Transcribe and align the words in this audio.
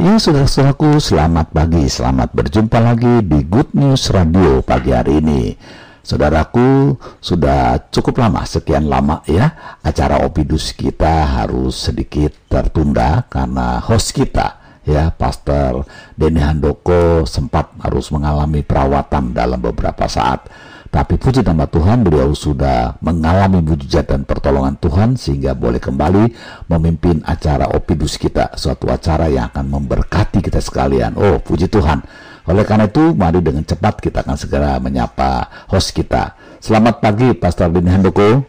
Ya 0.00 0.16
saudara-saudaraku 0.16 0.96
selamat 0.96 1.52
pagi, 1.52 1.84
selamat 1.84 2.32
berjumpa 2.32 2.80
lagi 2.80 3.20
di 3.28 3.44
Good 3.44 3.76
News 3.76 4.08
Radio 4.08 4.64
pagi 4.64 4.96
hari 4.96 5.20
ini. 5.20 5.52
Saudaraku 6.00 6.96
sudah 7.20 7.92
cukup 7.92 8.24
lama, 8.24 8.40
sekian 8.48 8.88
lama 8.88 9.20
ya 9.28 9.76
acara 9.84 10.24
Opidus 10.24 10.72
kita 10.72 11.28
harus 11.28 11.76
sedikit 11.76 12.32
tertunda 12.48 13.28
karena 13.28 13.84
host 13.84 14.16
kita 14.16 14.80
ya 14.88 15.12
Pastor 15.12 15.84
Denny 16.16 16.40
Handoko 16.40 17.28
sempat 17.28 17.68
harus 17.84 18.08
mengalami 18.08 18.64
perawatan 18.64 19.36
dalam 19.36 19.60
beberapa 19.60 20.08
saat 20.08 20.48
tapi 20.96 21.20
puji 21.20 21.44
nama 21.44 21.68
Tuhan 21.68 22.08
beliau 22.08 22.32
sudah 22.32 22.96
mengalami 23.04 23.60
mujizat 23.60 24.08
dan 24.08 24.24
pertolongan 24.24 24.80
Tuhan 24.80 25.12
sehingga 25.20 25.52
boleh 25.52 25.76
kembali 25.76 26.32
memimpin 26.72 27.20
acara 27.28 27.68
Opidus 27.76 28.16
kita, 28.16 28.56
suatu 28.56 28.88
acara 28.88 29.28
yang 29.28 29.52
akan 29.52 29.76
memberkati 29.76 30.40
kita 30.40 30.56
sekalian. 30.56 31.12
Oh, 31.20 31.36
puji 31.36 31.68
Tuhan. 31.68 32.00
Oleh 32.48 32.64
karena 32.64 32.88
itu, 32.88 33.12
mari 33.12 33.44
dengan 33.44 33.60
cepat 33.60 34.00
kita 34.00 34.24
akan 34.24 34.40
segera 34.40 34.80
menyapa 34.80 35.68
host 35.68 35.92
kita. 35.92 36.32
Selamat 36.64 37.04
pagi, 37.04 37.28
Pastor 37.36 37.68
Dini 37.68 37.92
Handoko. 37.92 38.40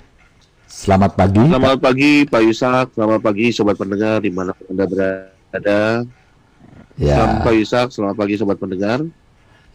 Selamat 0.72 1.20
pagi. 1.20 1.44
Selamat 1.52 1.84
pagi 1.84 2.24
Pak 2.32 2.42
Yusak, 2.48 2.86
selamat 2.96 3.20
pagi 3.28 3.46
sobat 3.52 3.76
pendengar 3.76 4.24
di 4.24 4.32
mana 4.32 4.56
Anda 4.72 4.88
berada. 4.88 6.08
Ya, 6.96 7.16
Selamat 7.20 7.40
Pak 7.44 7.54
Yusak, 7.60 7.88
selamat 7.92 8.16
pagi 8.16 8.36
sobat 8.40 8.56
pendengar. 8.56 9.04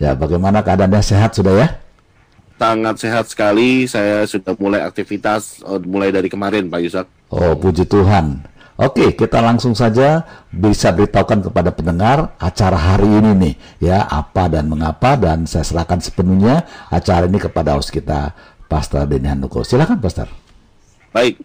ya 0.01 0.17
bagaimana 0.17 0.65
keadaannya 0.65 1.05
sehat 1.05 1.37
sudah 1.37 1.53
ya? 1.53 1.69
Sangat 2.63 2.95
sehat 3.03 3.27
sekali, 3.27 3.91
saya 3.91 4.23
sudah 4.23 4.55
mulai 4.55 4.87
aktivitas 4.87 5.67
oh, 5.67 5.83
mulai 5.83 6.15
dari 6.15 6.31
kemarin 6.31 6.71
Pak 6.71 6.81
Yusak. 6.87 7.07
Oh, 7.35 7.59
puji 7.59 7.83
Tuhan. 7.91 8.39
Oke, 8.79 9.19
kita 9.19 9.43
langsung 9.43 9.75
saja 9.75 10.23
bisa 10.47 10.95
beritahukan 10.95 11.51
kepada 11.51 11.75
pendengar 11.75 12.39
acara 12.39 12.79
hari 12.79 13.11
ini 13.11 13.31
nih, 13.35 13.55
ya 13.83 14.07
apa 14.07 14.47
dan 14.47 14.71
mengapa 14.71 15.19
dan 15.19 15.43
saya 15.43 15.67
serahkan 15.67 15.99
sepenuhnya 15.99 16.63
acara 16.87 17.27
ini 17.27 17.43
kepada 17.43 17.75
host 17.75 17.91
kita, 17.91 18.31
Pastor 18.71 19.11
Denny 19.11 19.27
Handoko. 19.27 19.67
Silakan, 19.67 19.99
Pastor. 19.99 20.31
Baik, 21.11 21.43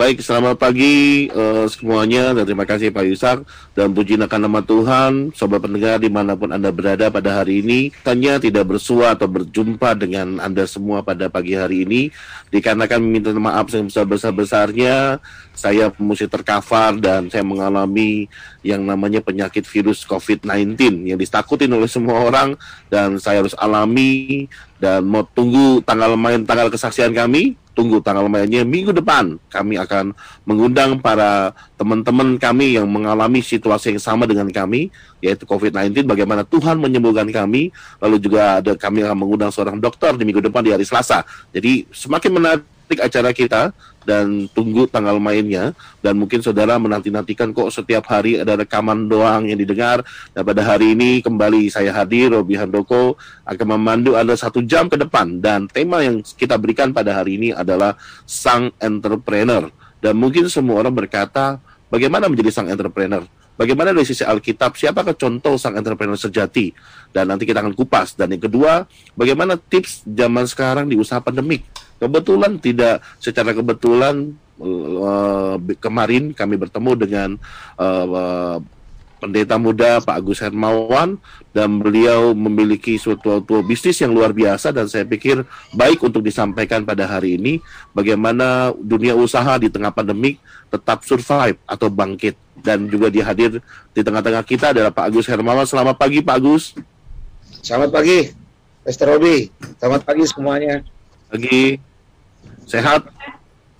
baik 0.00 0.24
selamat 0.24 0.56
pagi 0.56 1.28
eh, 1.28 1.66
semuanya 1.68 2.32
dan 2.32 2.48
terima 2.48 2.64
kasih 2.64 2.88
Pak 2.88 3.04
Yusak 3.04 3.44
dan 3.76 3.92
puji 3.92 4.16
akan 4.16 4.48
nama 4.48 4.64
Tuhan, 4.64 5.28
sobat 5.36 5.60
pendengar 5.60 6.00
di 6.00 6.08
mana 6.08 6.32
pun 6.32 6.48
Anda 6.48 6.72
berada 6.72 7.12
pada 7.12 7.44
hari 7.44 7.60
ini. 7.60 7.92
Tanya 8.00 8.40
tidak 8.40 8.64
bersua 8.64 9.12
atau 9.12 9.28
berjumpa 9.28 9.92
dengan 10.00 10.40
Anda 10.40 10.64
semua 10.64 11.04
pada 11.04 11.28
pagi 11.28 11.52
hari 11.52 11.84
ini 11.84 12.08
dikarenakan 12.48 12.96
meminta 12.96 13.28
maaf 13.36 13.68
yang 13.76 13.92
besar-besar-besarnya 13.92 15.20
saya 15.52 15.92
mesti 15.92 16.24
terkafar 16.32 16.96
dan 16.96 17.28
saya 17.28 17.44
mengalami 17.44 18.24
yang 18.64 18.80
namanya 18.80 19.20
penyakit 19.20 19.68
virus 19.68 20.08
COVID-19 20.08 20.80
yang 21.12 21.20
ditakutin 21.20 21.76
oleh 21.76 21.92
semua 21.92 22.24
orang 22.24 22.56
dan 22.88 23.20
saya 23.20 23.44
harus 23.44 23.52
alami 23.60 24.48
dan 24.80 25.04
mau 25.04 25.28
tunggu 25.28 25.84
tanggal 25.84 26.16
main 26.16 26.40
tanggal 26.48 26.72
kesaksian 26.72 27.12
kami 27.12 27.59
tunggu 27.72 28.02
tanggal 28.02 28.26
mainnya 28.26 28.66
minggu 28.66 28.90
depan 28.90 29.38
kami 29.48 29.78
akan 29.78 30.12
mengundang 30.42 30.98
para 30.98 31.54
teman-teman 31.78 32.36
kami 32.36 32.76
yang 32.76 32.90
mengalami 32.90 33.40
situasi 33.40 33.94
yang 33.94 34.02
sama 34.02 34.26
dengan 34.26 34.50
kami 34.50 34.90
yaitu 35.20 35.44
COVID-19 35.44 36.08
bagaimana 36.08 36.42
Tuhan 36.42 36.80
menyembuhkan 36.80 37.28
kami. 37.28 37.70
Lalu 38.00 38.16
juga 38.18 38.58
ada 38.58 38.72
kami 38.74 39.04
akan 39.04 39.16
mengundang 39.16 39.52
seorang 39.52 39.76
dokter 39.78 40.16
di 40.16 40.24
minggu 40.24 40.40
depan 40.40 40.64
di 40.64 40.72
hari 40.72 40.84
Selasa. 40.84 41.22
Jadi 41.52 41.86
semakin 41.92 42.30
menarik 42.32 42.64
acara 42.98 43.30
kita 43.30 43.70
dan 44.02 44.50
tunggu 44.50 44.90
tanggal 44.90 45.22
mainnya. 45.22 45.70
Dan 46.02 46.18
mungkin 46.18 46.42
saudara 46.42 46.74
menanti-nantikan 46.82 47.54
kok 47.54 47.70
setiap 47.70 48.10
hari 48.10 48.42
ada 48.42 48.58
rekaman 48.58 49.06
doang 49.06 49.46
yang 49.46 49.60
didengar. 49.60 50.02
Dan 50.34 50.42
pada 50.42 50.66
hari 50.66 50.98
ini 50.98 51.22
kembali 51.22 51.70
saya 51.70 51.94
hadir 51.94 52.34
Robi 52.34 52.58
Handoko 52.58 53.14
akan 53.46 53.66
memandu 53.78 54.18
Anda 54.18 54.34
satu 54.34 54.64
jam 54.66 54.90
ke 54.90 54.98
depan. 54.98 55.38
Dan 55.38 55.70
tema 55.70 56.02
yang 56.02 56.24
kita 56.24 56.58
berikan 56.58 56.90
pada 56.90 57.14
hari 57.14 57.38
ini 57.38 57.48
adalah 57.54 57.94
sang 58.26 58.74
entrepreneur. 58.82 59.70
Dan 60.02 60.18
mungkin 60.18 60.50
semua 60.50 60.82
orang 60.82 60.96
berkata 60.96 61.62
bagaimana 61.92 62.26
menjadi 62.26 62.50
sang 62.50 62.66
entrepreneur 62.66 63.22
Bagaimana 63.60 63.92
dari 63.92 64.08
sisi 64.08 64.24
Alkitab, 64.24 64.72
siapakah 64.72 65.12
contoh 65.12 65.60
sang 65.60 65.76
entrepreneur 65.76 66.16
sejati? 66.16 66.72
Dan 67.12 67.28
nanti 67.28 67.44
kita 67.44 67.60
akan 67.60 67.76
kupas. 67.76 68.16
Dan 68.16 68.32
yang 68.32 68.40
kedua, 68.48 68.88
bagaimana 69.12 69.60
tips 69.60 70.08
zaman 70.08 70.48
sekarang 70.48 70.88
di 70.88 70.96
usaha 70.96 71.20
pandemik? 71.20 71.68
Kebetulan 72.00 72.56
tidak 72.56 73.04
secara 73.20 73.52
kebetulan 73.52 74.32
eh, 74.64 75.54
kemarin 75.76 76.32
kami 76.32 76.56
bertemu 76.56 76.92
dengan 76.96 77.28
eh, 77.76 78.06
eh, 78.08 78.56
pendeta 79.20 79.60
muda 79.60 80.00
Pak 80.00 80.16
Agus 80.16 80.40
Hermawan 80.40 81.20
dan 81.52 81.78
beliau 81.78 82.32
memiliki 82.32 82.96
suatu, 82.96 83.44
suatu 83.44 83.60
bisnis 83.60 84.00
yang 84.00 84.16
luar 84.16 84.32
biasa 84.32 84.72
dan 84.72 84.88
saya 84.88 85.04
pikir 85.04 85.44
baik 85.76 86.00
untuk 86.00 86.24
disampaikan 86.24 86.88
pada 86.88 87.04
hari 87.04 87.36
ini 87.36 87.60
bagaimana 87.92 88.72
dunia 88.80 89.12
usaha 89.12 89.60
di 89.60 89.68
tengah 89.68 89.92
pandemik 89.92 90.40
tetap 90.72 91.04
survive 91.04 91.60
atau 91.68 91.92
bangkit 91.92 92.34
dan 92.64 92.88
juga 92.88 93.12
dihadir 93.12 93.60
di 93.92 94.00
tengah-tengah 94.00 94.44
kita 94.48 94.72
adalah 94.72 94.88
Pak 94.88 95.04
Agus 95.12 95.28
Hermawan. 95.28 95.68
Selamat 95.68 96.00
pagi 96.00 96.24
Pak 96.24 96.36
Agus. 96.40 96.72
Selamat 97.60 97.92
pagi, 97.92 98.32
Mr. 98.88 99.04
Robi. 99.12 99.52
Selamat 99.76 100.00
pagi 100.08 100.24
semuanya. 100.24 100.80
Pagi. 101.28 101.76
Sehat. 102.64 103.04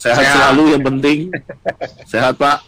Sehat, 0.00 0.24
Sehat. 0.24 0.34
selalu 0.36 0.64
yang 0.76 0.84
penting. 0.84 1.18
Sehat 2.12 2.34
Pak. 2.36 2.58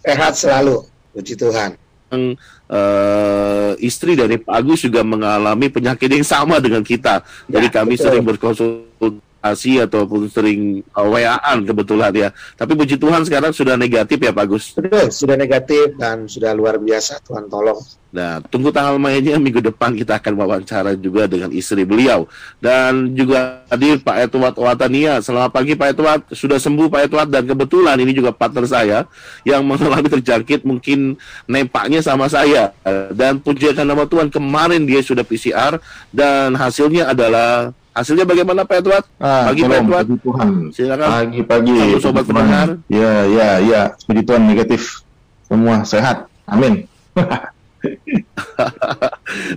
Sehat 0.00 0.32
selalu, 0.32 0.84
puji 1.12 1.36
Tuhan. 1.36 1.76
Eh, 2.10 3.72
istri 3.80 4.18
dari 4.18 4.36
Pak 4.38 4.54
Agus 4.54 4.82
juga 4.82 5.00
mengalami 5.06 5.70
penyakit 5.70 6.10
yang 6.10 6.26
sama 6.26 6.58
dengan 6.58 6.82
kita. 6.82 7.22
Jadi 7.46 7.66
Ya, 7.70 7.72
kami 7.72 7.94
betul. 7.94 8.04
sering 8.10 8.24
berkonsultasi 8.26 9.29
ataupun 9.40 10.28
sering 10.28 10.84
uh, 10.92 11.08
WA-an 11.08 11.64
kebetulan 11.64 12.12
ya. 12.12 12.28
Tapi 12.54 12.76
puji 12.76 13.00
Tuhan 13.00 13.24
sekarang 13.24 13.56
sudah 13.56 13.74
negatif 13.74 14.20
ya 14.20 14.32
Pak. 14.32 14.46
Betul, 14.76 15.08
sudah 15.08 15.36
negatif 15.36 15.96
dan 15.96 16.28
sudah 16.28 16.52
luar 16.52 16.76
biasa. 16.76 17.20
Tuhan 17.24 17.48
tolong. 17.48 17.80
Nah, 18.10 18.42
tunggu 18.50 18.74
tanggal 18.74 18.98
mainnya 18.98 19.38
minggu 19.38 19.62
depan 19.62 19.94
kita 19.94 20.18
akan 20.18 20.34
wawancara 20.34 20.98
juga 20.98 21.30
dengan 21.30 21.54
istri 21.54 21.86
beliau 21.86 22.26
dan 22.58 23.14
juga 23.14 23.62
hadir 23.70 24.02
Pak 24.02 24.16
Edward 24.26 24.56
Watania. 24.58 25.22
Selamat 25.22 25.54
pagi 25.54 25.78
Pak 25.78 25.94
Edward, 25.94 26.20
sudah 26.34 26.58
sembuh 26.58 26.90
Pak 26.90 27.06
Edward 27.06 27.30
dan 27.30 27.46
kebetulan 27.46 27.94
ini 28.02 28.10
juga 28.10 28.34
partner 28.34 28.66
saya 28.66 29.06
yang 29.46 29.62
mengalami 29.62 30.10
terjangkit 30.10 30.66
mungkin 30.66 31.14
nempaknya 31.46 32.02
sama 32.02 32.26
saya 32.26 32.74
dan 33.14 33.38
pujikan 33.38 33.86
nama 33.86 34.02
Tuhan 34.10 34.26
kemarin 34.26 34.82
dia 34.90 35.06
sudah 35.06 35.22
PCR 35.22 35.78
dan 36.10 36.58
hasilnya 36.58 37.14
adalah 37.14 37.70
hasilnya 38.00 38.24
bagaimana 38.24 38.64
Pak 38.64 38.76
Edward? 38.80 39.04
Ah, 39.20 39.52
Pagi, 39.52 39.62
Pak 39.62 39.68
tolong, 39.68 39.84
Edward. 39.84 40.06
puji 40.08 40.18
Tuhan. 40.24 40.50
Silakan. 40.72 41.08
Pagi-pagi. 41.08 41.76
Sobat 42.00 42.24
pendengar. 42.24 42.68
Ya, 42.88 43.12
ya, 43.28 43.48
ya. 43.60 43.80
Puji 44.08 44.22
Tuhan 44.24 44.42
negatif. 44.48 45.04
Semua 45.46 45.84
sehat. 45.84 46.26
Amin. 46.48 46.88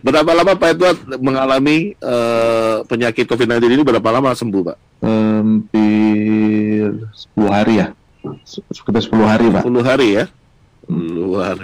Berapa 0.06 0.32
lama 0.32 0.56
Pak 0.56 0.70
Edward 0.80 0.96
mengalami 1.20 1.92
eh, 1.98 2.78
penyakit 2.88 3.28
COVID-19 3.28 3.68
ini 3.68 3.84
berapa 3.84 4.10
lama 4.16 4.32
sembuh 4.32 4.62
Pak? 4.64 4.78
Hampir 5.04 6.88
10 7.36 7.52
hari 7.52 7.74
ya. 7.84 7.88
Sekitar 8.48 9.04
10 9.04 9.28
hari, 9.28 9.46
Pak. 9.52 9.64
10 9.68 9.84
hari 9.84 10.08
ya. 10.24 10.26
Luar 10.88 11.60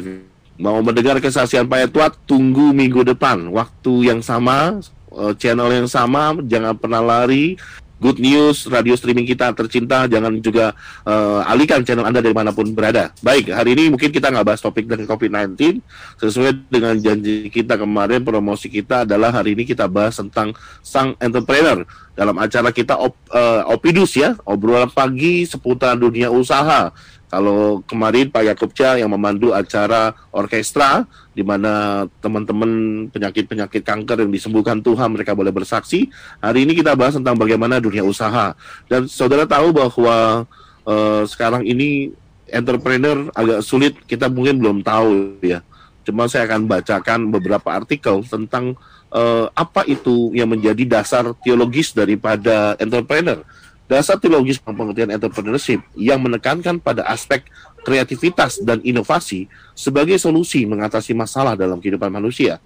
Mau 0.59 0.83
mendengar 0.83 1.15
kesaksian 1.23 1.71
Pak 1.71 1.79
Edward, 1.87 2.13
tunggu 2.27 2.75
minggu 2.75 3.07
depan. 3.07 3.47
Waktu 3.47 4.11
yang 4.11 4.19
sama, 4.19 4.83
eh, 5.11 5.33
channel 5.37 5.69
yang 5.73 5.89
sama, 5.89 6.37
jangan 6.45 6.77
pernah 6.77 7.01
lari. 7.01 7.57
Good 7.99 8.15
News, 8.23 8.63
radio 8.71 8.95
streaming 8.95 9.27
kita 9.27 9.51
tercinta, 9.51 10.07
jangan 10.07 10.39
juga 10.39 10.71
eh, 11.03 11.51
alihkan 11.51 11.83
channel 11.83 12.07
Anda 12.07 12.23
dari 12.23 12.31
mana 12.31 12.55
pun 12.55 12.71
berada. 12.71 13.11
Baik, 13.19 13.51
hari 13.51 13.75
ini 13.75 13.91
mungkin 13.91 14.07
kita 14.07 14.31
nggak 14.31 14.47
bahas 14.47 14.63
topik 14.63 14.87
dengan 14.87 15.03
COVID-19, 15.03 15.83
sesuai 16.15 16.71
dengan 16.71 16.95
janji 16.95 17.51
kita 17.51 17.75
kemarin, 17.75 18.23
promosi 18.23 18.71
kita 18.71 19.03
adalah 19.03 19.35
hari 19.35 19.51
ini 19.51 19.67
kita 19.67 19.91
bahas 19.91 20.15
tentang 20.15 20.55
sang 20.79 21.19
entrepreneur. 21.19 21.83
Dalam 22.15 22.39
acara 22.39 22.71
kita 22.71 22.95
op, 22.95 23.19
eh, 23.35 23.61
Opidus 23.67 24.15
ya, 24.15 24.39
obrolan 24.47 24.87
pagi 24.87 25.43
seputar 25.43 25.99
dunia 25.99 26.31
usaha. 26.31 26.95
Kalau 27.29 27.85
kemarin 27.85 28.33
Pak 28.33 28.41
Yakub 28.41 28.73
Cha 28.73 28.97
yang 28.97 29.13
memandu 29.13 29.53
acara 29.53 30.17
orkestra 30.33 31.05
di 31.37 31.45
mana 31.45 32.03
teman-teman 32.25 33.05
penyakit-penyakit 33.13 33.85
kanker 33.85 34.25
yang 34.25 34.33
disembuhkan 34.33 34.81
Tuhan 34.81 35.13
mereka 35.13 35.37
boleh 35.37 35.53
bersaksi. 35.53 36.09
Hari 36.41 36.65
ini 36.65 36.73
kita 36.73 36.97
bahas 36.97 37.21
tentang 37.21 37.37
bagaimana 37.37 37.77
dunia 37.77 38.01
usaha. 38.01 38.57
Dan 38.89 39.05
saudara 39.05 39.45
tahu 39.45 39.69
bahwa 39.69 40.49
eh, 40.89 41.23
sekarang 41.29 41.69
ini 41.69 42.09
entrepreneur 42.49 43.29
agak 43.37 43.61
sulit, 43.61 43.93
kita 44.09 44.25
mungkin 44.25 44.57
belum 44.57 44.77
tahu 44.81 45.37
ya. 45.45 45.61
Cuma 46.01 46.25
saya 46.25 46.49
akan 46.49 46.65
bacakan 46.65 47.29
beberapa 47.29 47.69
artikel 47.69 48.25
tentang 48.25 48.73
eh, 49.13 49.45
apa 49.53 49.85
itu 49.85 50.33
yang 50.33 50.49
menjadi 50.49 50.97
dasar 50.97 51.29
teologis 51.45 51.93
daripada 51.93 52.73
entrepreneur. 52.81 53.45
Dasar 53.89 54.21
teologis 54.21 54.61
pengertian 54.61 55.09
entrepreneurship 55.09 55.81
yang 55.97 56.21
menekankan 56.21 56.77
pada 56.77 57.01
aspek 57.09 57.41
kreativitas 57.81 58.61
dan 58.61 58.77
inovasi 58.85 59.49
sebagai 59.73 60.13
solusi 60.21 60.61
mengatasi 60.69 61.17
masalah 61.17 61.57
dalam 61.57 61.81
kehidupan 61.81 62.13
manusia. 62.13 62.61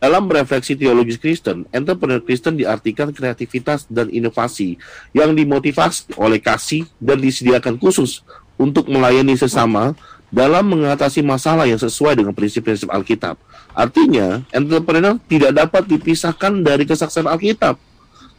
Dalam 0.00 0.26
refleksi 0.32 0.72
teologis 0.72 1.20
Kristen, 1.20 1.68
entrepreneur 1.76 2.24
Kristen 2.24 2.56
diartikan 2.56 3.12
kreativitas 3.12 3.84
dan 3.86 4.08
inovasi 4.08 4.80
yang 5.12 5.36
dimotivasi 5.36 6.16
oleh 6.16 6.40
kasih 6.40 6.88
dan 6.96 7.20
disediakan 7.20 7.76
khusus 7.76 8.24
untuk 8.56 8.88
melayani 8.88 9.36
sesama 9.36 9.92
dalam 10.32 10.64
mengatasi 10.72 11.20
masalah 11.20 11.68
yang 11.68 11.78
sesuai 11.78 12.16
dengan 12.16 12.32
prinsip-prinsip 12.32 12.88
Alkitab. 12.88 13.36
Artinya, 13.76 14.40
entrepreneur 14.56 15.20
tidak 15.28 15.52
dapat 15.52 15.84
dipisahkan 15.84 16.64
dari 16.64 16.88
kesaksian 16.88 17.28
Alkitab. 17.28 17.91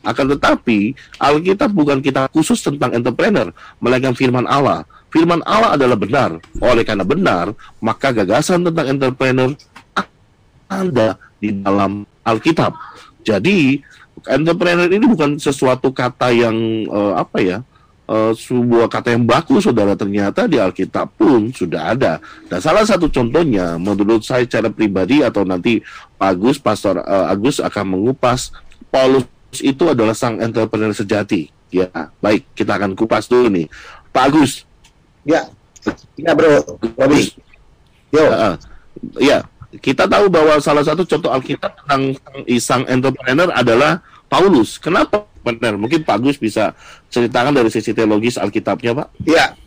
Akan 0.04 0.28
tetapi, 0.28 0.92
Alkitab 1.16 1.72
bukan 1.72 2.04
kitab 2.04 2.28
khusus 2.36 2.60
tentang 2.60 2.92
entrepreneur, 2.92 3.56
melainkan 3.80 4.12
firman 4.12 4.44
Allah. 4.44 4.84
Firman 5.08 5.40
Allah 5.48 5.80
adalah 5.80 5.96
benar. 5.96 6.44
Oleh 6.60 6.84
karena 6.84 7.08
benar, 7.08 7.56
maka 7.80 8.12
gagasan 8.12 8.68
tentang 8.68 9.00
entrepreneur 9.00 9.56
ada 10.68 11.16
di 11.40 11.56
dalam 11.56 12.04
Alkitab. 12.28 12.76
Jadi, 13.24 13.80
entrepreneur 14.28 14.92
ini 14.92 15.06
bukan 15.08 15.40
sesuatu 15.40 15.92
kata 15.92 16.36
yang 16.36 16.56
uh, 16.92 17.16
apa 17.20 17.40
ya? 17.40 17.60
Uh, 18.04 18.36
sebuah 18.36 18.92
kata 18.92 19.16
yang 19.16 19.24
baku 19.24 19.64
saudara 19.64 19.96
ternyata 19.96 20.44
di 20.44 20.60
Alkitab 20.60 21.16
pun 21.16 21.56
sudah 21.56 21.96
ada 21.96 22.20
dan 22.52 22.60
salah 22.60 22.84
satu 22.84 23.08
contohnya 23.08 23.80
menurut 23.80 24.20
saya 24.28 24.44
secara 24.44 24.68
pribadi 24.68 25.24
atau 25.24 25.48
nanti 25.48 25.80
Pak 26.20 26.36
Agus 26.36 26.60
Pastor 26.60 27.00
uh, 27.00 27.32
Agus 27.32 27.64
akan 27.64 27.96
mengupas 27.96 28.52
Paulus 28.92 29.24
itu 29.60 29.92
adalah 29.92 30.16
sang 30.16 30.40
entrepreneur 30.40 30.96
sejati. 30.96 31.52
Ya, 31.74 31.90
baik, 32.22 32.46
kita 32.54 32.78
akan 32.78 32.94
kupas 32.94 33.28
dulu 33.28 33.50
nih. 33.50 33.66
Pak 34.14 34.24
Agus. 34.30 34.64
Ya, 35.26 35.50
ya 36.16 36.32
bro, 36.38 36.62
Robi. 36.96 37.34
Yo. 38.14 38.30
Uh, 38.30 38.56
ya, 39.18 39.42
kita 39.82 40.06
tahu 40.06 40.30
bahwa 40.30 40.62
salah 40.62 40.86
satu 40.86 41.02
contoh 41.02 41.34
Alkitab 41.34 41.74
tentang 41.82 42.14
sang 42.62 42.86
entrepreneur 42.86 43.50
adalah 43.58 44.06
Paulus. 44.30 44.78
Kenapa 44.78 45.26
benar? 45.42 45.76
Mungkin 45.82 46.06
Pak 46.06 46.22
Agus 46.22 46.38
bisa 46.38 46.78
ceritakan 47.10 47.58
dari 47.58 47.74
sisi 47.74 47.90
teologis 47.90 48.38
Alkitabnya, 48.38 48.94
Pak. 48.94 49.08
Ya, 49.26 49.58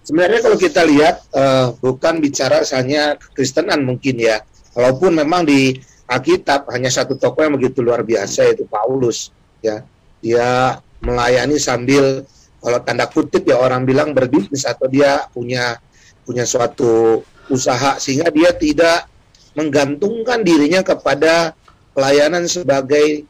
sebenarnya 0.00 0.40
kalau 0.40 0.56
kita 0.56 0.80
lihat 0.88 1.28
uh, 1.36 1.76
bukan 1.84 2.24
bicara 2.24 2.64
hanya 2.72 3.20
Kristenan 3.36 3.84
mungkin 3.84 4.16
ya. 4.16 4.40
Walaupun 4.72 5.18
memang 5.18 5.44
di 5.44 5.76
Alkitab 6.10 6.66
hanya 6.74 6.90
satu 6.90 7.14
tokoh 7.14 7.46
yang 7.46 7.54
begitu 7.54 7.86
luar 7.86 8.02
biasa 8.02 8.50
yaitu 8.50 8.66
Paulus 8.66 9.30
ya. 9.62 9.86
Dia 10.18 10.76
melayani 11.00 11.56
sambil 11.56 12.26
kalau 12.60 12.78
tanda 12.82 13.06
kutip 13.08 13.46
ya 13.46 13.56
orang 13.56 13.86
bilang 13.86 14.12
berbisnis 14.12 14.66
atau 14.68 14.90
dia 14.90 15.24
punya 15.32 15.78
punya 16.26 16.44
suatu 16.44 17.22
usaha 17.48 17.96
sehingga 17.96 18.28
dia 18.28 18.52
tidak 18.52 19.08
menggantungkan 19.54 20.44
dirinya 20.44 20.84
kepada 20.84 21.56
pelayanan 21.96 22.46
sebagai 22.46 23.24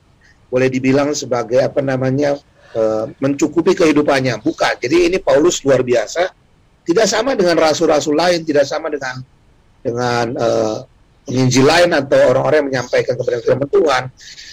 boleh 0.50 0.68
dibilang 0.68 1.14
sebagai 1.14 1.62
apa 1.62 1.78
namanya 1.80 2.36
e, 2.74 2.82
mencukupi 3.22 3.72
kehidupannya. 3.72 4.42
Bukan. 4.42 4.74
Jadi 4.82 5.08
ini 5.12 5.18
Paulus 5.22 5.62
luar 5.62 5.80
biasa. 5.86 6.32
Tidak 6.84 7.06
sama 7.06 7.38
dengan 7.38 7.54
rasul-rasul 7.54 8.18
lain 8.18 8.42
tidak 8.42 8.66
sama 8.66 8.90
dengan 8.90 9.22
dengan 9.80 10.26
e, 10.34 10.48
penginjil 11.30 11.62
lain 11.62 11.94
atau 11.94 12.18
orang-orang 12.34 12.58
yang 12.58 12.68
menyampaikan 12.74 13.14
kepada 13.14 13.38
firman 13.38 13.70
Tuhan, 13.70 14.02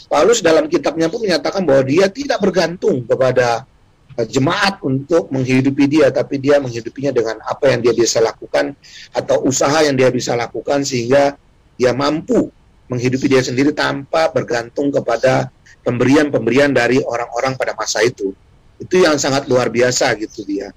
Paulus 0.06 0.40
dalam 0.46 0.70
kitabnya 0.70 1.10
pun 1.10 1.26
menyatakan 1.26 1.66
bahwa 1.66 1.82
dia 1.84 2.06
tidak 2.08 2.38
bergantung 2.38 3.04
kepada 3.04 3.66
eh, 4.14 4.28
jemaat 4.30 4.78
untuk 4.86 5.34
menghidupi 5.34 5.90
dia, 5.90 6.14
tapi 6.14 6.38
dia 6.38 6.62
menghidupinya 6.62 7.10
dengan 7.10 7.42
apa 7.42 7.74
yang 7.74 7.82
dia 7.82 7.98
bisa 7.98 8.22
lakukan 8.22 8.78
atau 9.12 9.42
usaha 9.44 9.82
yang 9.82 9.98
dia 9.98 10.14
bisa 10.14 10.38
lakukan 10.38 10.86
sehingga 10.86 11.34
dia 11.76 11.92
mampu 11.98 12.54
menghidupi 12.88 13.28
dia 13.28 13.44
sendiri 13.44 13.76
tanpa 13.76 14.32
bergantung 14.32 14.94
kepada 14.94 15.52
pemberian-pemberian 15.84 16.72
dari 16.72 17.04
orang-orang 17.04 17.58
pada 17.60 17.76
masa 17.76 18.00
itu. 18.06 18.32
Itu 18.78 19.02
yang 19.02 19.18
sangat 19.18 19.50
luar 19.50 19.68
biasa 19.74 20.14
gitu 20.22 20.46
dia. 20.46 20.72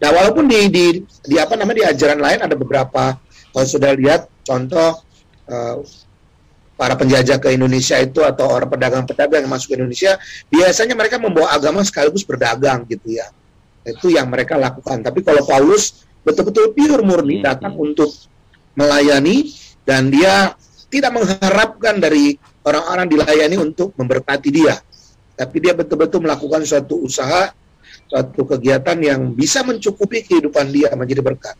Nah, 0.00 0.10
walaupun 0.16 0.48
di 0.48 0.72
di, 0.72 0.84
di 1.28 1.36
apa 1.36 1.60
namanya 1.60 1.76
di 1.76 1.86
ajaran 1.92 2.20
lain 2.22 2.40
ada 2.40 2.56
beberapa 2.56 3.20
kalau 3.52 3.66
sudah 3.68 3.92
lihat 3.92 4.30
contoh 4.46 5.09
uh, 5.50 5.82
para 6.80 6.96
penjajah 6.96 7.36
ke 7.36 7.52
Indonesia 7.52 8.00
itu 8.00 8.24
atau 8.24 8.48
orang 8.48 8.70
pedagang-pedagang 8.72 9.44
yang 9.44 9.52
masuk 9.52 9.74
ke 9.74 9.76
Indonesia 9.76 10.16
biasanya 10.48 10.96
mereka 10.96 11.20
membawa 11.20 11.52
agama 11.52 11.84
sekaligus 11.84 12.24
berdagang 12.24 12.88
gitu 12.88 13.20
ya. 13.20 13.28
Itu 13.84 14.08
yang 14.08 14.32
mereka 14.32 14.56
lakukan. 14.56 15.04
Tapi 15.04 15.20
kalau 15.20 15.44
Paulus 15.44 16.08
betul-betul 16.24 16.72
pure 16.72 17.04
murni 17.04 17.40
hmm. 17.40 17.44
datang 17.44 17.76
untuk 17.76 18.08
melayani 18.72 19.52
dan 19.84 20.08
dia 20.08 20.56
tidak 20.88 21.12
mengharapkan 21.12 22.00
dari 22.00 22.40
orang-orang 22.64 23.06
dilayani 23.12 23.56
untuk 23.60 23.92
memberkati 24.00 24.48
dia. 24.48 24.80
Tapi 25.36 25.56
dia 25.60 25.76
betul-betul 25.76 26.24
melakukan 26.24 26.64
suatu 26.64 27.00
usaha 27.04 27.52
suatu 28.10 28.42
kegiatan 28.42 28.98
yang 28.98 29.30
bisa 29.36 29.62
mencukupi 29.62 30.26
kehidupan 30.26 30.66
dia 30.72 30.90
menjadi 30.96 31.22
berkat. 31.22 31.56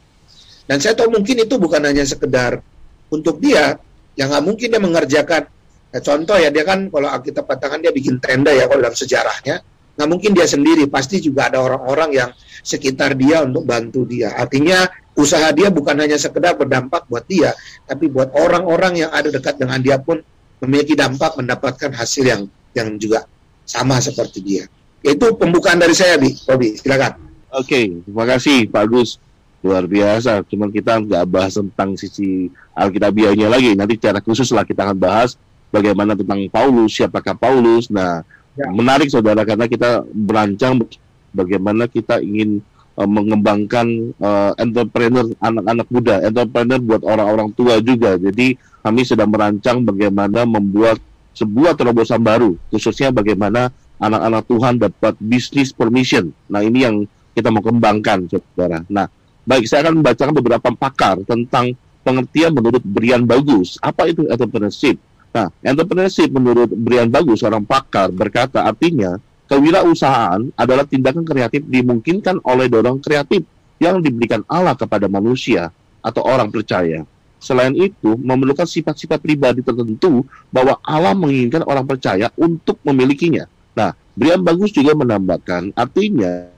Dan 0.67 0.83
saya 0.83 0.99
tahu 0.99 1.15
mungkin 1.15 1.47
itu 1.47 1.55
bukan 1.61 1.83
hanya 1.83 2.03
sekedar 2.03 2.63
untuk 3.11 3.43
dia 3.43 3.77
yang 4.15 4.31
nggak 4.31 4.45
mungkin 4.47 4.67
dia 4.71 4.81
mengerjakan. 4.83 5.43
Nah, 5.91 6.01
contoh 6.01 6.39
ya 6.39 6.55
dia 6.55 6.63
kan 6.63 6.87
kalau 6.87 7.11
kita 7.19 7.43
katakan 7.43 7.83
dia 7.83 7.91
bikin 7.91 8.23
tenda 8.23 8.55
ya 8.55 8.71
kalau 8.71 8.81
dalam 8.87 8.95
sejarahnya 8.95 9.63
nggak 9.99 10.09
mungkin 10.09 10.31
dia 10.33 10.47
sendiri. 10.47 10.87
Pasti 10.87 11.19
juga 11.19 11.51
ada 11.51 11.59
orang-orang 11.61 12.11
yang 12.15 12.31
sekitar 12.63 13.19
dia 13.19 13.43
untuk 13.43 13.67
bantu 13.67 14.07
dia. 14.07 14.33
Artinya 14.39 14.87
usaha 15.19 15.51
dia 15.51 15.69
bukan 15.69 15.99
hanya 15.99 16.17
sekedar 16.17 16.57
berdampak 16.57 17.05
buat 17.11 17.27
dia 17.27 17.53
tapi 17.85 18.09
buat 18.09 18.33
orang-orang 18.33 19.05
yang 19.05 19.11
ada 19.13 19.29
dekat 19.29 19.59
dengan 19.61 19.83
dia 19.83 19.99
pun 20.01 20.23
memiliki 20.63 20.95
dampak 20.97 21.37
mendapatkan 21.37 21.91
hasil 21.93 22.25
yang 22.25 22.43
yang 22.73 22.95
juga 22.97 23.27
sama 23.67 23.99
seperti 23.99 24.39
dia. 24.41 24.65
Itu 25.01 25.35
pembukaan 25.35 25.81
dari 25.81 25.97
saya 25.97 26.21
bi. 26.21 26.31
Robi 26.47 26.77
silakan. 26.79 27.19
Oke 27.51 27.67
okay, 27.67 27.85
terima 28.07 28.25
kasih 28.31 28.71
Pak 28.71 28.85
Gus 28.87 29.19
luar 29.61 29.85
biasa. 29.85 30.45
Cuman 30.49 30.73
kita 30.73 31.01
nggak 31.01 31.25
bahas 31.29 31.57
tentang 31.57 31.95
sisi 31.97 32.49
Alkitabiahnya 32.75 33.49
lagi. 33.49 33.77
Nanti 33.77 34.01
secara 34.01 34.25
khusus 34.25 34.49
lah 34.57 34.65
kita 34.65 34.89
akan 34.89 34.99
bahas 34.99 35.37
bagaimana 35.69 36.17
tentang 36.19 36.49
Paulus, 36.49 36.97
siapakah 36.97 37.37
Paulus. 37.37 37.89
Nah, 37.93 38.25
ya. 38.57 38.67
menarik 38.73 39.09
saudara 39.13 39.45
karena 39.47 39.69
kita 39.71 40.05
berancang 40.11 40.81
bagaimana 41.31 41.87
kita 41.87 42.19
ingin 42.25 42.65
uh, 42.99 43.09
mengembangkan 43.09 44.17
uh, 44.19 44.53
entrepreneur 44.59 45.29
anak-anak 45.39 45.89
muda, 45.89 46.15
entrepreneur 46.25 46.81
buat 46.81 47.03
orang-orang 47.07 47.49
tua 47.55 47.79
juga. 47.81 48.19
Jadi 48.19 48.59
kami 48.81 49.05
sedang 49.05 49.31
merancang 49.31 49.85
bagaimana 49.85 50.49
membuat 50.49 50.99
sebuah 51.37 51.79
terobosan 51.79 52.21
baru, 52.21 52.59
khususnya 52.75 53.15
bagaimana 53.15 53.71
anak-anak 54.01 54.43
Tuhan 54.49 54.75
dapat 54.81 55.15
bisnis 55.21 55.71
permission. 55.71 56.33
Nah, 56.49 56.65
ini 56.65 56.89
yang 56.89 56.97
kita 57.37 57.53
mau 57.53 57.63
kembangkan, 57.63 58.27
saudara. 58.27 58.83
Nah, 58.91 59.07
Baik, 59.49 59.65
saya 59.67 59.89
akan 59.89 60.05
membacakan 60.05 60.35
beberapa 60.37 60.69
pakar 60.77 61.17
tentang 61.25 61.73
pengertian 62.05 62.53
menurut 62.53 62.83
Brian 62.85 63.25
Bagus. 63.25 63.81
Apa 63.81 64.09
itu 64.09 64.29
entrepreneurship? 64.29 65.01
Nah, 65.31 65.49
entrepreneurship 65.65 66.29
menurut 66.29 66.69
Brian 66.75 67.09
Bagus, 67.09 67.41
seorang 67.41 67.65
pakar, 67.65 68.11
berkata 68.13 68.67
artinya 68.67 69.17
kewirausahaan 69.49 70.53
adalah 70.55 70.85
tindakan 70.87 71.25
kreatif 71.27 71.65
dimungkinkan 71.67 72.43
oleh 72.47 72.71
dorong 72.71 73.03
kreatif 73.03 73.43
yang 73.81 73.99
diberikan 74.05 74.45
Allah 74.47 74.77
kepada 74.77 75.09
manusia 75.09 75.73
atau 76.05 76.23
orang 76.27 76.53
percaya. 76.53 77.03
Selain 77.41 77.73
itu, 77.73 78.21
memerlukan 78.21 78.69
sifat-sifat 78.69 79.17
pribadi 79.25 79.65
tertentu 79.65 80.29
bahwa 80.53 80.77
Allah 80.85 81.17
menginginkan 81.17 81.65
orang 81.65 81.89
percaya 81.89 82.29
untuk 82.37 82.77
memilikinya. 82.85 83.49
Nah, 83.73 83.97
Brian 84.13 84.45
Bagus 84.45 84.77
juga 84.77 84.93
menambahkan, 84.93 85.73
artinya 85.73 86.53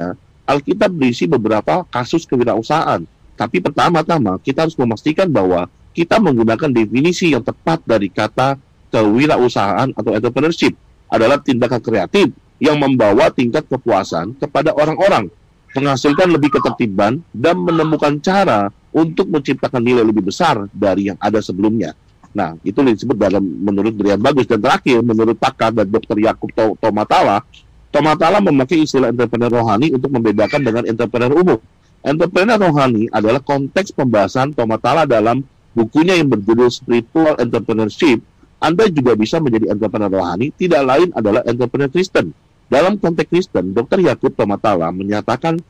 Alkitab 0.52 0.92
berisi 0.92 1.24
beberapa 1.24 1.88
kasus 1.88 2.28
kewirausahaan. 2.28 3.00
Tapi 3.32 3.58
pertama-tama 3.64 4.36
kita 4.44 4.68
harus 4.68 4.76
memastikan 4.76 5.26
bahwa 5.32 5.66
kita 5.96 6.20
menggunakan 6.20 6.68
definisi 6.68 7.32
yang 7.32 7.40
tepat 7.40 7.80
dari 7.88 8.12
kata 8.12 8.60
kewirausahaan 8.92 9.88
atau 9.96 10.12
entrepreneurship 10.12 10.76
adalah 11.08 11.40
tindakan 11.40 11.80
kreatif 11.80 12.28
yang 12.60 12.76
membawa 12.78 13.32
tingkat 13.32 13.66
kepuasan 13.66 14.36
kepada 14.38 14.70
orang-orang, 14.76 15.32
menghasilkan 15.74 16.28
lebih 16.30 16.52
ketertiban 16.54 17.24
dan 17.32 17.56
menemukan 17.58 18.20
cara 18.20 18.68
untuk 18.92 19.26
menciptakan 19.32 19.80
nilai 19.80 20.04
lebih 20.04 20.28
besar 20.28 20.68
dari 20.70 21.10
yang 21.10 21.18
ada 21.18 21.40
sebelumnya. 21.40 21.96
Nah, 22.32 22.56
itu 22.64 22.80
disebut 22.80 23.16
dalam 23.16 23.44
menurut 23.44 23.92
Brian 23.92 24.20
Bagus 24.20 24.48
dan 24.48 24.60
terakhir 24.60 25.04
menurut 25.04 25.36
pakar 25.36 25.72
dan 25.72 25.84
Dr. 25.88 26.16
Yakub 26.16 26.48
Tomatala 26.80 27.44
Tomatala 27.92 28.40
memakai 28.40 28.88
istilah 28.88 29.12
entrepreneur 29.12 29.52
rohani 29.52 29.92
untuk 29.92 30.08
membedakan 30.16 30.64
dengan 30.64 30.88
entrepreneur 30.88 31.28
umum. 31.36 31.60
Entrepreneur 32.00 32.56
rohani 32.56 33.06
adalah 33.12 33.44
konteks 33.44 33.92
pembahasan 33.92 34.56
Tomatala 34.56 35.04
dalam 35.04 35.44
bukunya 35.76 36.16
yang 36.16 36.32
berjudul 36.32 36.72
Spiritual 36.72 37.36
Entrepreneurship. 37.36 38.24
Anda 38.64 38.88
juga 38.88 39.12
bisa 39.12 39.44
menjadi 39.44 39.76
entrepreneur 39.76 40.08
rohani, 40.08 40.56
tidak 40.56 40.82
lain 40.88 41.08
adalah 41.12 41.44
entrepreneur 41.44 41.92
Kristen. 41.92 42.32
dalam 42.72 42.96
konteks 42.96 43.28
Kristen, 43.28 43.76
Dr. 43.76 44.00
Yakub 44.00 44.32
Tomatala 44.32 44.88
menyatakan 44.96 45.60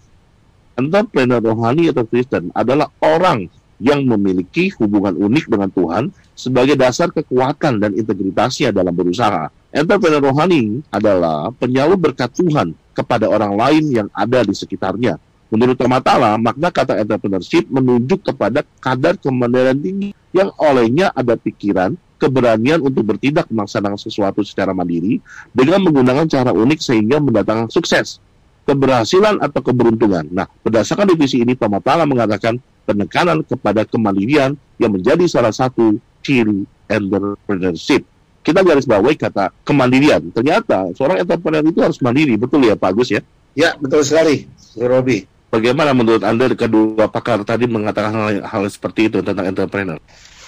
entrepreneur 0.78 1.42
rohani 1.42 1.90
atau 1.90 2.06
Kristen 2.06 2.54
adalah 2.54 2.86
orang 3.02 3.50
yang 3.82 4.06
memiliki 4.06 4.70
hubungan 4.78 5.18
unik 5.18 5.50
dengan 5.50 5.66
Tuhan 5.74 6.04
sebagai 6.38 6.78
dasar 6.78 7.10
kekuatan 7.10 7.82
dan 7.82 7.98
integritasnya 7.98 8.70
dalam 8.70 8.94
berusaha. 8.94 9.50
Entrepreneur 9.72 10.20
rohani 10.20 10.84
adalah 10.92 11.48
penyalur 11.56 11.96
berkat 11.96 12.28
Tuhan 12.36 12.76
kepada 12.92 13.24
orang 13.24 13.56
lain 13.56 13.84
yang 13.88 14.08
ada 14.12 14.44
di 14.44 14.52
sekitarnya. 14.52 15.16
Menurut 15.48 15.80
Tomatala, 15.80 16.36
makna 16.36 16.68
kata 16.68 17.00
entrepreneurship 17.00 17.72
menunjuk 17.72 18.20
kepada 18.20 18.64
kadar 18.84 19.16
kemandirian 19.16 19.80
tinggi 19.80 20.12
yang 20.36 20.52
olehnya 20.60 21.08
ada 21.16 21.40
pikiran, 21.40 21.96
keberanian 22.20 22.84
untuk 22.84 23.16
bertindak 23.16 23.48
melaksanakan 23.48 23.96
sesuatu 23.96 24.44
secara 24.44 24.76
mandiri 24.76 25.24
dengan 25.56 25.80
menggunakan 25.88 26.28
cara 26.28 26.52
unik 26.52 26.80
sehingga 26.80 27.16
mendatangkan 27.20 27.72
sukses, 27.72 28.20
keberhasilan 28.68 29.40
atau 29.40 29.60
keberuntungan. 29.64 30.28
Nah, 30.28 30.52
berdasarkan 30.60 31.08
divisi 31.08 31.40
ini, 31.40 31.56
Tomatala 31.56 32.04
mengatakan 32.04 32.60
penekanan 32.84 33.40
kepada 33.40 33.88
kemandirian 33.88 34.52
yang 34.76 34.92
menjadi 34.92 35.24
salah 35.24 35.52
satu 35.52 35.96
ciri 36.20 36.68
entrepreneurship. 36.92 38.04
Kita 38.42 38.60
garis 38.66 38.86
bawahi 38.90 39.14
kata 39.14 39.54
kemandirian. 39.62 40.34
Ternyata 40.34 40.90
seorang 40.98 41.22
entrepreneur 41.22 41.62
itu 41.62 41.78
harus 41.78 41.98
mandiri, 42.02 42.34
betul 42.34 42.66
ya 42.66 42.74
Pak 42.74 42.90
Agus 42.90 43.14
ya? 43.14 43.22
Ya, 43.54 43.78
betul 43.78 44.02
sekali, 44.02 44.50
Robi. 44.74 45.30
Bagaimana 45.52 45.92
menurut 45.92 46.24
Anda 46.24 46.48
kedua 46.56 47.06
pakar 47.12 47.44
tadi 47.44 47.68
mengatakan 47.68 48.10
hal, 48.16 48.40
hal 48.42 48.62
seperti 48.72 49.12
itu 49.12 49.20
tentang 49.20 49.46
entrepreneur? 49.46 50.00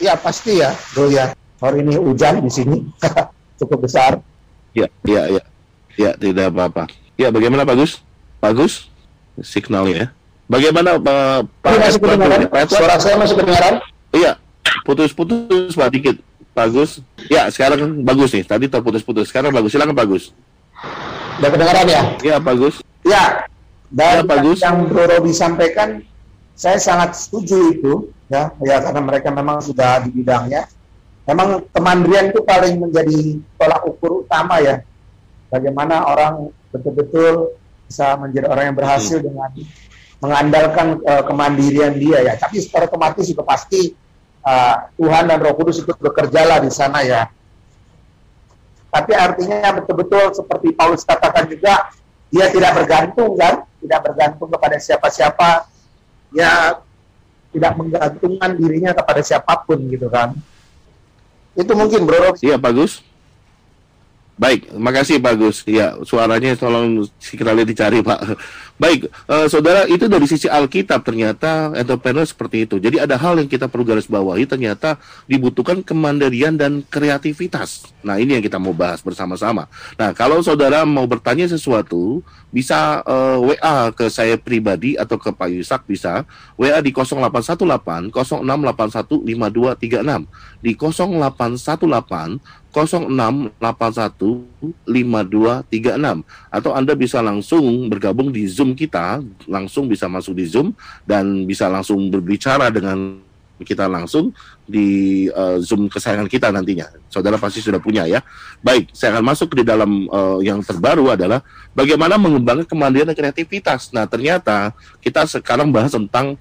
Ya, 0.02 0.16
pasti 0.18 0.58
ya, 0.58 0.72
Bro 0.96 1.12
ya. 1.12 1.36
Hari 1.62 1.86
ini 1.86 1.94
hujan 2.00 2.42
di 2.42 2.50
sini 2.50 2.82
cukup 3.60 3.86
besar. 3.86 4.18
Ya, 4.74 4.90
ya, 5.06 5.30
ya. 5.30 5.42
Ya, 5.94 6.10
tidak 6.18 6.50
apa-apa. 6.50 6.90
Ya, 7.14 7.30
bagaimana 7.30 7.62
Pak 7.62 7.76
Gus? 7.78 8.02
Pak 8.42 8.52
Gus? 8.58 8.90
Signalnya 9.38 9.94
ya. 9.94 10.06
Bagaimana 10.50 10.98
Pak 10.98 11.46
Pak 11.62 11.70
Ini 11.70 11.78
masih 11.78 12.00
kedengaran? 12.02 12.40
Suara 12.66 12.96
saya 12.98 13.16
masih 13.16 13.34
kedengaran? 13.38 13.74
Iya, 14.10 14.32
putus-putus 14.82 15.76
Pak 15.78 15.88
dikit. 15.94 16.16
Bagus. 16.54 17.02
Ya, 17.26 17.50
sekarang 17.50 18.06
bagus 18.06 18.30
nih. 18.30 18.46
Tadi 18.46 18.70
terputus-putus. 18.70 19.28
Sekarang 19.28 19.50
bagus. 19.50 19.75
Silakan 19.75 19.92
Pak 19.92 20.06
Gus. 20.06 20.30
Udah 21.42 21.50
kedengaran 21.50 21.87
ya? 21.90 22.02
Ya, 22.23 22.37
Pak 22.38 22.54
Gus. 22.56 22.76
Ya, 23.02 23.44
Ya, 23.94 24.23
dan 24.23 24.26
bagus. 24.26 24.58
yang 24.58 24.90
Bro 24.90 25.06
Robi 25.06 25.30
sampaikan, 25.30 26.02
saya 26.54 26.78
sangat 26.78 27.14
setuju 27.14 27.70
itu, 27.70 27.92
ya, 28.26 28.50
ya 28.58 28.82
karena 28.82 28.99
mereka 28.99 29.30
memang 29.30 29.62
sudah 29.62 30.02
di 30.02 30.11
bidangnya. 30.11 30.66
Memang 31.26 31.62
kemandirian 31.70 32.34
itu 32.34 32.42
paling 32.42 32.75
menjadi 32.78 33.38
tolak 33.54 33.87
ukur 33.87 34.26
utama 34.26 34.58
ya, 34.58 34.82
bagaimana 35.46 36.02
orang 36.04 36.50
betul-betul 36.75 37.54
bisa 37.87 38.18
menjadi 38.18 38.50
orang 38.50 38.64
yang 38.73 38.76
berhasil 38.76 39.18
Hmm. 39.23 39.26
dengan 39.30 39.50
mengandalkan 40.18 40.87
eh, 40.99 41.23
kemandirian 41.23 41.94
dia 41.94 42.18
ya. 42.25 42.34
Tapi 42.34 42.66
secara 42.66 42.90
otomatis 42.90 43.25
juga 43.25 43.46
pasti 43.46 43.94
eh, 44.44 44.76
Tuhan 45.00 45.24
dan 45.28 45.38
Roh 45.40 45.54
Kudus 45.56 45.80
ikut 45.80 45.96
bekerjalah 45.98 46.60
di 46.60 46.70
sana 46.70 47.00
ya. 47.02 47.28
Tapi 48.94 49.10
artinya 49.10 49.74
betul-betul 49.74 50.38
seperti 50.38 50.70
Paulus 50.70 51.02
katakan 51.02 51.50
juga, 51.50 51.90
dia 52.30 52.46
tidak 52.46 52.78
bergantung 52.78 53.34
kan, 53.34 53.66
tidak 53.82 54.00
bergantung 54.06 54.46
kepada 54.46 54.76
siapa-siapa, 54.78 55.66
ya 56.30 56.78
tidak 57.50 57.72
menggantungkan 57.78 58.50
dirinya 58.58 58.90
kepada 58.94 59.22
siapa 59.22 59.54
pun 59.66 59.78
gitu 59.90 60.06
kan. 60.06 60.34
Itu 61.54 61.74
mungkin 61.74 62.06
bro. 62.06 62.34
Iya, 62.42 62.58
Pak 62.58 62.72
Gus. 62.74 63.02
Baik, 64.34 64.74
makasih 64.74 65.22
Pak 65.22 65.34
Gus. 65.38 65.62
Ya, 65.62 65.94
suaranya 66.02 66.58
tolong 66.58 67.06
sekali 67.22 67.62
dicari 67.62 68.02
Pak. 68.02 68.34
Baik, 68.75 69.07
eh, 69.07 69.47
saudara, 69.47 69.87
itu 69.87 70.11
dari 70.11 70.26
sisi 70.26 70.50
Alkitab 70.50 71.07
ternyata 71.07 71.71
entrepreneur 71.78 72.26
seperti 72.26 72.66
itu. 72.66 72.83
Jadi 72.83 72.99
ada 72.99 73.14
hal 73.14 73.38
yang 73.38 73.47
kita 73.47 73.71
perlu 73.71 73.87
garis 73.87 74.11
bawahi, 74.11 74.50
ternyata 74.50 74.99
dibutuhkan 75.31 75.78
kemandirian 75.78 76.59
dan 76.59 76.83
kreativitas. 76.90 77.87
Nah, 78.02 78.19
ini 78.19 78.35
yang 78.35 78.43
kita 78.43 78.59
mau 78.59 78.75
bahas 78.75 78.99
bersama-sama. 78.99 79.71
Nah, 79.95 80.11
kalau 80.11 80.43
saudara 80.43 80.83
mau 80.83 81.07
bertanya 81.07 81.47
sesuatu, 81.47 82.19
bisa 82.54 83.02
eh, 83.07 83.38
WA 83.43 83.95
ke 83.95 84.07
saya 84.11 84.35
pribadi 84.35 84.95
atau 84.95 85.19
ke 85.23 85.31
Pak 85.31 85.50
Yusak 85.54 85.87
bisa. 85.87 86.26
WA 86.59 86.78
di 86.83 86.90
0818 86.90 88.11
0681 88.11 89.23
5236. 89.23 90.26
Di 90.62 90.75
0818 90.75 92.43
0681 92.75 94.47
5236 94.87 96.26
atau 96.50 96.71
Anda 96.75 96.95
bisa 96.95 97.19
langsung 97.23 97.90
bergabung 97.90 98.35
di 98.35 98.47
Zoom 98.47 98.63
kita, 98.73 99.21
langsung 99.44 99.85
bisa 99.85 100.09
masuk 100.09 100.33
di 100.33 100.49
Zoom 100.49 100.73
dan 101.04 101.44
bisa 101.44 101.68
langsung 101.68 102.09
berbicara 102.09 102.73
dengan 102.73 103.21
kita 103.61 103.87
langsung 103.87 104.35
di 104.66 105.26
eh, 105.30 105.56
Zoom 105.62 105.87
kesayangan 105.87 106.26
kita 106.26 106.50
nantinya. 106.50 106.90
Saudara 107.06 107.38
pasti 107.38 107.62
sudah 107.62 107.78
punya 107.78 108.09
ya. 108.09 108.25
Baik, 108.64 108.90
saya 108.90 109.14
akan 109.14 109.25
masuk 109.30 109.54
di 109.54 109.62
dalam 109.62 110.09
eh, 110.09 110.38
yang 110.49 110.59
terbaru 110.64 111.14
adalah 111.14 111.44
bagaimana 111.76 112.18
mengembangkan 112.18 112.66
kemandirian 112.66 113.12
dan 113.12 113.16
kreativitas. 113.18 113.94
Nah, 113.94 114.09
ternyata 114.09 114.75
kita 114.99 115.28
sekarang 115.28 115.71
bahas 115.71 115.94
tentang 115.94 116.35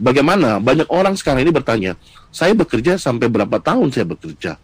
bagaimana 0.00 0.58
banyak 0.58 0.88
orang 0.90 1.14
sekarang 1.14 1.46
ini 1.46 1.52
bertanya, 1.54 1.92
saya 2.34 2.52
bekerja 2.52 2.98
sampai 2.98 3.30
berapa 3.30 3.62
tahun 3.62 3.92
saya 3.94 4.08
bekerja? 4.08 4.58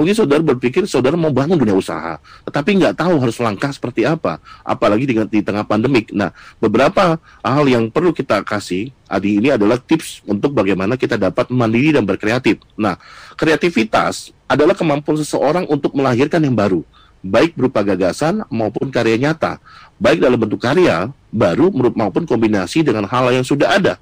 Mungkin 0.00 0.16
saudara 0.16 0.40
berpikir 0.40 0.88
saudara 0.88 1.12
mau 1.12 1.28
bangun 1.28 1.60
dunia 1.60 1.76
usaha, 1.76 2.16
tetapi 2.48 2.80
nggak 2.80 3.04
tahu 3.04 3.20
harus 3.20 3.36
langkah 3.36 3.68
seperti 3.68 4.08
apa, 4.08 4.40
apalagi 4.64 5.04
dengan 5.04 5.28
di 5.28 5.44
tengah 5.44 5.60
pandemik. 5.60 6.08
Nah, 6.16 6.32
beberapa 6.56 7.20
hal 7.44 7.68
yang 7.68 7.92
perlu 7.92 8.16
kita 8.16 8.40
kasih 8.40 8.96
Adi 9.04 9.36
ini 9.36 9.52
adalah 9.52 9.76
tips 9.76 10.24
untuk 10.24 10.56
bagaimana 10.56 10.96
kita 10.96 11.20
dapat 11.20 11.52
mandiri 11.52 11.92
dan 11.92 12.08
berkreatif. 12.08 12.64
Nah, 12.80 12.96
kreativitas 13.36 14.32
adalah 14.48 14.72
kemampuan 14.72 15.20
seseorang 15.20 15.68
untuk 15.68 15.92
melahirkan 15.92 16.40
yang 16.48 16.56
baru, 16.56 16.80
baik 17.20 17.52
berupa 17.52 17.84
gagasan 17.84 18.40
maupun 18.48 18.88
karya 18.88 19.20
nyata, 19.20 19.60
baik 20.00 20.24
dalam 20.24 20.40
bentuk 20.40 20.64
karya 20.64 21.12
baru 21.28 21.68
maupun 21.92 22.24
kombinasi 22.24 22.80
dengan 22.80 23.04
hal 23.04 23.36
yang 23.36 23.44
sudah 23.44 23.76
ada. 23.76 24.00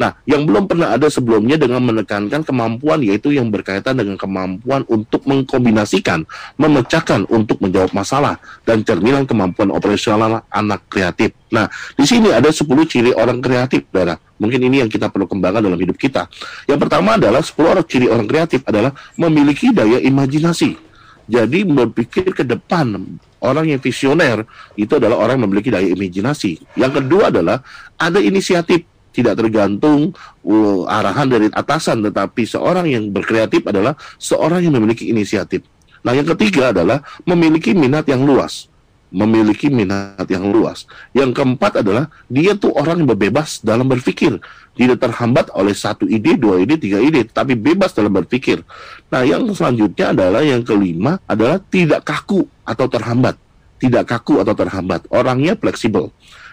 Nah, 0.00 0.16
yang 0.24 0.48
belum 0.48 0.64
pernah 0.64 0.96
ada 0.96 1.12
sebelumnya 1.12 1.60
dengan 1.60 1.84
menekankan 1.84 2.40
kemampuan 2.40 3.04
yaitu 3.04 3.36
yang 3.36 3.52
berkaitan 3.52 4.00
dengan 4.00 4.16
kemampuan 4.16 4.80
untuk 4.88 5.28
mengkombinasikan, 5.28 6.24
memecahkan 6.56 7.28
untuk 7.28 7.60
menjawab 7.60 7.92
masalah 7.92 8.40
dan 8.64 8.80
cerminan 8.80 9.28
kemampuan 9.28 9.68
operasional 9.68 10.40
anak 10.48 10.88
kreatif. 10.88 11.36
Nah, 11.52 11.68
di 12.00 12.08
sini 12.08 12.32
ada 12.32 12.48
10 12.48 12.64
ciri 12.88 13.12
orang 13.12 13.44
kreatif, 13.44 13.84
Saudara. 13.92 14.16
Mungkin 14.40 14.56
ini 14.72 14.80
yang 14.80 14.88
kita 14.88 15.12
perlu 15.12 15.28
kembangkan 15.28 15.68
dalam 15.68 15.76
hidup 15.76 16.00
kita. 16.00 16.32
Yang 16.64 16.88
pertama 16.88 17.20
adalah 17.20 17.44
10 17.44 17.60
orang 17.60 17.84
ciri 17.84 18.08
orang 18.08 18.24
kreatif 18.24 18.64
adalah 18.64 18.96
memiliki 19.20 19.68
daya 19.68 20.00
imajinasi. 20.00 20.80
Jadi 21.28 21.62
berpikir 21.62 22.32
ke 22.32 22.40
depan, 22.40 23.04
orang 23.44 23.68
yang 23.68 23.78
visioner 23.84 24.48
itu 24.80 24.96
adalah 24.96 25.20
orang 25.20 25.36
yang 25.36 25.44
memiliki 25.52 25.68
daya 25.68 25.92
imajinasi. 25.92 26.56
Yang 26.72 27.04
kedua 27.04 27.28
adalah 27.28 27.60
ada 28.00 28.16
inisiatif 28.16 28.88
tidak 29.20 29.36
tergantung 29.36 30.16
uh, 30.48 30.88
arahan 30.88 31.28
dari 31.28 31.46
atasan, 31.52 32.00
tetapi 32.00 32.48
seorang 32.48 32.88
yang 32.88 33.12
berkreatif 33.12 33.60
adalah 33.68 33.92
seorang 34.16 34.64
yang 34.64 34.74
memiliki 34.80 35.12
inisiatif. 35.12 35.60
Nah, 36.00 36.16
yang 36.16 36.24
ketiga 36.32 36.72
adalah 36.72 37.04
memiliki 37.28 37.76
minat 37.76 38.08
yang 38.08 38.24
luas, 38.24 38.72
memiliki 39.12 39.68
minat 39.68 40.24
yang 40.32 40.48
luas. 40.48 40.88
Yang 41.12 41.36
keempat 41.36 41.84
adalah 41.84 42.08
dia 42.32 42.56
tuh 42.56 42.72
orang 42.72 43.04
yang 43.04 43.08
berbebas 43.12 43.60
dalam 43.60 43.84
berpikir, 43.84 44.40
tidak 44.80 44.96
terhambat 44.96 45.52
oleh 45.52 45.76
satu 45.76 46.08
ide, 46.08 46.40
dua 46.40 46.64
ide, 46.64 46.80
tiga 46.80 46.96
ide, 47.04 47.28
tapi 47.28 47.52
bebas 47.52 47.92
dalam 47.92 48.16
berpikir. 48.16 48.64
Nah, 49.12 49.20
yang 49.28 49.44
selanjutnya 49.52 50.16
adalah 50.16 50.40
yang 50.40 50.64
kelima 50.64 51.20
adalah 51.28 51.60
tidak 51.68 52.08
kaku 52.08 52.48
atau 52.64 52.88
terhambat, 52.88 53.36
tidak 53.76 54.08
kaku 54.08 54.40
atau 54.40 54.56
terhambat. 54.56 55.04
Orangnya 55.12 55.52
fleksibel. 55.52 56.08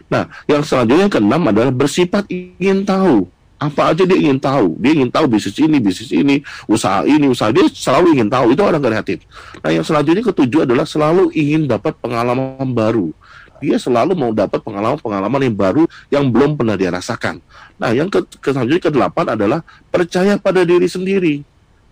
Nah, 0.07 0.31
yang 0.47 0.63
selanjutnya 0.63 1.07
yang 1.07 1.13
keenam 1.13 1.41
adalah 1.47 1.71
bersifat 1.71 2.23
ingin 2.31 2.87
tahu. 2.87 3.27
Apa 3.57 3.89
aja 3.89 4.05
dia 4.05 4.17
ingin 4.17 4.37
tahu. 4.37 4.77
Dia 4.77 4.93
ingin 4.93 5.09
tahu 5.09 5.25
bisnis 5.25 5.57
ini, 5.57 5.81
bisnis 5.81 6.13
ini, 6.13 6.45
usaha 6.69 7.01
ini, 7.03 7.25
usaha 7.25 7.49
dia 7.49 7.65
selalu 7.65 8.13
ingin 8.19 8.29
tahu. 8.29 8.53
Itu 8.53 8.61
orang 8.61 8.79
kreatif. 8.79 9.25
Nah, 9.65 9.73
yang 9.73 9.81
selanjutnya 9.81 10.23
ketujuh 10.29 10.69
adalah 10.69 10.85
selalu 10.85 11.33
ingin 11.33 11.65
dapat 11.65 11.97
pengalaman 11.97 12.69
baru. 12.71 13.09
Dia 13.57 13.81
selalu 13.81 14.13
mau 14.13 14.29
dapat 14.29 14.61
pengalaman-pengalaman 14.61 15.49
yang 15.49 15.55
baru 15.57 15.83
yang 16.13 16.29
belum 16.29 16.53
pernah 16.61 16.77
dia 16.77 16.93
rasakan. 16.93 17.41
Nah, 17.81 17.89
yang 17.89 18.05
ke, 18.13 18.21
ke 18.37 18.53
selanjutnya 18.53 18.93
kedelapan 18.93 19.25
adalah 19.33 19.59
percaya 19.89 20.37
pada 20.37 20.61
diri 20.61 20.85
sendiri. 20.85 21.41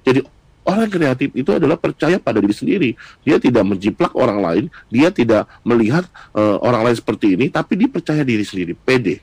Jadi 0.05 0.21
Orang 0.65 0.89
kreatif 0.89 1.29
itu 1.37 1.53
adalah 1.53 1.77
percaya 1.77 2.17
pada 2.17 2.41
diri 2.41 2.55
sendiri. 2.57 2.89
Dia 3.21 3.37
tidak 3.37 3.61
menjiplak 3.69 4.17
orang 4.17 4.41
lain, 4.41 4.63
dia 4.89 5.13
tidak 5.13 5.45
melihat 5.61 6.09
uh, 6.33 6.57
orang 6.57 6.89
lain 6.89 6.97
seperti 6.97 7.37
ini, 7.37 7.53
tapi 7.53 7.77
dia 7.77 7.85
percaya 7.85 8.25
diri 8.25 8.41
sendiri, 8.41 8.73
pede. 8.73 9.21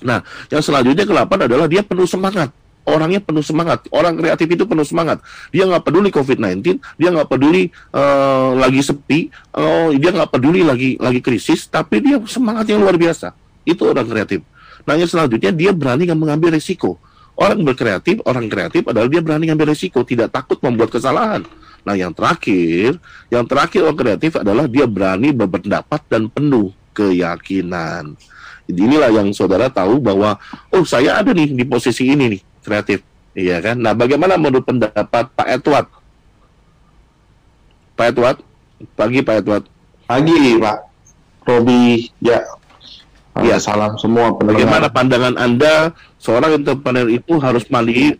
Nah, 0.00 0.24
yang 0.48 0.64
selanjutnya 0.64 1.04
ke-8 1.04 1.32
adalah 1.44 1.68
dia 1.68 1.84
penuh 1.84 2.08
semangat. 2.08 2.48
orangnya 2.88 3.20
penuh 3.20 3.44
semangat. 3.44 3.86
Orang 3.92 4.18
kreatif 4.18 4.48
itu 4.50 4.64
penuh 4.64 4.82
semangat. 4.82 5.20
Dia 5.52 5.68
nggak 5.68 5.84
peduli 5.84 6.08
COVID-19, 6.10 6.80
dia 6.96 7.08
nggak 7.12 7.28
peduli 7.28 7.68
uh, 7.92 8.56
lagi 8.56 8.80
sepi, 8.82 9.30
uh, 9.52 9.92
dia 9.94 10.10
nggak 10.10 10.32
peduli 10.32 10.64
lagi 10.64 10.96
lagi 10.96 11.20
krisis, 11.20 11.68
tapi 11.68 12.00
dia 12.02 12.16
semangatnya 12.24 12.80
luar 12.80 12.96
biasa. 12.96 13.36
Itu 13.68 13.92
orang 13.92 14.08
kreatif. 14.08 14.42
Nah, 14.88 14.96
yang 14.96 15.06
selanjutnya 15.06 15.52
dia 15.52 15.70
berani 15.76 16.08
mengambil 16.08 16.56
risiko. 16.56 16.98
Orang 17.40 17.64
berkreatif, 17.64 18.20
orang 18.28 18.52
kreatif 18.52 18.84
adalah 18.84 19.08
dia 19.08 19.24
berani 19.24 19.48
mengambil 19.48 19.72
risiko, 19.72 20.04
tidak 20.04 20.28
takut 20.28 20.60
membuat 20.60 20.92
kesalahan. 20.92 21.40
Nah, 21.80 21.96
yang 21.96 22.12
terakhir, 22.12 23.00
yang 23.32 23.48
terakhir 23.48 23.80
orang 23.88 23.96
kreatif 23.96 24.36
adalah 24.36 24.68
dia 24.68 24.84
berani 24.84 25.32
berpendapat 25.32 26.04
dan 26.12 26.28
penuh 26.28 26.68
keyakinan. 26.92 28.12
Jadi 28.68 28.80
inilah 28.86 29.10
yang 29.10 29.32
saudara 29.32 29.72
tahu 29.72 29.98
bahwa 29.98 30.36
oh 30.70 30.84
saya 30.84 31.18
ada 31.18 31.32
nih 31.32 31.50
di 31.50 31.64
posisi 31.64 32.12
ini 32.12 32.38
nih 32.38 32.42
kreatif, 32.62 33.00
iya 33.34 33.58
kan? 33.58 33.80
Nah 33.80 33.96
bagaimana 33.96 34.38
menurut 34.38 34.62
pendapat 34.62 35.26
Pak 35.32 35.48
Edward? 35.48 35.88
Pak 37.98 38.06
Edward, 38.14 38.38
pagi 38.94 39.18
Pak 39.24 39.34
Edward. 39.42 39.64
Pagi 40.06 40.60
Pak 40.60 40.78
Robi, 41.48 42.06
ya. 42.22 42.59
Ya 43.38 43.62
salam 43.62 43.94
semua 43.94 44.34
pendengar. 44.34 44.58
Bagaimana 44.58 44.86
pandangan 44.90 45.34
Anda 45.38 45.94
seorang 46.18 46.60
entrepreneur 46.60 47.06
itu 47.06 47.38
harus 47.38 47.64
mandiri 47.70 48.18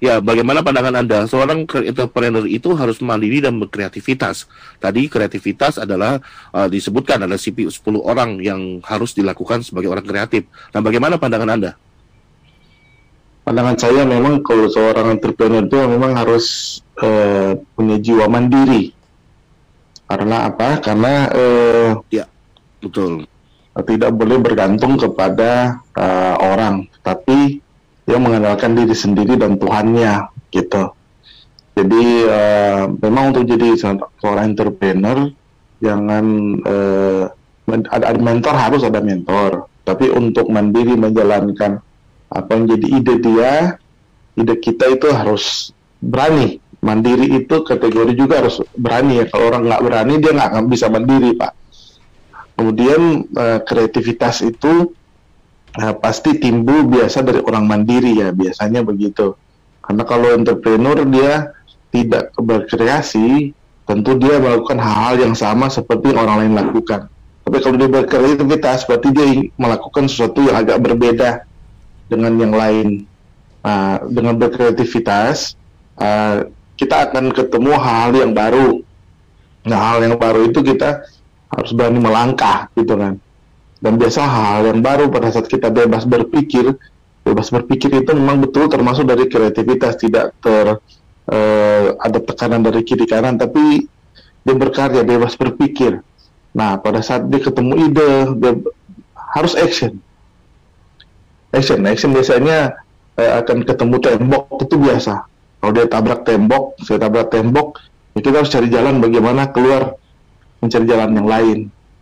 Ya, 0.00 0.16
bagaimana 0.16 0.64
pandangan 0.64 1.04
Anda? 1.04 1.28
Seorang 1.28 1.68
entrepreneur 1.68 2.48
itu 2.48 2.72
harus 2.72 3.04
mandiri 3.04 3.44
dan 3.44 3.60
berkreativitas. 3.60 4.48
Tadi 4.80 5.12
kreativitas 5.12 5.76
adalah 5.76 6.24
uh, 6.56 6.72
disebutkan 6.72 7.20
ada 7.20 7.36
CPU 7.36 7.68
10 7.68 8.00
orang 8.00 8.40
yang 8.40 8.80
harus 8.80 9.12
dilakukan 9.12 9.60
sebagai 9.60 9.92
orang 9.92 10.08
kreatif. 10.08 10.48
Nah, 10.72 10.80
bagaimana 10.80 11.20
pandangan 11.20 11.52
Anda? 11.52 11.76
Pandangan 13.44 13.76
saya 13.76 14.08
memang 14.08 14.40
kalau 14.40 14.72
seorang 14.72 15.20
entrepreneur 15.20 15.68
itu 15.68 15.76
memang 15.84 16.16
harus 16.16 16.80
uh, 17.04 17.60
punya 17.76 18.00
jiwa 18.00 18.24
mandiri. 18.24 18.96
Karena 20.08 20.48
apa? 20.48 20.80
Karena 20.80 21.28
uh, 21.28 22.00
ya, 22.08 22.24
betul. 22.80 23.28
Tidak 23.70 24.12
boleh 24.12 24.42
bergantung 24.42 24.98
kepada 24.98 25.78
uh, 25.94 26.36
orang, 26.42 26.90
tapi 27.06 27.62
yang 28.10 28.26
mengandalkan 28.26 28.74
diri 28.74 28.92
sendiri 28.92 29.38
dan 29.38 29.56
Tuhannya 29.56 30.26
gitu. 30.50 30.90
Jadi 31.78 32.04
uh, 32.26 32.90
memang 32.98 33.30
untuk 33.30 33.46
jadi 33.46 33.78
seorang 33.78 34.52
entrepreneur 34.52 35.30
jangan 35.78 36.24
uh, 36.66 37.24
ada, 37.94 38.18
mentor 38.18 38.54
harus 38.58 38.82
ada 38.82 38.98
mentor, 38.98 39.70
tapi 39.86 40.10
untuk 40.10 40.50
mandiri 40.50 40.98
menjalankan 40.98 41.78
apa 42.30 42.50
yang 42.50 42.64
jadi 42.74 42.86
ide 42.90 43.14
dia, 43.22 43.52
ide 44.34 44.54
kita 44.58 44.98
itu 44.98 45.08
harus 45.14 45.70
berani. 46.02 46.58
Mandiri 46.80 47.38
itu 47.38 47.60
kategori 47.60 48.12
juga 48.18 48.40
harus 48.42 48.58
berani 48.74 49.20
ya. 49.22 49.24
Kalau 49.30 49.52
orang 49.54 49.62
nggak 49.68 49.82
berani 49.84 50.14
dia 50.18 50.32
nggak 50.32 50.48
akan 50.48 50.64
bisa 50.66 50.88
mandiri 50.90 51.36
pak. 51.38 51.52
Kemudian 52.60 53.24
uh, 53.32 53.64
kreativitas 53.64 54.44
itu 54.44 54.92
nah, 55.80 55.96
pasti 55.96 56.36
timbul 56.36 56.84
biasa 56.92 57.24
dari 57.24 57.40
orang 57.40 57.64
mandiri 57.64 58.20
ya 58.20 58.36
biasanya 58.36 58.84
begitu. 58.84 59.32
Karena 59.80 60.04
kalau 60.04 60.36
entrepreneur 60.36 61.00
dia 61.08 61.56
tidak 61.88 62.36
berkreasi 62.36 63.56
tentu 63.88 64.12
dia 64.20 64.36
melakukan 64.36 64.76
hal-hal 64.76 65.24
yang 65.24 65.32
sama 65.32 65.72
seperti 65.72 66.12
orang 66.12 66.44
lain 66.44 66.52
lakukan. 66.52 67.08
Tapi 67.48 67.56
kalau 67.64 67.80
dia 67.80 67.88
berkreativitas 67.88 68.84
berarti 68.84 69.08
dia 69.08 69.26
melakukan 69.56 70.04
sesuatu 70.04 70.44
yang 70.44 70.60
agak 70.60 70.84
berbeda 70.84 71.48
dengan 72.12 72.36
yang 72.36 72.52
lain. 72.52 73.08
Nah, 73.64 74.04
dengan 74.04 74.36
berkreativitas 74.36 75.56
uh, 75.96 76.44
kita 76.76 77.08
akan 77.08 77.32
ketemu 77.32 77.72
hal-hal 77.80 78.12
yang 78.20 78.32
baru. 78.36 78.84
Nah 79.64 79.78
hal 79.80 80.04
yang 80.04 80.20
baru 80.20 80.52
itu 80.52 80.60
kita 80.60 81.08
harus 81.50 81.70
berani 81.74 81.98
melangkah 81.98 82.70
gitu 82.78 82.94
kan. 82.94 83.18
Dan 83.80 83.96
biasa 83.96 84.20
hal 84.22 84.70
yang 84.70 84.80
baru 84.84 85.08
pada 85.08 85.32
saat 85.32 85.48
kita 85.48 85.72
bebas 85.72 86.04
berpikir 86.04 86.76
bebas 87.24 87.52
berpikir 87.52 87.92
itu 88.00 88.10
memang 88.16 88.40
betul 88.40 88.66
termasuk 88.66 89.04
dari 89.04 89.28
kreativitas 89.28 90.00
tidak 90.00 90.32
ter 90.40 90.80
uh, 91.28 91.86
ada 92.00 92.18
tekanan 92.18 92.64
dari 92.64 92.80
kiri 92.80 93.04
kanan 93.04 93.36
tapi 93.36 93.84
dia 94.40 94.54
berkarya 94.56 95.04
bebas 95.04 95.36
berpikir. 95.36 96.00
Nah 96.56 96.80
pada 96.80 97.04
saat 97.04 97.28
dia 97.28 97.40
ketemu 97.40 97.92
ide 97.92 98.10
dia 98.40 98.52
harus 99.36 99.52
action. 99.54 100.00
Action 101.52 101.84
action 101.84 102.10
biasanya 102.16 102.80
uh, 103.20 103.32
akan 103.44 103.68
ketemu 103.68 103.96
tembok 104.00 104.44
itu 104.64 104.76
biasa. 104.80 105.14
Kalau 105.60 105.72
dia 105.76 105.86
tabrak 105.86 106.24
tembok 106.24 106.80
saya 106.80 106.98
tabrak 107.04 107.28
tembok 107.28 107.76
ya 108.16 108.20
kita 108.24 108.40
harus 108.40 108.50
cari 108.50 108.72
jalan 108.72 108.98
bagaimana 109.04 109.52
keluar 109.52 109.99
mencari 110.60 110.84
jalan 110.84 111.10
yang 111.16 111.28
lain 111.28 111.58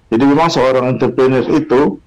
jadi 0.08 0.24
memang 0.24 0.48
seorang 0.48 0.96
entrepreneur 0.96 1.44
itu 1.52 2.00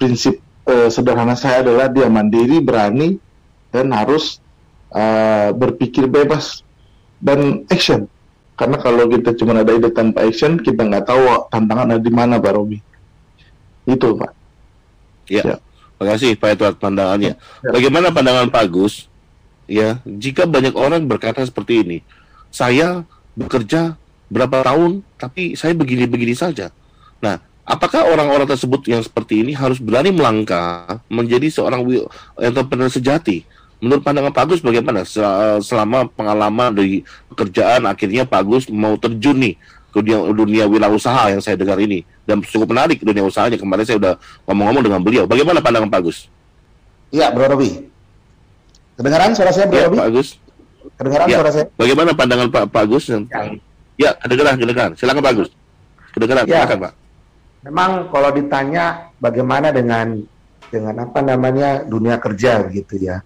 prinsip 0.00 0.40
uh, 0.64 0.88
sederhana 0.88 1.36
saya 1.36 1.60
adalah 1.60 1.92
dia 1.92 2.08
mandiri, 2.08 2.60
berani, 2.64 3.20
dan 3.68 3.92
harus 3.92 4.40
uh, 4.96 5.52
berpikir 5.52 6.08
bebas 6.08 6.64
dan 7.20 7.68
action. 7.68 8.08
Karena 8.56 8.80
kalau 8.80 9.06
kita 9.06 9.36
cuma 9.38 9.54
ada 9.54 9.70
ide 9.70 9.92
tanpa 9.92 10.24
action, 10.24 10.58
kita 10.58 10.82
nggak 10.88 11.04
tahu 11.04 11.46
tantangan 11.52 11.94
ada 11.94 12.02
di 12.02 12.10
mana, 12.10 12.40
Pak 12.40 12.52
Robi. 12.56 12.80
Itu, 13.84 14.16
Pak. 14.16 14.32
Ya. 15.28 15.44
ya. 15.44 15.56
Terima 15.98 16.14
kasih 16.14 16.30
Pak 16.38 16.48
Edward 16.54 16.76
pandangannya. 16.78 17.32
Ya. 17.36 17.70
Bagaimana 17.74 18.14
pandangan 18.14 18.48
Pak 18.48 18.62
Agus? 18.70 19.10
Ya, 19.68 20.00
jika 20.08 20.48
banyak 20.48 20.72
orang 20.72 21.04
berkata 21.04 21.44
seperti 21.44 21.84
ini, 21.84 21.98
saya 22.48 23.04
bekerja 23.36 24.00
berapa 24.28 24.60
tahun, 24.60 25.00
tapi 25.16 25.56
saya 25.56 25.72
begini-begini 25.72 26.36
saja 26.36 26.68
Nah, 27.18 27.42
apakah 27.66 28.06
orang-orang 28.06 28.46
tersebut 28.46 28.86
yang 28.86 29.02
seperti 29.02 29.42
ini 29.42 29.52
harus 29.54 29.82
berani 29.82 30.14
melangkah 30.14 31.02
menjadi 31.10 31.50
seorang 31.50 31.82
entrepreneur 32.38 32.90
sejati? 32.90 33.42
Menurut 33.78 34.02
pandangan 34.02 34.34
Pak 34.34 34.42
Agus 34.42 34.60
bagaimana 34.62 35.06
selama 35.62 36.10
pengalaman 36.10 36.74
dari 36.74 37.06
pekerjaan 37.30 37.86
akhirnya 37.86 38.26
Pak 38.26 38.40
Agus 38.42 38.64
mau 38.70 38.98
terjun 38.98 39.38
nih 39.38 39.54
ke 39.94 40.02
dunia, 40.02 40.18
dunia 40.34 40.64
wirausaha 40.66 41.30
yang 41.30 41.38
saya 41.38 41.54
dengar 41.54 41.78
ini 41.78 42.02
dan 42.26 42.42
cukup 42.42 42.74
menarik 42.74 42.98
dunia 43.00 43.22
usahanya 43.22 43.54
kemarin 43.54 43.86
saya 43.86 43.96
udah 44.02 44.14
ngomong-ngomong 44.50 44.82
dengan 44.82 45.00
beliau. 45.02 45.24
Bagaimana 45.30 45.62
pandangan 45.62 45.90
Pak 45.94 46.00
Agus? 46.02 46.26
Iya, 47.14 47.30
Bro 47.30 47.54
Robi. 47.54 47.86
Kedengaran 48.98 49.30
suara 49.38 49.54
saya, 49.54 49.70
Bro 49.70 49.78
ya, 49.78 49.86
Robi? 49.86 49.96
Pak 50.02 50.08
Agus. 50.10 50.28
Kedengaran 50.98 51.26
ya. 51.30 51.36
suara 51.38 51.50
saya? 51.54 51.66
Bagaimana 51.78 52.10
pandangan 52.18 52.48
Pak, 52.50 52.64
Pak 52.74 52.82
Agus? 52.82 53.04
Yang... 53.06 53.30
Ya. 53.30 53.67
Ya, 53.98 54.14
kedengaran, 54.22 54.54
kedengaran. 54.56 54.92
Silakan 54.94 55.20
Pak 55.20 55.32
Agus. 55.34 55.50
Kedengaran, 56.14 56.44
ya. 56.46 56.64
silakan 56.64 56.78
Pak 56.88 56.92
memang 57.66 58.10
kalau 58.12 58.30
ditanya 58.30 59.10
bagaimana 59.18 59.74
dengan 59.74 60.22
dengan 60.68 60.94
apa 61.00 61.24
namanya 61.24 61.82
dunia 61.82 62.20
kerja 62.20 62.68
gitu 62.68 63.00
ya. 63.00 63.24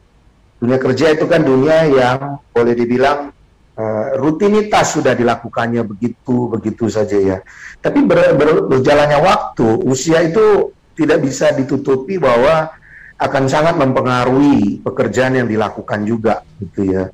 Dunia 0.62 0.78
kerja 0.78 1.10
itu 1.10 1.26
kan 1.26 1.42
dunia 1.42 1.90
yang 1.90 2.38
boleh 2.54 2.74
dibilang 2.78 3.34
uh, 3.74 4.06
rutinitas 4.22 4.94
sudah 4.94 5.14
dilakukannya 5.18 5.82
begitu 5.82 6.46
begitu 6.50 6.86
saja 6.86 7.18
ya. 7.18 7.38
Tapi 7.82 8.06
ber, 8.06 8.38
ber, 8.38 8.70
berjalannya 8.70 9.18
waktu, 9.18 9.82
usia 9.82 10.22
itu 10.22 10.70
tidak 10.94 11.18
bisa 11.26 11.50
ditutupi 11.50 12.22
bahwa 12.22 12.70
akan 13.18 13.44
sangat 13.50 13.74
mempengaruhi 13.74 14.82
pekerjaan 14.86 15.42
yang 15.42 15.50
dilakukan 15.50 16.06
juga 16.06 16.46
gitu 16.62 16.94
ya. 16.94 17.10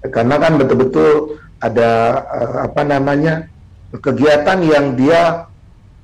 Karena 0.00 0.40
kan 0.40 0.56
betul-betul 0.56 1.36
ada 1.60 1.90
uh, 2.24 2.56
apa 2.64 2.82
namanya 2.88 3.52
kegiatan 3.92 4.58
yang 4.64 4.96
dia 4.96 5.44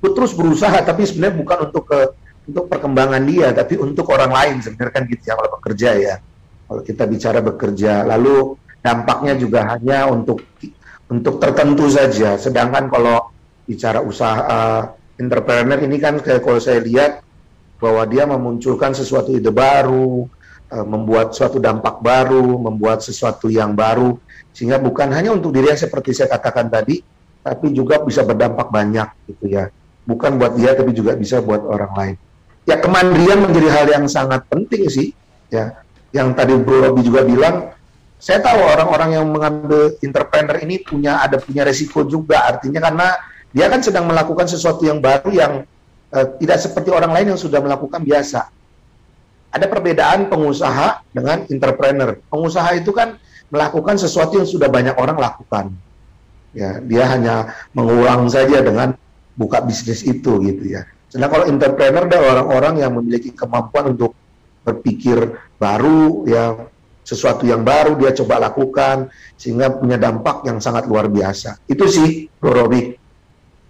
terus 0.05 0.37
berusaha 0.37 0.77
tapi 0.87 1.03
sebenarnya 1.03 1.37
bukan 1.41 1.59
untuk 1.73 1.85
ke 1.91 2.01
untuk 2.47 2.71
perkembangan 2.71 3.23
dia 3.27 3.51
tapi 3.57 3.81
untuk 3.81 4.07
orang 4.13 4.31
lain. 4.31 4.57
Sebenarnya 4.61 4.93
kan 4.93 5.03
gitu 5.09 5.23
ya 5.25 5.35
kalau 5.35 5.51
bekerja 5.57 5.91
ya. 5.97 6.15
Kalau 6.67 6.83
kita 6.83 7.05
bicara 7.09 7.41
bekerja 7.41 7.93
lalu 8.05 8.59
dampaknya 8.85 9.35
juga 9.35 9.67
hanya 9.71 10.07
untuk 10.13 10.45
untuk 11.09 11.41
tertentu 11.41 11.89
saja. 11.89 12.37
Sedangkan 12.37 12.93
kalau 12.93 13.33
bicara 13.67 14.05
usaha 14.05 14.39
uh, 14.47 14.83
entrepreneur 15.19 15.81
ini 15.81 15.97
kan 15.99 16.21
kayak 16.21 16.45
kalau 16.45 16.61
saya 16.61 16.79
lihat 16.85 17.25
bahwa 17.77 18.03
dia 18.09 18.25
memunculkan 18.25 18.97
sesuatu 18.97 19.33
ide 19.35 19.53
baru 19.53 20.29
membuat 20.73 21.31
suatu 21.37 21.63
dampak 21.63 22.03
baru 22.03 22.59
membuat 22.59 23.05
sesuatu 23.05 23.47
yang 23.47 23.75
baru 23.77 24.19
sehingga 24.51 24.83
bukan 24.83 25.13
hanya 25.15 25.31
untuk 25.31 25.55
diri 25.55 25.71
yang 25.71 25.79
seperti 25.79 26.17
saya 26.17 26.33
katakan 26.33 26.67
tadi 26.67 27.01
tapi 27.47 27.71
juga 27.71 28.03
bisa 28.03 28.27
berdampak 28.27 28.69
banyak 28.75 29.07
gitu 29.31 29.47
ya 29.47 29.71
bukan 30.07 30.39
buat 30.39 30.55
dia 30.55 30.73
tapi 30.73 30.95
juga 30.95 31.19
bisa 31.19 31.43
buat 31.43 31.67
orang 31.67 31.93
lain. 31.93 32.17
Ya 32.67 32.79
kemandirian 32.79 33.43
menjadi 33.43 33.69
hal 33.75 33.87
yang 33.91 34.05
sangat 34.07 34.47
penting 34.47 34.87
sih. 34.87 35.11
Ya, 35.51 35.83
yang 36.15 36.35
tadi 36.35 36.55
Bro 36.59 36.83
Robi 36.83 37.07
juga 37.07 37.23
bilang, 37.23 37.71
saya 38.19 38.43
tahu 38.43 38.59
orang-orang 38.59 39.19
yang 39.19 39.27
mengambil 39.31 39.95
entrepreneur 40.03 40.57
ini 40.63 40.83
punya 40.83 41.23
ada 41.23 41.39
punya 41.39 41.63
resiko 41.63 42.07
juga. 42.07 42.47
Artinya 42.47 42.83
karena 42.83 43.15
dia 43.55 43.67
kan 43.71 43.83
sedang 43.83 44.11
melakukan 44.11 44.51
sesuatu 44.51 44.83
yang 44.83 44.99
baru 44.99 45.31
yang 45.31 45.53
uh, 46.11 46.27
tidak 46.43 46.59
seperti 46.59 46.91
orang 46.91 47.15
lain 47.15 47.35
yang 47.35 47.39
sudah 47.39 47.63
melakukan 47.63 48.03
biasa. 48.03 48.51
Ada 49.57 49.67
perbedaan 49.67 50.29
pengusaha 50.29 51.01
dengan 51.11 51.49
entrepreneur. 51.49 52.21
Pengusaha 52.29 52.77
itu 52.77 52.93
kan 52.93 53.17
melakukan 53.49 53.97
sesuatu 53.97 54.37
yang 54.37 54.49
sudah 54.49 54.69
banyak 54.69 54.93
orang 55.01 55.17
lakukan. 55.17 55.73
Ya, 56.53 56.81
dia 56.81 57.05
hanya 57.09 57.57
mengulang 57.73 58.29
saja 58.29 58.61
dengan 58.61 58.97
buka 59.37 59.65
bisnis 59.65 60.05
itu 60.05 60.41
gitu 60.45 60.65
ya. 60.65 60.85
Sedangkan 61.09 61.33
kalau 61.41 61.47
entrepreneur 61.49 62.05
adalah 62.05 62.27
orang-orang 62.41 62.75
yang 62.85 62.93
memiliki 62.97 63.33
kemampuan 63.33 63.97
untuk 63.97 64.17
berpikir 64.67 65.37
baru 65.61 66.27
ya 66.27 66.45
sesuatu 67.07 67.47
yang 67.47 67.63
baru 67.63 67.95
dia 67.95 68.11
coba 68.19 68.51
lakukan 68.51 69.07
sehingga 69.39 69.71
punya 69.79 69.95
dampak 69.95 70.43
yang 70.43 70.59
sangat 70.59 70.91
luar 70.91 71.07
biasa. 71.07 71.63
Itu 71.71 71.87
sih, 71.87 72.27
Bro 72.43 72.67
Robi. 72.67 72.99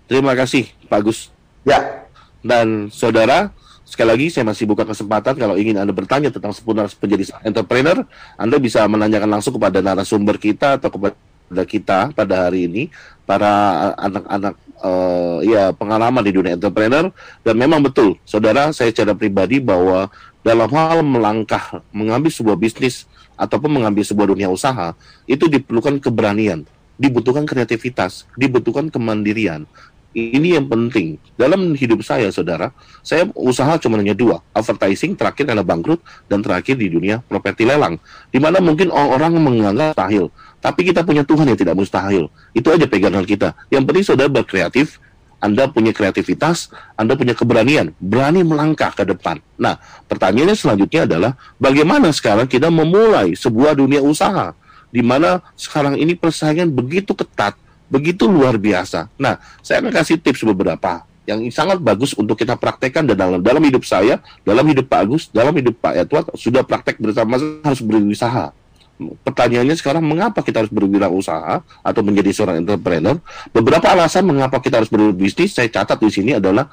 Terima 0.09 0.33
kasih, 0.33 0.73
Pak 0.89 1.01
Gus. 1.05 1.29
Ya. 1.69 2.09
Dan 2.41 2.89
saudara, 2.95 3.53
sekali 3.87 4.11
lagi 4.11 4.27
saya 4.35 4.43
masih 4.43 4.67
buka 4.67 4.83
kesempatan 4.83 5.39
kalau 5.39 5.55
ingin 5.55 5.79
Anda 5.79 5.95
bertanya 5.95 6.35
tentang 6.35 6.51
seputar 6.51 6.91
menjadi 6.99 7.39
entrepreneur, 7.47 8.03
Anda 8.35 8.59
bisa 8.59 8.83
menanyakan 8.91 9.39
langsung 9.39 9.55
kepada 9.55 9.79
narasumber 9.79 10.43
kita 10.43 10.83
atau 10.83 10.91
kepada 10.91 11.63
kita 11.63 12.11
pada 12.11 12.51
hari 12.51 12.67
ini, 12.67 12.91
para 13.23 13.95
anak-anak 13.95 14.55
uh, 14.83 15.39
ya 15.47 15.71
pengalaman 15.71 16.27
di 16.27 16.35
dunia 16.35 16.59
entrepreneur 16.59 17.15
dan 17.47 17.55
memang 17.55 17.79
betul, 17.79 18.19
saudara, 18.27 18.75
saya 18.75 18.91
secara 18.91 19.15
pribadi 19.15 19.63
bahwa 19.63 20.11
dalam 20.43 20.71
hal 20.75 21.07
melangkah 21.07 21.83
mengambil 21.95 22.31
sebuah 22.35 22.59
bisnis 22.59 23.07
ataupun 23.39 23.71
mengambil 23.71 24.03
sebuah 24.03 24.35
dunia 24.35 24.51
usaha 24.51 24.99
itu 25.31 25.47
diperlukan 25.47 26.03
keberanian, 26.03 26.67
dibutuhkan 26.99 27.47
kreativitas, 27.47 28.27
dibutuhkan 28.35 28.91
kemandirian. 28.91 29.69
Ini 30.17 30.57
yang 30.57 30.65
penting 30.65 31.21
dalam 31.37 31.77
hidup 31.77 32.01
saya, 32.01 32.33
saudara. 32.33 32.73
Saya 33.05 33.29
usaha 33.37 33.77
cuma 33.77 34.01
hanya 34.01 34.17
dua, 34.17 34.41
advertising 34.57 35.13
terakhir 35.13 35.45
karena 35.45 35.61
bangkrut 35.61 36.01
dan 36.25 36.41
terakhir 36.41 36.81
di 36.81 36.89
dunia 36.89 37.21
properti 37.21 37.69
lelang, 37.69 38.01
di 38.33 38.41
mana 38.41 38.57
mungkin 38.65 38.89
orang 38.89 39.37
menganggap 39.37 39.93
mustahil, 39.93 40.33
tapi 40.65 40.89
kita 40.89 41.05
punya 41.05 41.21
Tuhan 41.21 41.53
yang 41.53 41.61
tidak 41.61 41.77
mustahil. 41.77 42.33
Itu 42.57 42.73
aja 42.73 42.89
pegangan 42.89 43.29
kita. 43.29 43.53
Yang 43.69 43.83
penting 43.93 44.05
saudara 44.09 44.33
berkreatif, 44.33 44.97
anda 45.37 45.69
punya 45.69 45.93
kreativitas, 45.93 46.73
Anda 46.97 47.13
punya 47.13 47.37
keberanian, 47.37 47.93
berani 48.01 48.41
melangkah 48.41 48.97
ke 48.97 49.05
depan. 49.05 49.37
Nah, 49.61 49.77
pertanyaannya 50.09 50.57
selanjutnya 50.57 51.05
adalah 51.05 51.37
bagaimana 51.61 52.09
sekarang 52.09 52.49
kita 52.49 52.73
memulai 52.73 53.37
sebuah 53.37 53.77
dunia 53.77 54.01
usaha 54.01 54.57
di 54.89 55.05
mana 55.05 55.45
sekarang 55.61 56.01
ini 56.01 56.17
persaingan 56.17 56.73
begitu 56.73 57.13
ketat, 57.13 57.53
begitu 57.87 58.27
luar 58.27 58.59
biasa. 58.59 59.11
Nah, 59.19 59.39
saya 59.63 59.83
akan 59.83 59.93
kasih 59.95 60.19
tips 60.19 60.43
beberapa 60.47 61.07
yang 61.27 61.43
sangat 61.51 61.83
bagus 61.83 62.15
untuk 62.15 62.39
kita 62.39 62.55
praktekkan 62.55 63.03
dalam 63.03 63.43
dalam 63.43 63.63
hidup 63.67 63.83
saya, 63.83 64.23
dalam 64.47 64.63
hidup 64.67 64.87
Pak 64.87 65.01
Agus, 65.03 65.25
dalam 65.35 65.55
hidup 65.59 65.75
Pak 65.83 65.95
Edward 66.07 66.27
sudah 66.39 66.63
praktek 66.63 67.03
bersama 67.03 67.39
harus 67.67 67.83
berusaha 67.83 68.55
pertanyaannya 68.97 69.77
sekarang 69.77 70.05
mengapa 70.05 70.41
kita 70.41 70.65
harus 70.65 70.73
berwirausaha 70.73 71.61
atau 71.63 72.01
menjadi 72.01 72.33
seorang 72.33 72.65
entrepreneur? 72.65 73.21
Beberapa 73.53 73.93
alasan 73.93 74.25
mengapa 74.25 74.57
kita 74.59 74.81
harus 74.81 74.91
berbisnis 74.91 75.53
saya 75.53 75.69
catat 75.69 76.01
di 76.01 76.09
sini 76.09 76.41
adalah 76.41 76.69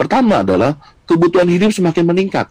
pertama 0.00 0.40
adalah 0.40 0.76
kebutuhan 1.04 1.48
hidup 1.48 1.70
semakin 1.70 2.08
meningkat. 2.08 2.48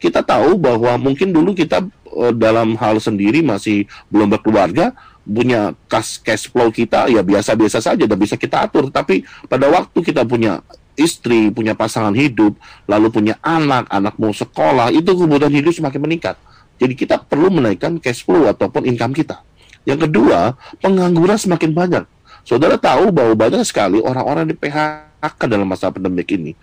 Kita 0.00 0.24
tahu 0.24 0.56
bahwa 0.56 0.96
mungkin 0.96 1.28
dulu 1.32 1.52
kita 1.52 1.84
uh, 2.16 2.32
dalam 2.32 2.72
hal 2.80 2.96
sendiri 3.00 3.44
masih 3.44 3.84
belum 4.08 4.32
berkeluarga, 4.32 4.96
punya 5.30 5.78
cash 5.86 6.18
cash 6.18 6.50
flow 6.50 6.74
kita 6.74 7.06
ya 7.06 7.22
biasa-biasa 7.22 7.78
saja 7.78 8.02
dan 8.02 8.18
bisa 8.18 8.34
kita 8.34 8.66
atur. 8.66 8.90
Tapi 8.90 9.22
pada 9.46 9.70
waktu 9.70 10.02
kita 10.02 10.26
punya 10.26 10.58
istri, 10.98 11.54
punya 11.54 11.78
pasangan 11.78 12.12
hidup, 12.12 12.58
lalu 12.90 13.08
punya 13.08 13.38
anak, 13.40 13.86
anak 13.88 14.18
mau 14.18 14.34
sekolah, 14.34 14.90
itu 14.90 15.14
kebutuhan 15.14 15.54
hidup 15.54 15.72
semakin 15.72 16.02
meningkat 16.02 16.36
jadi 16.80 16.94
kita 16.96 17.20
perlu 17.20 17.52
menaikkan 17.52 18.00
cash 18.00 18.24
flow 18.24 18.48
ataupun 18.48 18.88
income 18.88 19.12
kita. 19.12 19.44
Yang 19.84 20.08
kedua, 20.08 20.56
pengangguran 20.80 21.36
semakin 21.36 21.76
banyak. 21.76 22.04
Saudara 22.48 22.80
tahu 22.80 23.12
bahwa 23.12 23.36
banyak 23.36 23.60
sekali 23.68 24.00
orang-orang 24.00 24.48
di 24.48 24.56
PHK 24.56 25.40
dalam 25.44 25.68
masa 25.68 25.92
pandemik 25.92 26.32
ini. 26.32 26.56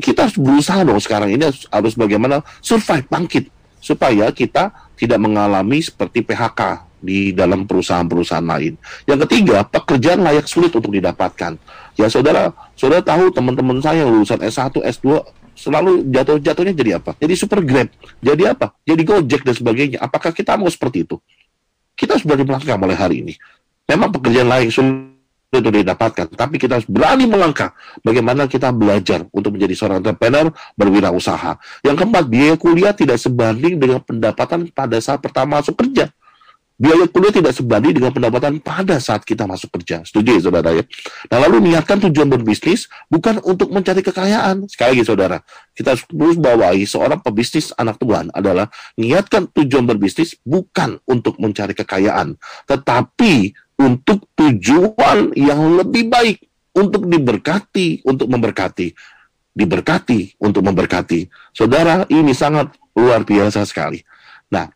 Kita 0.00 0.24
harus 0.24 0.40
berusaha 0.40 0.80
dong 0.88 0.96
sekarang 0.96 1.36
ini 1.36 1.44
harus, 1.44 1.68
harus 1.68 1.92
bagaimana 1.92 2.40
survive, 2.64 3.04
bangkit. 3.12 3.52
Supaya 3.78 4.32
kita 4.32 4.72
tidak 4.96 5.20
mengalami 5.20 5.84
seperti 5.84 6.24
PHK 6.24 6.87
di 6.98 7.32
dalam 7.32 7.64
perusahaan-perusahaan 7.64 8.44
lain. 8.44 8.74
Yang 9.06 9.18
ketiga, 9.26 9.62
pekerjaan 9.66 10.22
layak 10.22 10.46
sulit 10.50 10.74
untuk 10.74 10.90
didapatkan. 10.90 11.54
Ya 11.98 12.06
saudara, 12.06 12.54
saudara 12.78 13.02
tahu 13.02 13.30
teman-teman 13.34 13.78
saya 13.82 14.06
yang 14.06 14.14
lulusan 14.14 14.38
S1, 14.38 14.82
S2 14.82 15.22
selalu 15.58 16.06
jatuh-jatuhnya 16.14 16.74
jadi 16.74 16.90
apa? 17.02 17.18
Jadi 17.18 17.34
super 17.34 17.58
grab. 17.66 17.90
Jadi 18.22 18.42
apa? 18.46 18.78
Jadi 18.86 19.02
gojek 19.02 19.42
dan 19.42 19.54
sebagainya. 19.58 19.98
Apakah 19.98 20.30
kita 20.30 20.54
mau 20.54 20.70
seperti 20.70 21.02
itu? 21.02 21.18
Kita 21.98 22.14
harus 22.14 22.22
berani 22.22 22.46
melangkah 22.46 22.78
mulai 22.78 22.94
hari 22.94 23.26
ini. 23.26 23.34
Memang 23.90 24.14
pekerjaan 24.14 24.46
lain 24.46 24.70
sulit 24.70 25.18
untuk 25.48 25.72
didapatkan, 25.72 26.28
tapi 26.36 26.60
kita 26.60 26.78
harus 26.78 26.86
berani 26.86 27.24
melangkah. 27.24 27.72
Bagaimana 28.04 28.44
kita 28.46 28.68
belajar 28.70 29.24
untuk 29.32 29.56
menjadi 29.56 29.74
seorang 29.74 30.04
entrepreneur 30.04 30.52
berwirausaha. 30.76 31.56
Yang 31.82 31.96
keempat, 32.04 32.24
biaya 32.28 32.54
kuliah 32.60 32.92
tidak 32.92 33.18
sebanding 33.18 33.80
dengan 33.80 33.98
pendapatan 34.04 34.68
pada 34.70 35.00
saat 35.00 35.18
pertama 35.24 35.58
masuk 35.58 35.74
kerja 35.74 36.12
biaya 36.78 37.10
kuliah 37.10 37.34
tidak 37.34 37.52
sebanding 37.58 37.98
dengan 37.98 38.14
pendapatan 38.14 38.62
pada 38.62 39.02
saat 39.02 39.26
kita 39.26 39.44
masuk 39.50 39.74
kerja. 39.74 40.06
Setuju 40.06 40.38
ya 40.38 40.42
saudara 40.46 40.70
ya? 40.70 40.86
Nah 41.26 41.38
lalu 41.42 41.74
niatkan 41.74 41.98
tujuan 42.06 42.30
berbisnis 42.30 42.86
bukan 43.10 43.42
untuk 43.42 43.74
mencari 43.74 44.00
kekayaan. 44.00 44.70
Sekali 44.70 44.96
lagi 44.96 45.04
saudara, 45.04 45.42
kita 45.74 45.98
terus 45.98 46.38
bawahi 46.38 46.86
seorang 46.86 47.18
pebisnis 47.18 47.74
anak 47.74 47.98
Tuhan 47.98 48.30
adalah 48.30 48.70
niatkan 48.94 49.50
tujuan 49.50 49.90
berbisnis 49.90 50.38
bukan 50.46 51.02
untuk 51.10 51.34
mencari 51.42 51.74
kekayaan, 51.74 52.38
tetapi 52.70 53.52
untuk 53.78 54.30
tujuan 54.38 55.34
yang 55.34 55.82
lebih 55.82 56.06
baik, 56.06 56.38
untuk 56.78 57.10
diberkati, 57.10 58.06
untuk 58.06 58.30
memberkati. 58.30 58.94
Diberkati 59.58 60.38
untuk 60.38 60.62
memberkati. 60.62 61.26
Saudara, 61.50 62.06
ini 62.06 62.30
sangat 62.30 62.70
luar 62.94 63.26
biasa 63.26 63.66
sekali. 63.66 63.98
Nah, 64.54 64.70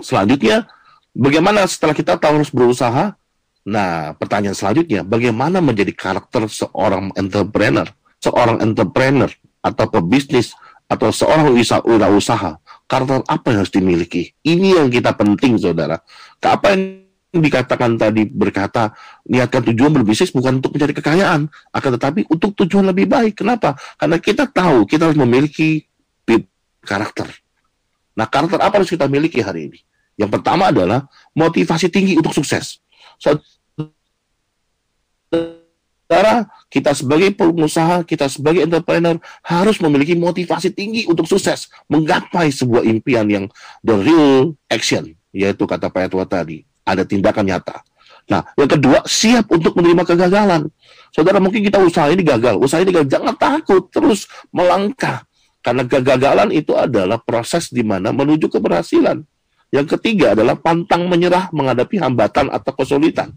selanjutnya 0.00 0.68
Bagaimana 1.16 1.64
setelah 1.64 1.96
kita 1.96 2.20
tahu 2.20 2.44
harus 2.44 2.52
berusaha? 2.52 3.16
Nah, 3.64 4.12
pertanyaan 4.20 4.52
selanjutnya, 4.52 5.00
bagaimana 5.00 5.64
menjadi 5.64 5.90
karakter 5.96 6.44
seorang 6.44 7.16
entrepreneur? 7.16 7.88
Seorang 8.20 8.60
entrepreneur 8.60 9.32
atau 9.64 9.88
pebisnis 9.88 10.52
atau 10.86 11.08
seorang 11.08 11.56
usaha 12.12 12.60
karakter 12.86 13.24
apa 13.26 13.46
yang 13.48 13.58
harus 13.64 13.72
dimiliki? 13.72 14.36
Ini 14.44 14.78
yang 14.84 14.92
kita 14.92 15.16
penting, 15.16 15.56
saudara. 15.56 15.98
Apa 16.44 16.76
yang 16.76 17.08
dikatakan 17.32 17.96
tadi 17.96 18.28
berkata 18.28 18.92
niatkan 19.26 19.72
tujuan 19.72 19.96
berbisnis 19.96 20.30
bukan 20.36 20.60
untuk 20.60 20.76
mencari 20.76 20.94
kekayaan, 20.94 21.48
akan 21.74 21.90
tetapi 21.96 22.28
untuk 22.28 22.52
tujuan 22.60 22.86
lebih 22.92 23.08
baik. 23.08 23.40
Kenapa? 23.40 23.74
Karena 23.96 24.20
kita 24.20 24.46
tahu 24.52 24.84
kita 24.84 25.08
harus 25.10 25.18
memiliki 25.18 25.80
karakter. 26.86 27.26
Nah, 28.14 28.30
karakter 28.30 28.62
apa 28.62 28.78
harus 28.78 28.86
kita 28.86 29.10
miliki 29.10 29.42
hari 29.42 29.72
ini? 29.72 29.78
Yang 30.16 30.30
pertama 30.40 30.72
adalah 30.72 31.06
motivasi 31.36 31.92
tinggi 31.92 32.16
untuk 32.16 32.32
sukses. 32.32 32.80
Saudara, 36.06 36.48
kita 36.72 36.96
sebagai 36.96 37.36
pengusaha, 37.36 38.00
kita 38.08 38.32
sebagai 38.32 38.64
entrepreneur 38.64 39.20
harus 39.44 39.76
memiliki 39.78 40.16
motivasi 40.16 40.72
tinggi 40.72 41.04
untuk 41.04 41.28
sukses, 41.28 41.68
menggapai 41.92 42.48
sebuah 42.48 42.84
impian 42.88 43.28
yang 43.28 43.44
the 43.84 43.92
real 43.92 44.56
action, 44.72 45.12
yaitu 45.36 45.68
kata 45.68 45.92
Pak 45.92 46.08
Etua 46.08 46.24
tadi, 46.24 46.64
ada 46.86 47.04
tindakan 47.04 47.44
nyata. 47.44 47.84
Nah, 48.26 48.42
yang 48.58 48.70
kedua, 48.70 49.06
siap 49.06 49.46
untuk 49.54 49.78
menerima 49.78 50.02
kegagalan. 50.02 50.66
Saudara, 51.14 51.38
mungkin 51.38 51.62
kita 51.62 51.78
usaha 51.78 52.10
ini 52.10 52.26
gagal, 52.26 52.58
usaha 52.58 52.82
ini 52.82 52.90
gagal, 52.90 53.10
jangan 53.10 53.34
takut, 53.38 53.86
terus 53.92 54.26
melangkah. 54.50 55.22
Karena 55.62 55.82
kegagalan 55.86 56.54
itu 56.54 56.74
adalah 56.74 57.18
proses 57.18 57.70
di 57.70 57.82
mana 57.82 58.14
menuju 58.14 58.46
keberhasilan. 58.50 59.26
Yang 59.76 60.00
ketiga 60.00 60.32
adalah 60.32 60.56
pantang 60.56 61.04
menyerah 61.04 61.52
menghadapi 61.52 62.00
hambatan 62.00 62.48
atau 62.48 62.72
kesulitan. 62.72 63.36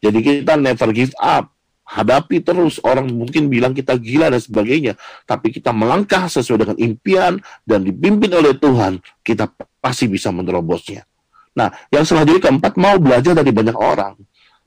Jadi 0.00 0.18
kita 0.24 0.56
never 0.56 0.88
give 0.96 1.12
up. 1.20 1.52
Hadapi 1.86 2.42
terus 2.42 2.82
orang 2.82 3.06
mungkin 3.12 3.46
bilang 3.46 3.70
kita 3.70 3.94
gila 3.94 4.26
dan 4.32 4.42
sebagainya, 4.42 4.98
tapi 5.22 5.54
kita 5.54 5.70
melangkah 5.70 6.26
sesuai 6.26 6.66
dengan 6.66 6.76
impian 6.82 7.38
dan 7.62 7.86
dipimpin 7.86 8.32
oleh 8.34 8.58
Tuhan, 8.58 8.98
kita 9.22 9.46
pasti 9.78 10.10
bisa 10.10 10.34
menerobosnya. 10.34 11.06
Nah, 11.54 11.70
yang 11.94 12.02
selanjutnya 12.02 12.50
keempat 12.50 12.74
mau 12.74 12.98
belajar 12.98 13.38
dari 13.38 13.54
banyak 13.54 13.78
orang. 13.78 14.18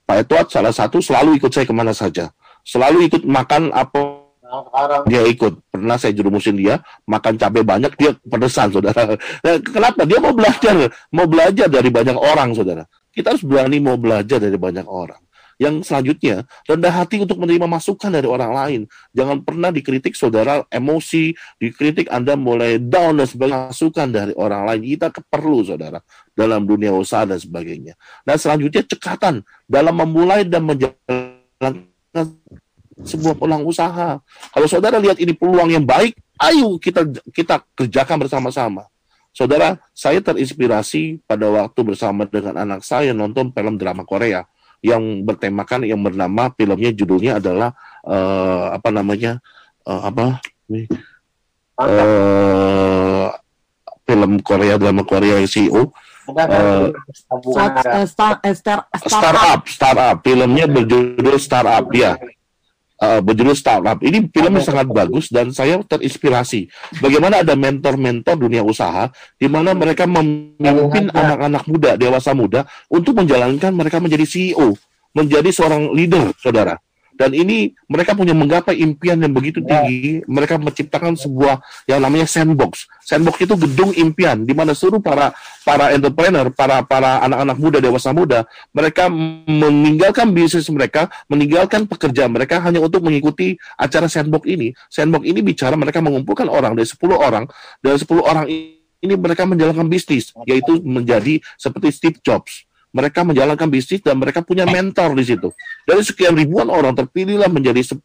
Pak 0.08 0.16
Edward 0.26 0.48
salah 0.48 0.72
satu 0.72 1.04
selalu 1.04 1.44
ikut 1.44 1.52
saya 1.52 1.68
ke 1.68 1.76
mana 1.76 1.92
saja, 1.92 2.32
selalu 2.64 3.12
ikut 3.12 3.28
makan 3.28 3.76
apa 3.76 4.19
dia 5.06 5.22
ikut. 5.26 5.54
Pernah 5.70 5.96
saya 6.02 6.14
jerumusin 6.14 6.58
dia 6.58 6.82
makan 7.06 7.38
cabai 7.38 7.64
banyak 7.64 7.94
dia 7.96 8.12
pedesan 8.26 8.74
saudara. 8.74 9.16
Nah, 9.16 9.58
kenapa? 9.62 10.04
Dia 10.06 10.20
mau 10.20 10.34
belajar. 10.34 10.90
Mau 11.14 11.26
belajar 11.30 11.68
dari 11.70 11.90
banyak 11.94 12.18
orang 12.18 12.54
saudara. 12.58 12.84
Kita 13.14 13.34
harus 13.36 13.44
berani 13.46 13.78
mau 13.82 13.98
belajar 13.98 14.42
dari 14.42 14.58
banyak 14.58 14.86
orang. 14.86 15.22
Yang 15.60 15.92
selanjutnya, 15.92 16.48
rendah 16.64 17.04
hati 17.04 17.20
untuk 17.20 17.36
menerima 17.36 17.68
masukan 17.68 18.08
dari 18.08 18.24
orang 18.24 18.52
lain. 18.56 18.82
Jangan 19.12 19.44
pernah 19.44 19.76
dikritik 19.76 20.16
saudara 20.16 20.64
emosi, 20.72 21.36
dikritik 21.60 22.08
Anda 22.08 22.40
mulai 22.40 22.80
down 22.80 23.20
dan 23.20 23.28
sebagainya. 23.28 23.68
Masukan 23.68 24.08
dari 24.08 24.32
orang 24.40 24.64
lain. 24.64 24.82
Kita 24.96 25.12
perlu 25.12 25.60
saudara 25.68 26.00
dalam 26.32 26.64
dunia 26.64 26.96
usaha 26.96 27.28
dan 27.28 27.36
sebagainya. 27.36 28.00
Nah 28.24 28.40
selanjutnya 28.40 28.88
cekatan 28.88 29.44
dalam 29.68 30.00
memulai 30.00 30.48
dan 30.48 30.64
menjalankan 30.64 31.74
sebuah 33.04 33.36
peluang 33.40 33.64
usaha. 33.68 34.20
Kalau 34.52 34.68
saudara 34.68 35.00
lihat 35.00 35.20
ini 35.20 35.32
peluang 35.32 35.72
yang 35.72 35.86
baik, 35.88 36.16
ayo 36.44 36.76
kita 36.80 37.08
kita 37.32 37.64
kerjakan 37.76 38.28
bersama-sama. 38.28 38.88
Saudara, 39.32 39.78
saya 39.94 40.20
terinspirasi 40.20 41.24
pada 41.24 41.48
waktu 41.48 41.80
bersama 41.86 42.26
dengan 42.26 42.60
anak 42.60 42.82
saya 42.84 43.14
nonton 43.16 43.54
film 43.54 43.78
drama 43.80 44.04
Korea 44.04 44.44
yang 44.80 45.24
bertemakan 45.28 45.86
yang 45.86 46.00
bernama 46.00 46.52
filmnya 46.56 46.92
judulnya 46.96 47.40
adalah 47.40 47.76
uh, 48.04 48.76
apa 48.76 48.90
namanya 48.92 49.40
uh, 49.88 50.02
apa? 50.08 50.44
Uh, 51.80 53.32
film 54.04 54.32
Korea 54.44 54.76
drama 54.76 55.08
Korea 55.08 55.40
CEO 55.48 55.96
uh, 56.36 56.92
start, 58.04 58.44
start, 58.54 58.84
startup 59.08 59.62
startup. 59.70 60.16
Filmnya 60.26 60.66
berjudul 60.68 61.38
startup 61.40 61.88
ya 61.96 62.20
uh, 63.00 63.20
berjudul 63.24 63.56
Startup. 63.56 63.98
Ini 63.98 64.28
film 64.30 64.52
yang 64.60 64.66
sangat 64.66 64.88
bagus 64.92 65.32
dan 65.32 65.50
saya 65.56 65.80
terinspirasi. 65.84 66.68
Bagaimana 67.00 67.42
ada 67.42 67.56
mentor-mentor 67.56 68.36
dunia 68.36 68.62
usaha 68.62 69.10
di 69.40 69.48
mana 69.48 69.72
mereka 69.74 70.06
memimpin 70.06 71.10
anak-anak 71.12 71.64
muda, 71.66 71.92
dewasa 71.96 72.36
muda 72.36 72.68
untuk 72.92 73.18
menjalankan 73.18 73.72
mereka 73.72 73.98
menjadi 74.04 74.26
CEO, 74.28 74.76
menjadi 75.16 75.50
seorang 75.50 75.96
leader, 75.96 76.36
saudara. 76.38 76.78
Dan 77.20 77.36
ini 77.36 77.76
mereka 77.92 78.16
punya 78.16 78.32
menggapai 78.32 78.80
impian 78.80 79.20
yang 79.20 79.36
begitu 79.36 79.60
Ya. 79.60 79.84
tinggi. 79.84 80.24
Mereka 80.24 80.56
menciptakan 80.56 81.20
sebuah 81.20 81.60
yang 81.84 82.00
namanya 82.00 82.24
sandbox. 82.24 82.88
Sandbox 83.04 83.44
itu 83.44 83.60
gedung 83.60 83.92
impian 83.92 84.48
di 84.48 84.56
mana 84.56 84.72
seluruh 84.72 85.04
para 85.04 85.36
para 85.68 85.92
entrepreneur, 85.92 86.48
para 86.48 86.80
para 86.88 87.20
anak-anak 87.28 87.58
muda, 87.60 87.78
dewasa 87.84 88.16
muda, 88.16 88.48
mereka 88.72 89.12
meninggalkan 89.12 90.32
bisnis 90.32 90.72
mereka, 90.72 91.12
meninggalkan 91.28 91.84
pekerjaan 91.84 92.32
mereka 92.32 92.64
hanya 92.64 92.80
untuk 92.80 93.04
mengikuti 93.04 93.60
acara 93.76 94.08
sandbox 94.08 94.48
ini. 94.48 94.72
Sandbox 94.88 95.28
ini 95.28 95.44
bicara 95.44 95.76
mereka 95.76 96.00
mengumpulkan 96.00 96.48
orang 96.48 96.72
dari 96.72 96.88
10 96.88 97.20
orang, 97.20 97.52
dan 97.84 98.00
10 98.00 98.24
orang 98.24 98.48
ini 98.48 99.14
mereka 99.20 99.44
menjalankan 99.44 99.92
bisnis, 99.92 100.32
yaitu 100.48 100.80
menjadi 100.88 101.44
seperti 101.60 101.92
Steve 101.92 102.20
Jobs 102.24 102.69
mereka 102.90 103.22
menjalankan 103.22 103.70
bisnis 103.70 104.02
dan 104.02 104.18
mereka 104.18 104.42
punya 104.42 104.66
mentor 104.66 105.14
di 105.14 105.24
situ. 105.26 105.54
Dari 105.86 106.02
sekian 106.02 106.34
ribuan 106.34 106.70
orang 106.70 106.98
terpilihlah 106.98 107.50
menjadi 107.50 107.82
10 107.86 108.02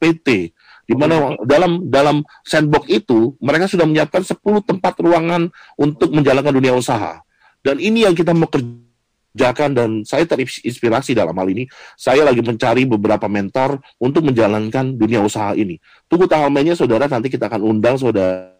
PT 0.00 0.54
di 0.84 0.94
mana 0.96 1.32
dalam 1.44 1.88
dalam 1.88 2.16
sandbox 2.44 2.84
itu 2.92 3.32
mereka 3.40 3.64
sudah 3.68 3.88
menyiapkan 3.88 4.20
10 4.20 4.40
tempat 4.64 4.94
ruangan 5.00 5.48
untuk 5.80 6.12
menjalankan 6.12 6.52
dunia 6.52 6.76
usaha. 6.76 7.20
Dan 7.64 7.80
ini 7.80 8.04
yang 8.04 8.12
kita 8.12 8.36
mau 8.36 8.48
kerjakan 8.48 9.70
dan 9.72 9.90
saya 10.04 10.28
terinspirasi 10.28 11.16
dalam 11.16 11.32
hal 11.36 11.48
ini. 11.48 11.64
Saya 11.96 12.24
lagi 12.24 12.44
mencari 12.44 12.84
beberapa 12.84 13.24
mentor 13.28 13.80
untuk 13.96 14.28
menjalankan 14.28 14.96
dunia 14.96 15.24
usaha 15.24 15.56
ini. 15.56 15.80
Tunggu 16.08 16.28
tanggal 16.28 16.52
mainnya 16.52 16.76
saudara 16.76 17.08
nanti 17.08 17.32
kita 17.32 17.48
akan 17.48 17.64
undang 17.64 17.96
saudara 17.96 18.53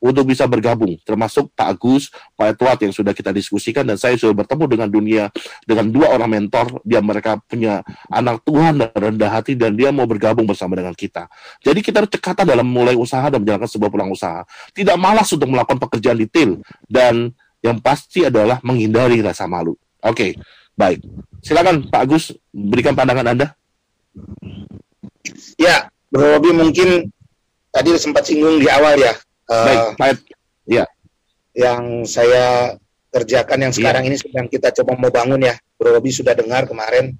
untuk 0.00 0.24
bisa 0.28 0.48
bergabung 0.48 0.96
termasuk 1.04 1.52
Pak 1.52 1.68
Agus, 1.76 2.08
Pak 2.34 2.56
Edward 2.56 2.78
yang 2.82 2.92
sudah 2.94 3.12
kita 3.12 3.30
diskusikan 3.30 3.84
dan 3.84 4.00
saya 4.00 4.16
sudah 4.16 4.32
bertemu 4.44 4.64
dengan 4.68 4.88
dunia 4.88 5.24
dengan 5.68 5.86
dua 5.92 6.16
orang 6.16 6.40
mentor 6.40 6.80
dia 6.82 7.04
mereka 7.04 7.36
punya 7.44 7.84
anak 8.08 8.40
Tuhan 8.48 8.80
dan 8.80 8.90
rendah 8.92 9.30
hati 9.30 9.52
dan 9.54 9.76
dia 9.76 9.92
mau 9.92 10.08
bergabung 10.08 10.48
bersama 10.48 10.76
dengan 10.78 10.96
kita. 10.96 11.28
Jadi 11.60 11.80
kita 11.84 12.04
harus 12.04 12.12
cekatan 12.12 12.48
dalam 12.48 12.64
mulai 12.64 12.96
usaha 12.96 13.28
dan 13.28 13.44
menjalankan 13.44 13.68
sebuah 13.68 13.90
peluang 13.92 14.12
usaha. 14.16 14.40
Tidak 14.72 14.96
malas 14.96 15.28
untuk 15.30 15.48
melakukan 15.52 15.78
pekerjaan 15.78 16.16
detail 16.16 16.58
dan 16.88 17.30
yang 17.62 17.78
pasti 17.78 18.26
adalah 18.26 18.58
menghindari 18.66 19.22
rasa 19.22 19.46
malu. 19.46 19.78
Oke, 20.02 20.34
baik. 20.74 20.98
Silakan 21.42 21.86
Pak 21.86 22.00
Agus 22.02 22.34
berikan 22.50 22.98
pandangan 22.98 23.34
Anda. 23.34 23.46
Ya, 25.56 25.86
Bro 26.10 26.38
Robi 26.38 26.50
mungkin 26.50 27.08
tadi 27.70 27.94
sempat 27.96 28.26
singgung 28.26 28.58
di 28.58 28.66
awal 28.66 28.98
ya. 28.98 29.14
Eh, 29.48 29.66
Baik, 29.66 29.80
Pak 29.96 30.08
Ed. 30.08 30.18
yang 31.52 32.08
saya 32.08 32.76
kerjakan 33.12 33.68
yang 33.68 33.72
sekarang 33.76 34.08
ini 34.08 34.16
sedang 34.16 34.48
kita 34.48 34.72
coba 34.72 34.96
mau 34.96 35.12
bangun 35.12 35.40
ya. 35.42 35.54
Bro 35.76 35.98
Robi 35.98 36.08
sudah 36.08 36.32
dengar 36.32 36.64
kemarin. 36.64 37.12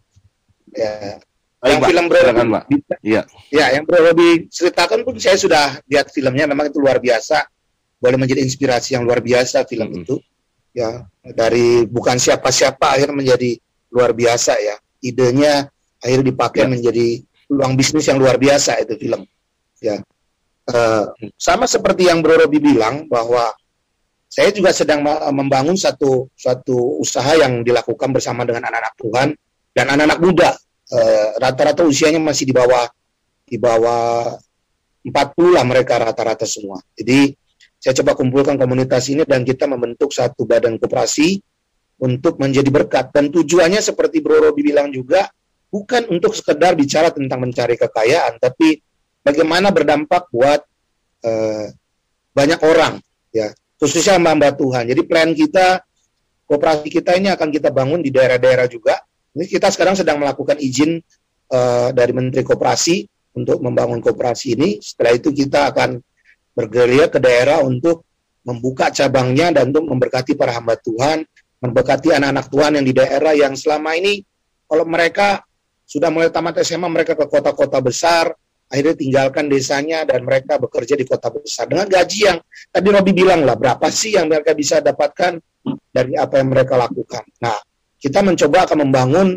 Ya, 0.73 1.21
Baik, 1.61 1.69
yang 1.69 1.81
Pak. 1.83 1.89
film 1.93 2.05
Bro 2.09 2.21
Silakan, 2.23 2.49
Pak. 2.49 2.65
Iya. 3.05 3.23
ya 3.53 3.67
yang 3.77 3.85
Bro 3.85 3.99
Robi 4.01 4.49
ceritakan 4.49 5.05
pun 5.05 5.21
saya 5.21 5.37
sudah 5.37 5.77
lihat 5.85 6.09
filmnya 6.09 6.49
memang 6.49 6.73
itu 6.73 6.81
luar 6.81 6.97
biasa. 6.97 7.45
Boleh 8.03 8.19
menjadi 8.19 8.43
inspirasi 8.43 8.99
yang 8.99 9.05
luar 9.07 9.23
biasa 9.23 9.63
film 9.69 9.87
Mm-mm. 9.93 10.03
itu. 10.03 10.17
Ya, 10.73 11.05
dari 11.23 11.85
bukan 11.85 12.17
siapa-siapa 12.17 12.97
akhirnya 12.97 13.13
menjadi 13.15 13.61
luar 13.93 14.17
biasa 14.17 14.57
ya. 14.59 14.81
Idenya 15.05 15.69
akhirnya 16.01 16.33
dipakai 16.33 16.65
Ya. 16.65 16.71
menjadi 16.73 17.07
peluang 17.47 17.77
bisnis 17.77 18.09
yang 18.09 18.17
luar 18.17 18.41
biasa 18.41 18.81
itu 18.81 18.97
film. 18.97 19.23
Ya. 19.79 20.01
Eh, 20.62 21.05
sama 21.35 21.66
seperti 21.66 22.07
yang 22.07 22.22
Bro 22.22 22.46
Robi 22.46 22.62
bilang 22.62 23.11
bahwa 23.11 23.51
saya 24.31 24.55
juga 24.55 24.70
sedang 24.70 25.03
me- 25.03 25.18
membangun 25.35 25.75
satu 25.75 26.31
suatu 26.38 27.03
usaha 27.03 27.35
yang 27.35 27.66
dilakukan 27.66 28.14
bersama 28.14 28.46
dengan 28.46 28.70
anak-anak 28.70 28.94
Tuhan 28.94 29.29
dan 29.75 29.87
anak-anak 29.90 30.18
muda. 30.22 30.51
Eh, 30.92 31.29
rata-rata 31.42 31.83
usianya 31.83 32.22
masih 32.22 32.46
di 32.46 32.55
bawah 32.55 32.87
di 33.42 33.59
bawah 33.59 34.38
40 35.03 35.51
lah 35.51 35.66
mereka 35.66 35.98
rata-rata 35.98 36.46
semua. 36.46 36.79
Jadi 36.94 37.35
saya 37.83 37.98
coba 37.98 38.14
kumpulkan 38.14 38.55
komunitas 38.55 39.11
ini 39.11 39.27
dan 39.27 39.42
kita 39.42 39.66
membentuk 39.66 40.14
satu 40.14 40.46
badan 40.46 40.79
koperasi 40.79 41.42
untuk 41.98 42.38
menjadi 42.38 42.70
berkat 42.70 43.11
dan 43.11 43.35
tujuannya 43.35 43.83
seperti 43.83 44.22
Bro 44.22 44.46
Robi 44.46 44.70
bilang 44.70 44.94
juga 44.94 45.27
bukan 45.75 46.07
untuk 46.07 46.38
sekedar 46.38 46.79
bicara 46.79 47.11
tentang 47.11 47.42
mencari 47.42 47.75
kekayaan 47.75 48.38
tapi 48.38 48.79
bagaimana 49.23 49.71
berdampak 49.71 50.29
buat 50.31 50.61
eh, 51.23 51.73
banyak 52.35 52.61
orang 52.63 52.99
ya 53.31 53.51
khususnya 53.83 54.15
hamba 54.15 54.55
Tuhan. 54.55 54.87
Jadi 54.87 55.03
plan 55.03 55.35
kita 55.35 55.83
koperasi 56.47 56.87
kita 56.87 57.19
ini 57.19 57.35
akan 57.35 57.51
kita 57.51 57.75
bangun 57.75 57.99
di 57.99 58.15
daerah-daerah 58.15 58.71
juga. 58.71 59.03
Ini 59.33 59.49
kita 59.49 59.73
sekarang 59.73 59.99
sedang 59.99 60.23
melakukan 60.23 60.61
izin 60.63 61.03
eh, 61.51 61.89
dari 61.91 62.13
Menteri 62.15 62.47
Koperasi 62.47 63.03
untuk 63.35 63.59
membangun 63.59 63.99
koperasi 63.99 64.55
ini. 64.55 64.79
Setelah 64.79 65.19
itu 65.19 65.35
kita 65.35 65.73
akan 65.75 65.99
bergerilya 66.53 67.09
ke 67.09 67.19
daerah 67.19 67.65
untuk 67.65 68.05
membuka 68.45 68.93
cabangnya 68.93 69.55
dan 69.55 69.73
untuk 69.73 69.89
memberkati 69.89 70.37
para 70.37 70.53
hamba 70.53 70.77
Tuhan, 70.79 71.25
memberkati 71.63 72.13
anak-anak 72.13 72.47
Tuhan 72.53 72.71
yang 72.79 72.87
di 72.87 72.95
daerah 72.95 73.33
yang 73.33 73.55
selama 73.57 73.97
ini 73.97 74.21
kalau 74.67 74.85
mereka 74.85 75.43
sudah 75.87 76.09
mulai 76.09 76.33
tamat 76.33 76.61
SMA 76.65 76.89
mereka 76.89 77.13
ke 77.13 77.27
kota-kota 77.29 77.79
besar, 77.81 78.33
akhirnya 78.73 78.97
tinggalkan 78.97 79.53
desanya 79.53 80.09
dan 80.09 80.25
mereka 80.25 80.57
bekerja 80.57 80.97
di 80.97 81.05
kota 81.05 81.29
besar 81.29 81.69
dengan 81.69 81.85
gaji 81.85 82.19
yang 82.25 82.41
tadi 82.73 82.89
Robi 82.89 83.13
bilang 83.13 83.45
lah 83.45 83.53
berapa 83.53 83.85
sih 83.93 84.17
yang 84.17 84.33
mereka 84.33 84.57
bisa 84.57 84.81
dapatkan 84.81 85.37
dari 85.93 86.17
apa 86.17 86.41
yang 86.41 86.49
mereka 86.49 86.81
lakukan. 86.81 87.21
Nah, 87.45 87.61
kita 88.01 88.25
mencoba 88.25 88.65
akan 88.65 88.79
membangun 88.89 89.29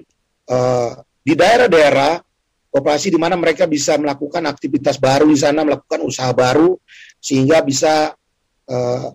eh, 0.48 0.92
di 1.20 1.34
daerah-daerah 1.36 2.24
koperasi 2.72 3.12
di 3.12 3.20
mana 3.20 3.36
mereka 3.36 3.68
bisa 3.68 4.00
melakukan 4.00 4.48
aktivitas 4.48 5.04
baru 5.04 5.28
di 5.28 5.36
sana, 5.36 5.68
melakukan 5.68 6.00
usaha 6.08 6.32
baru 6.32 6.80
sehingga 7.20 7.60
bisa 7.60 8.16
eh, 8.72 9.08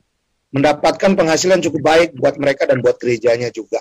mendapatkan 0.52 1.16
penghasilan 1.16 1.64
cukup 1.64 1.80
baik 1.80 2.08
buat 2.20 2.36
mereka 2.36 2.68
dan 2.68 2.84
buat 2.84 3.00
gerejanya 3.00 3.48
juga. 3.48 3.80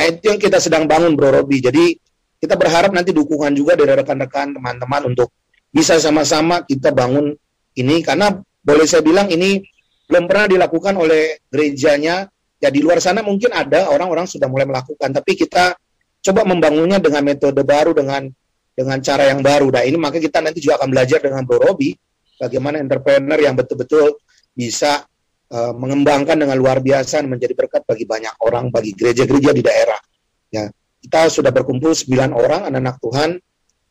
Nah, 0.00 0.04
itu 0.08 0.32
yang 0.32 0.40
kita 0.40 0.58
sedang 0.64 0.88
bangun 0.88 1.12
Bro 1.12 1.44
Robi. 1.44 1.60
Jadi 1.60 1.92
kita 2.40 2.56
berharap 2.56 2.90
nanti 2.96 3.12
dukungan 3.12 3.52
juga 3.52 3.76
dari 3.76 3.92
rekan-rekan 3.94 4.56
teman-teman 4.56 5.12
untuk 5.12 5.28
bisa 5.74 5.98
sama-sama 5.98 6.62
kita 6.62 6.94
bangun 6.94 7.34
ini 7.74 7.98
karena 8.06 8.30
boleh 8.62 8.86
saya 8.86 9.02
bilang 9.02 9.26
ini 9.26 9.58
belum 10.06 10.30
pernah 10.30 10.46
dilakukan 10.46 10.94
oleh 10.94 11.42
gerejanya. 11.50 12.30
Ya 12.62 12.72
di 12.72 12.80
luar 12.80 13.02
sana 13.02 13.20
mungkin 13.20 13.52
ada 13.52 13.92
orang-orang 13.92 14.24
sudah 14.24 14.48
mulai 14.48 14.64
melakukan, 14.64 15.12
tapi 15.12 15.36
kita 15.36 15.76
coba 16.24 16.48
membangunnya 16.48 16.96
dengan 16.96 17.20
metode 17.20 17.60
baru 17.60 17.92
dengan 17.92 18.24
dengan 18.72 18.96
cara 19.04 19.28
yang 19.28 19.44
baru. 19.44 19.68
Nah 19.68 19.84
ini 19.84 20.00
maka 20.00 20.16
kita 20.16 20.40
nanti 20.40 20.64
juga 20.64 20.80
akan 20.80 20.88
belajar 20.88 21.20
dengan 21.20 21.44
Bro 21.44 21.60
Robi 21.60 21.92
bagaimana 22.40 22.80
entrepreneur 22.80 23.36
yang 23.36 23.52
betul-betul 23.52 24.16
bisa 24.56 25.04
eh, 25.52 25.72
mengembangkan 25.76 26.40
dengan 26.40 26.56
luar 26.56 26.80
biasa 26.80 27.20
dan 27.20 27.28
menjadi 27.28 27.52
berkat 27.52 27.82
bagi 27.84 28.08
banyak 28.08 28.32
orang, 28.40 28.72
bagi 28.72 28.96
gereja-gereja 28.96 29.52
di 29.52 29.60
daerah. 29.60 30.00
Ya 30.48 30.64
kita 31.04 31.28
sudah 31.28 31.52
berkumpul 31.52 31.92
9 31.92 32.32
orang 32.32 32.72
anak-anak 32.72 32.96
Tuhan, 33.04 33.30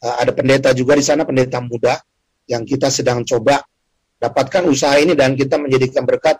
Eh, 0.03 0.15
ada 0.19 0.35
pendeta 0.35 0.75
juga 0.75 0.99
di 0.99 1.05
sana, 1.05 1.23
pendeta 1.23 1.63
muda 1.63 1.95
yang 2.51 2.67
kita 2.67 2.91
sedang 2.91 3.23
coba 3.23 3.63
dapatkan 4.19 4.67
usaha 4.67 4.99
ini 4.99 5.15
dan 5.15 5.35
kita 5.39 5.55
menjadikan 5.55 6.03
berkat 6.03 6.39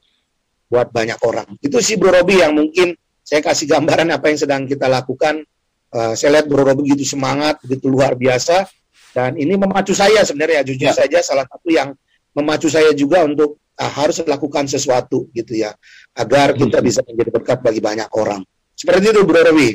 buat 0.67 0.91
banyak 0.91 1.19
orang. 1.23 1.47
Itu 1.63 1.80
sih 1.80 1.95
Bro 1.95 2.12
Robi 2.12 2.43
yang 2.43 2.52
mungkin 2.60 2.91
saya 3.23 3.39
kasih 3.39 3.71
gambaran 3.71 4.12
apa 4.12 4.28
yang 4.28 4.39
sedang 4.39 4.62
kita 4.67 4.91
lakukan 4.91 5.47
Uh, 5.93 6.17
saya 6.17 6.41
lihat 6.41 6.49
Bro 6.49 6.65
Robi 6.65 6.89
begitu 6.89 7.06
semangat, 7.06 7.62
begitu 7.62 7.86
luar 7.86 8.17
biasa, 8.17 8.65
dan 9.13 9.38
ini 9.38 9.54
memacu 9.54 9.93
saya 9.93 10.26
sebenarnya 10.26 10.65
jujur 10.65 10.89
ya. 10.89 10.97
saja 10.97 11.21
salah 11.21 11.45
satu 11.45 11.69
yang 11.69 11.93
memacu 12.34 12.65
saya 12.65 12.97
juga 12.97 13.21
untuk 13.21 13.62
uh, 13.78 13.91
harus 14.02 14.17
lakukan 14.26 14.65
sesuatu 14.65 15.30
gitu 15.38 15.54
ya, 15.54 15.69
agar 16.17 16.58
kita 16.58 16.82
hmm. 16.82 16.86
bisa 16.89 17.06
menjadi 17.06 17.30
berkat 17.30 17.62
bagi 17.62 17.78
banyak 17.78 18.10
orang. 18.17 18.41
Seperti 18.73 19.13
itu 19.13 19.21
Bro 19.21 19.38
Robi. 19.45 19.69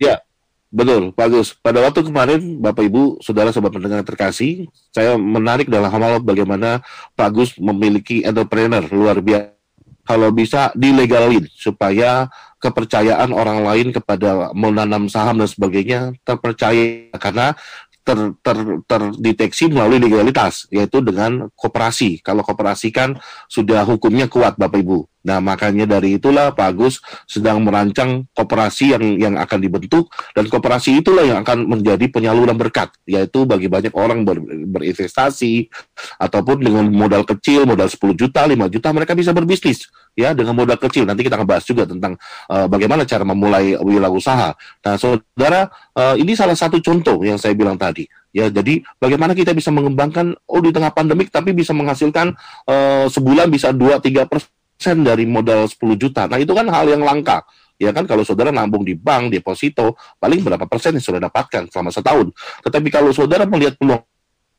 Ya, 0.00 0.24
Betul, 0.70 1.10
bagus. 1.18 1.50
Pada 1.58 1.82
waktu 1.82 2.06
kemarin, 2.06 2.62
Bapak 2.62 2.86
Ibu, 2.86 3.18
Saudara 3.18 3.50
Sobat 3.50 3.74
Pendengar 3.74 4.06
terkasih, 4.06 4.70
saya 4.94 5.18
menarik 5.18 5.66
dalam 5.66 5.90
hal 5.90 6.22
bagaimana 6.22 6.78
Pak 7.18 7.30
Gus 7.34 7.50
memiliki 7.58 8.22
entrepreneur 8.22 8.86
luar 8.94 9.18
biasa. 9.18 9.58
Kalau 10.06 10.30
bisa 10.34 10.70
dilegalin 10.78 11.46
supaya 11.54 12.30
kepercayaan 12.58 13.30
orang 13.30 13.62
lain 13.62 13.88
kepada 13.94 14.50
menanam 14.54 15.06
saham 15.06 15.38
dan 15.38 15.46
sebagainya 15.46 16.14
terpercaya 16.26 17.14
karena 17.14 17.54
ter, 18.02 18.18
ter, 18.42 18.58
terdeteksi 18.90 19.70
melalui 19.70 20.02
legalitas 20.02 20.66
yaitu 20.74 20.98
dengan 20.98 21.46
koperasi. 21.54 22.18
Kalau 22.26 22.42
koperasi 22.42 22.90
kan 22.90 23.18
sudah 23.46 23.86
hukumnya 23.86 24.26
kuat 24.26 24.58
Bapak 24.58 24.82
Ibu. 24.82 25.06
Nah, 25.20 25.38
makanya 25.38 25.84
dari 25.84 26.16
itulah 26.16 26.56
Pak 26.56 26.66
Agus 26.72 27.04
sedang 27.28 27.60
merancang 27.60 28.24
koperasi 28.32 28.96
yang 28.96 29.04
yang 29.20 29.34
akan 29.36 29.58
dibentuk 29.60 30.08
dan 30.32 30.48
koperasi 30.48 30.96
itulah 30.96 31.28
yang 31.28 31.44
akan 31.44 31.68
menjadi 31.68 32.08
penyaluran 32.08 32.56
berkat, 32.56 32.88
yaitu 33.04 33.44
bagi 33.44 33.68
banyak 33.68 33.92
orang 33.92 34.24
ber, 34.24 34.40
berinvestasi 34.40 35.68
ataupun 36.16 36.64
dengan 36.64 36.88
modal 36.88 37.28
kecil, 37.28 37.68
modal 37.68 37.92
10 37.92 38.16
juta, 38.16 38.48
5 38.48 38.72
juta 38.72 38.88
mereka 38.96 39.12
bisa 39.12 39.36
berbisnis 39.36 39.92
ya 40.16 40.32
dengan 40.32 40.56
modal 40.56 40.80
kecil. 40.80 41.04
Nanti 41.04 41.20
kita 41.20 41.36
akan 41.36 41.48
bahas 41.48 41.68
juga 41.68 41.84
tentang 41.84 42.16
uh, 42.48 42.64
bagaimana 42.64 43.04
cara 43.04 43.22
memulai 43.22 43.76
wirausaha. 43.76 44.56
Nah, 44.56 44.94
Saudara, 44.96 45.68
uh, 46.00 46.16
ini 46.16 46.32
salah 46.32 46.56
satu 46.56 46.80
contoh 46.80 47.20
yang 47.20 47.36
saya 47.36 47.52
bilang 47.52 47.76
tadi. 47.76 48.08
Ya, 48.30 48.46
jadi 48.46 48.78
bagaimana 49.02 49.34
kita 49.34 49.50
bisa 49.50 49.74
mengembangkan 49.74 50.38
oh 50.46 50.62
di 50.62 50.70
tengah 50.70 50.94
pandemik 50.94 51.34
tapi 51.34 51.50
bisa 51.50 51.74
menghasilkan 51.74 52.30
uh, 52.70 53.10
sebulan 53.10 53.50
bisa 53.50 53.74
2 53.74 53.98
3 53.98 54.22
persen 54.30 54.40
persen 54.40 54.59
dari 54.80 55.28
modal 55.28 55.68
10 55.68 55.76
juta. 56.00 56.24
Nah, 56.24 56.40
itu 56.40 56.56
kan 56.56 56.64
hal 56.72 56.88
yang 56.88 57.04
langka. 57.04 57.44
Ya 57.80 57.96
kan 57.96 58.04
kalau 58.04 58.20
saudara 58.24 58.52
nabung 58.52 58.84
di 58.84 58.92
bank, 58.92 59.32
deposito, 59.32 59.96
paling 60.20 60.44
berapa 60.44 60.68
persen 60.68 60.96
yang 60.96 61.04
sudah 61.04 61.20
dapatkan 61.20 61.72
selama 61.72 61.88
setahun. 61.88 62.28
Tetapi 62.60 62.88
kalau 62.92 63.08
saudara 63.08 63.48
melihat 63.48 63.80
peluang 63.80 64.04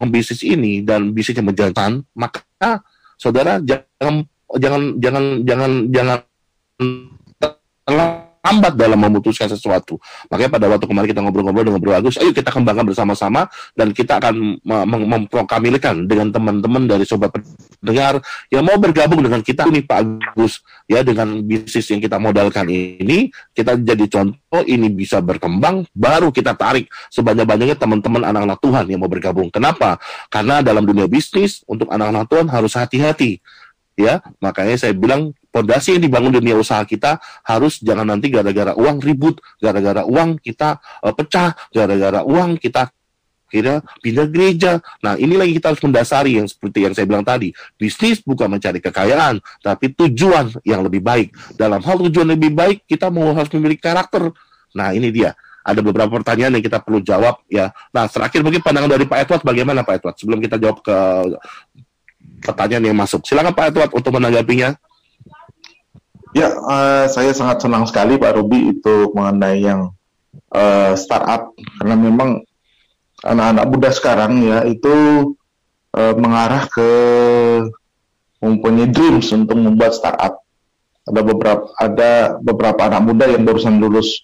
bisnis 0.10 0.42
ini 0.42 0.82
dan 0.82 1.14
bisnisnya 1.14 1.46
menjantan, 1.46 2.02
maka 2.18 2.42
saudara 3.22 3.62
jangan 3.62 4.26
jangan 4.58 4.82
jangan 4.98 5.46
jangan 5.46 5.72
jangan 5.94 6.20
lambat 8.42 8.74
dalam 8.74 8.98
memutuskan 8.98 9.46
sesuatu. 9.46 10.02
Makanya 10.28 10.50
pada 10.50 10.66
waktu 10.66 10.86
kemarin 10.90 11.08
kita 11.14 11.22
ngobrol-ngobrol 11.22 11.66
dengan 11.70 11.82
Bro 11.82 11.94
Agus, 11.94 12.18
ayo 12.18 12.34
kita 12.34 12.50
kembangkan 12.50 12.90
bersama-sama 12.90 13.46
dan 13.78 13.94
kita 13.94 14.18
akan 14.18 14.58
memprokamilkan 14.66 16.10
dengan 16.10 16.34
teman-teman 16.34 16.90
dari 16.90 17.06
sobat 17.06 17.30
pendengar 17.80 18.18
yang 18.50 18.66
mau 18.66 18.82
bergabung 18.82 19.22
dengan 19.22 19.46
kita 19.46 19.70
ini 19.70 19.86
Pak 19.86 19.98
Agus 20.34 20.66
ya 20.90 21.06
dengan 21.06 21.38
bisnis 21.46 21.86
yang 21.94 22.02
kita 22.02 22.18
modalkan 22.18 22.66
ini 22.66 23.30
kita 23.54 23.78
jadi 23.78 24.06
contoh 24.10 24.62
ini 24.66 24.90
bisa 24.90 25.22
berkembang 25.22 25.86
baru 25.94 26.34
kita 26.34 26.58
tarik 26.58 26.90
sebanyak-banyaknya 27.14 27.78
teman-teman 27.78 28.26
anak-anak 28.26 28.58
Tuhan 28.58 28.86
yang 28.90 29.00
mau 29.06 29.12
bergabung. 29.12 29.54
Kenapa? 29.54 30.02
Karena 30.34 30.66
dalam 30.66 30.82
dunia 30.82 31.06
bisnis 31.06 31.62
untuk 31.70 31.94
anak-anak 31.94 32.26
Tuhan 32.26 32.48
harus 32.50 32.74
hati-hati 32.74 33.38
ya 34.00 34.24
makanya 34.42 34.76
saya 34.80 34.94
bilang 34.96 35.36
pondasi 35.52 36.00
yang 36.00 36.04
dibangun 36.08 36.40
dunia 36.40 36.56
usaha 36.58 36.82
kita 36.88 37.20
harus 37.44 37.84
jangan 37.84 38.08
nanti 38.08 38.32
gara-gara 38.32 38.72
uang 38.74 39.04
ribut 39.04 39.44
gara-gara 39.60 40.08
uang 40.08 40.40
kita 40.40 40.80
uh, 41.04 41.14
pecah 41.14 41.54
gara-gara 41.76 42.24
uang 42.24 42.58
kita 42.58 42.90
kira 43.52 43.84
pindah 44.00 44.32
gereja. 44.32 44.80
Nah, 45.04 45.20
inilah 45.20 45.44
yang 45.44 45.60
kita 45.60 45.76
harus 45.76 45.84
mendasari 45.84 46.40
yang 46.40 46.48
seperti 46.48 46.88
yang 46.88 46.96
saya 46.96 47.04
bilang 47.04 47.28
tadi. 47.28 47.52
Bisnis 47.76 48.24
bukan 48.24 48.48
mencari 48.48 48.80
kekayaan, 48.80 49.44
tapi 49.60 49.92
tujuan 49.92 50.56
yang 50.64 50.88
lebih 50.88 51.04
baik. 51.04 51.36
Dalam 51.60 51.84
hal 51.84 52.00
tujuan 52.08 52.32
lebih 52.32 52.56
baik, 52.56 52.88
kita 52.88 53.12
mau 53.12 53.36
harus 53.36 53.52
memiliki 53.52 53.84
karakter. 53.84 54.32
Nah, 54.72 54.96
ini 54.96 55.12
dia. 55.12 55.36
Ada 55.62 55.84
beberapa 55.84 56.10
pertanyaan 56.10 56.58
yang 56.58 56.64
kita 56.66 56.82
perlu 56.82 57.04
jawab 57.06 57.44
ya. 57.46 57.70
Nah, 57.94 58.10
terakhir 58.10 58.42
mungkin 58.42 58.66
pandangan 58.66 58.98
dari 58.98 59.06
Pak 59.06 59.20
Edward 59.28 59.44
bagaimana 59.46 59.86
Pak 59.86 59.94
Edward? 60.02 60.16
Sebelum 60.18 60.40
kita 60.42 60.58
jawab 60.58 60.82
ke 60.82 60.98
pertanyaan 62.42 62.90
yang 62.90 62.98
masuk. 62.98 63.22
Silakan 63.28 63.54
Pak 63.54 63.66
Edward 63.70 63.92
untuk 63.94 64.16
menanggapinya. 64.18 64.74
Ya, 66.32 66.48
uh, 66.48 67.12
saya 67.12 67.36
sangat 67.36 67.60
senang 67.60 67.84
sekali 67.84 68.16
Pak 68.16 68.40
Ruby 68.40 68.72
itu 68.72 69.12
mengenai 69.12 69.68
yang 69.68 69.92
uh, 70.56 70.96
startup. 70.96 71.52
Karena 71.80 71.96
memang 72.00 72.40
anak-anak 73.20 73.66
muda 73.68 73.90
sekarang 73.92 74.40
ya 74.40 74.64
itu 74.64 74.96
uh, 75.92 76.14
mengarah 76.16 76.72
ke 76.72 76.90
mempunyai 78.40 78.88
dreams 78.88 79.28
untuk 79.36 79.60
membuat 79.60 79.92
startup. 79.92 80.40
Ada 81.04 81.22
beberapa 81.22 81.66
ada 81.76 82.12
beberapa 82.40 82.82
anak 82.88 83.02
muda 83.04 83.26
yang 83.28 83.44
barusan 83.44 83.84
lulus 83.84 84.24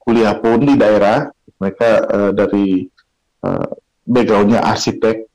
kuliah 0.00 0.34
pun 0.40 0.64
di 0.64 0.74
daerah, 0.74 1.28
mereka 1.60 1.88
uh, 2.08 2.30
dari 2.32 2.88
uh, 3.44 3.70
backgroundnya 4.08 4.64
arsitek, 4.64 5.28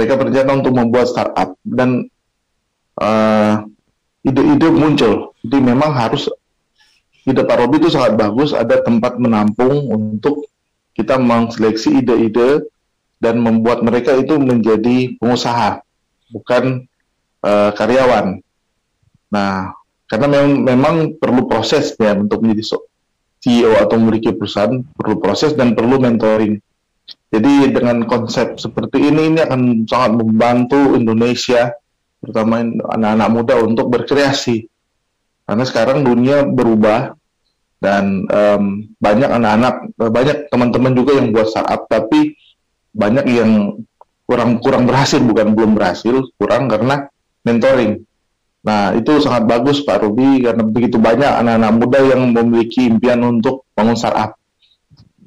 mereka 0.00 0.12
berencana 0.16 0.50
untuk 0.58 0.74
membuat 0.74 1.06
startup 1.12 1.54
dan 1.62 2.08
ide-ide 4.26 4.68
muncul. 4.74 5.32
Jadi 5.46 5.58
memang 5.62 5.94
harus 5.94 6.26
ide 7.22 7.42
Pak 7.46 7.56
Robi 7.62 7.78
itu 7.78 7.90
sangat 7.94 8.18
bagus, 8.18 8.50
ada 8.50 8.82
tempat 8.82 9.18
menampung 9.22 9.86
untuk 9.86 10.50
kita 10.98 11.18
mengseleksi 11.18 12.02
ide-ide 12.02 12.66
dan 13.22 13.40
membuat 13.40 13.80
mereka 13.86 14.12
itu 14.18 14.36
menjadi 14.36 15.16
pengusaha, 15.22 15.80
bukan 16.34 16.84
uh, 17.46 17.70
karyawan. 17.72 18.42
Nah, 19.30 19.72
karena 20.06 20.26
memang, 20.30 20.52
memang 20.62 20.96
perlu 21.18 21.50
proses 21.50 21.94
ya 21.98 22.14
untuk 22.14 22.42
menjadi 22.42 22.78
CEO 23.42 23.78
atau 23.78 23.96
memiliki 23.98 24.34
perusahaan, 24.34 24.82
perlu 24.94 25.18
proses 25.22 25.54
dan 25.54 25.74
perlu 25.74 25.98
mentoring. 26.02 26.58
Jadi 27.30 27.74
dengan 27.74 28.06
konsep 28.06 28.58
seperti 28.58 29.02
ini 29.02 29.34
ini 29.34 29.38
akan 29.42 29.86
sangat 29.86 30.12
membantu 30.18 30.94
Indonesia, 30.94 31.74
terutama 32.26 32.66
anak-anak 32.66 33.28
muda 33.30 33.54
untuk 33.62 33.86
berkreasi. 33.86 34.66
Karena 35.46 35.62
sekarang 35.62 36.02
dunia 36.02 36.42
berubah 36.42 37.14
dan 37.78 38.26
um, 38.26 38.90
banyak 38.98 39.30
anak-anak, 39.30 39.94
banyak 39.94 40.50
teman-teman 40.50 40.92
juga 40.98 41.22
yang 41.22 41.30
buat 41.30 41.46
startup, 41.46 41.86
tapi 41.86 42.34
banyak 42.90 43.30
yang 43.30 43.78
kurang 44.26 44.58
kurang 44.58 44.90
berhasil, 44.90 45.22
bukan 45.22 45.54
belum 45.54 45.78
berhasil, 45.78 46.26
kurang 46.34 46.66
karena 46.66 47.06
mentoring. 47.46 48.02
Nah 48.66 48.90
itu 48.98 49.22
sangat 49.22 49.46
bagus 49.46 49.86
Pak 49.86 50.02
Ruby 50.02 50.42
karena 50.42 50.66
begitu 50.66 50.98
banyak 50.98 51.30
anak-anak 51.30 51.72
muda 51.78 51.98
yang 52.02 52.34
memiliki 52.34 52.90
impian 52.90 53.22
untuk 53.22 53.62
bangun 53.78 53.94
startup. 53.94 54.34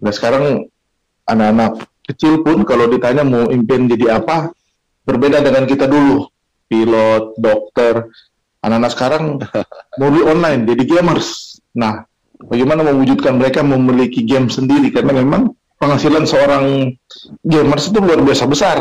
Nah 0.04 0.12
sekarang 0.12 0.68
anak-anak 1.24 1.88
kecil 2.04 2.44
pun 2.44 2.68
kalau 2.68 2.92
ditanya 2.92 3.24
mau 3.24 3.48
impian 3.48 3.88
jadi 3.88 4.20
apa, 4.20 4.52
berbeda 5.08 5.40
dengan 5.40 5.64
kita 5.64 5.88
dulu. 5.88 6.28
Pilot, 6.70 7.34
dokter, 7.42 8.14
anak-anak 8.62 8.92
sekarang 8.94 9.24
mobil 10.02 10.24
online, 10.30 10.70
jadi 10.70 10.84
gamers. 10.86 11.58
Nah, 11.74 12.06
bagaimana 12.46 12.86
mewujudkan 12.86 13.36
mereka 13.36 13.66
memiliki 13.66 14.22
game 14.22 14.48
sendiri? 14.48 14.94
Karena 14.94 15.18
memang 15.18 15.58
penghasilan 15.82 16.30
seorang 16.30 16.94
gamers 17.42 17.90
itu 17.90 17.98
luar 17.98 18.22
biasa 18.22 18.44
besar 18.46 18.78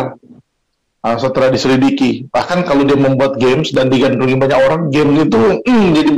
uh, 1.02 1.16
setelah 1.16 1.48
diselidiki. 1.54 2.26
Bahkan 2.28 2.66
kalau 2.66 2.84
dia 2.84 2.98
membuat 2.98 3.38
games 3.38 3.70
dan 3.70 3.88
digandrungi 3.88 4.36
banyak 4.36 4.58
orang, 4.58 4.82
game 4.90 5.14
itu 5.16 5.62
mm, 5.62 5.86
jadi 5.94 6.12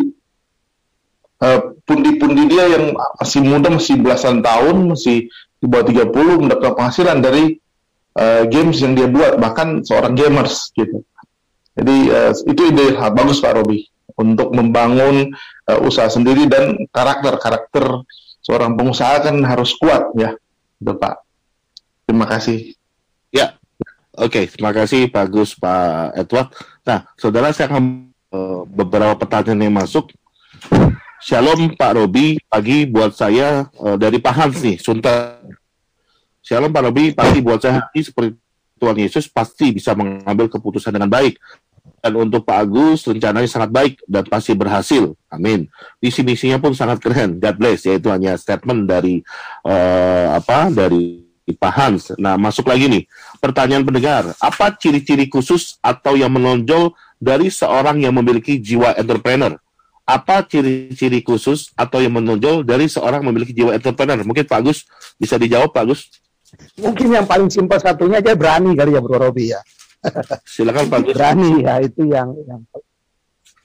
uh, 1.44 1.60
pundi-pundi 1.84 2.42
dia 2.48 2.64
yang 2.76 2.96
masih 3.20 3.40
muda, 3.44 3.68
masih 3.68 4.00
belasan 4.00 4.40
tahun, 4.40 4.96
masih 4.96 5.28
di 5.60 5.66
bawah 5.68 5.84
30 5.84 6.48
mendapat 6.48 6.72
penghasilan 6.72 7.20
dari 7.20 7.60
uh, 8.16 8.48
games 8.48 8.80
yang 8.80 8.96
dia 8.96 9.06
buat 9.06 9.36
bahkan 9.36 9.84
seorang 9.84 10.16
gamers 10.16 10.72
gitu. 10.72 11.04
Jadi 11.78 11.96
uh, 12.10 12.32
itu 12.34 12.62
ide 12.70 12.86
bagus 12.98 13.38
Pak 13.38 13.54
Robi 13.62 13.86
untuk 14.18 14.50
membangun 14.52 15.30
uh, 15.70 15.80
usaha 15.86 16.10
sendiri 16.10 16.50
dan 16.50 16.74
karakter 16.90 17.38
karakter 17.38 17.84
seorang 18.42 18.74
pengusaha 18.74 19.22
kan 19.22 19.36
harus 19.46 19.76
kuat 19.78 20.10
ya, 20.18 20.34
gitu 20.82 20.92
Pak. 20.98 21.22
Terima 22.10 22.26
kasih. 22.26 22.74
Ya, 23.30 23.54
oke, 24.18 24.34
okay, 24.34 24.44
terima 24.50 24.74
kasih 24.74 25.06
Pak 25.06 25.26
Gus, 25.30 25.54
Pak 25.54 26.18
Edward. 26.18 26.50
Nah, 26.82 27.06
saudara 27.14 27.54
saya 27.54 27.70
akan 27.70 28.10
uh, 28.34 28.66
beberapa 28.66 29.14
pertanyaan 29.14 29.70
yang 29.70 29.76
masuk. 29.78 30.10
Shalom 31.20 31.76
Pak 31.76 32.00
Robi, 32.00 32.40
pagi 32.48 32.88
buat 32.88 33.12
saya 33.12 33.68
uh, 33.76 33.94
dari 34.00 34.18
Pak 34.18 34.34
Hans 34.34 34.58
nih, 34.64 34.80
Sunta. 34.80 35.38
Shalom 36.40 36.72
Pak 36.72 36.82
Robi, 36.88 37.12
pagi 37.12 37.44
buat 37.44 37.60
saya 37.60 37.92
ini 37.92 38.02
seperti 38.02 38.34
Tuhan 38.80 38.96
Yesus 38.96 39.28
pasti 39.28 39.76
bisa 39.76 39.92
mengambil 39.92 40.48
keputusan 40.48 40.96
dengan 40.96 41.12
baik. 41.12 41.36
Dan 42.00 42.16
untuk 42.16 42.48
Pak 42.48 42.58
Agus, 42.64 43.04
rencananya 43.04 43.44
sangat 43.44 43.68
baik 43.68 44.00
dan 44.08 44.24
pasti 44.24 44.56
berhasil. 44.56 45.12
Amin. 45.28 45.68
Visi 46.00 46.24
misinya 46.24 46.56
pun 46.56 46.72
sangat 46.72 46.96
keren. 46.96 47.36
God 47.36 47.56
bless. 47.60 47.84
Yaitu 47.84 48.08
hanya 48.08 48.40
statement 48.40 48.88
dari 48.88 49.20
uh, 49.68 50.32
apa 50.32 50.72
dari 50.72 51.28
Pak 51.44 51.72
Hans. 51.76 52.02
Nah, 52.16 52.40
masuk 52.40 52.72
lagi 52.72 52.88
nih. 52.88 53.04
Pertanyaan 53.42 53.84
pendengar, 53.84 54.32
apa 54.40 54.72
ciri-ciri 54.72 55.28
khusus 55.28 55.76
atau 55.84 56.16
yang 56.16 56.32
menonjol 56.32 56.96
dari 57.20 57.52
seorang 57.52 58.00
yang 58.00 58.16
memiliki 58.16 58.56
jiwa 58.56 58.96
entrepreneur? 58.96 59.60
Apa 60.08 60.42
ciri-ciri 60.42 61.22
khusus 61.22 61.70
atau 61.78 62.02
yang 62.02 62.16
menonjol 62.16 62.66
dari 62.66 62.90
seorang 62.90 63.22
memiliki 63.22 63.54
jiwa 63.54 63.76
entrepreneur? 63.76 64.18
Mungkin 64.24 64.48
Pak 64.48 64.58
Agus 64.58 64.88
bisa 65.20 65.36
dijawab, 65.36 65.70
Pak 65.70 65.84
Agus. 65.84 66.08
Mungkin 66.80 67.08
yang 67.12 67.26
paling 67.28 67.52
simpel 67.52 67.78
satunya 67.78 68.18
aja 68.24 68.32
berani 68.34 68.72
kali 68.72 68.96
ya 68.96 69.00
Bro 69.04 69.20
Robi 69.20 69.52
ya. 69.52 69.60
Silakan 70.48 70.88
Pak. 70.88 71.12
Berani 71.12 71.64
ya 71.64 71.80
itu 71.84 72.08
yang 72.08 72.32
yang 72.48 72.60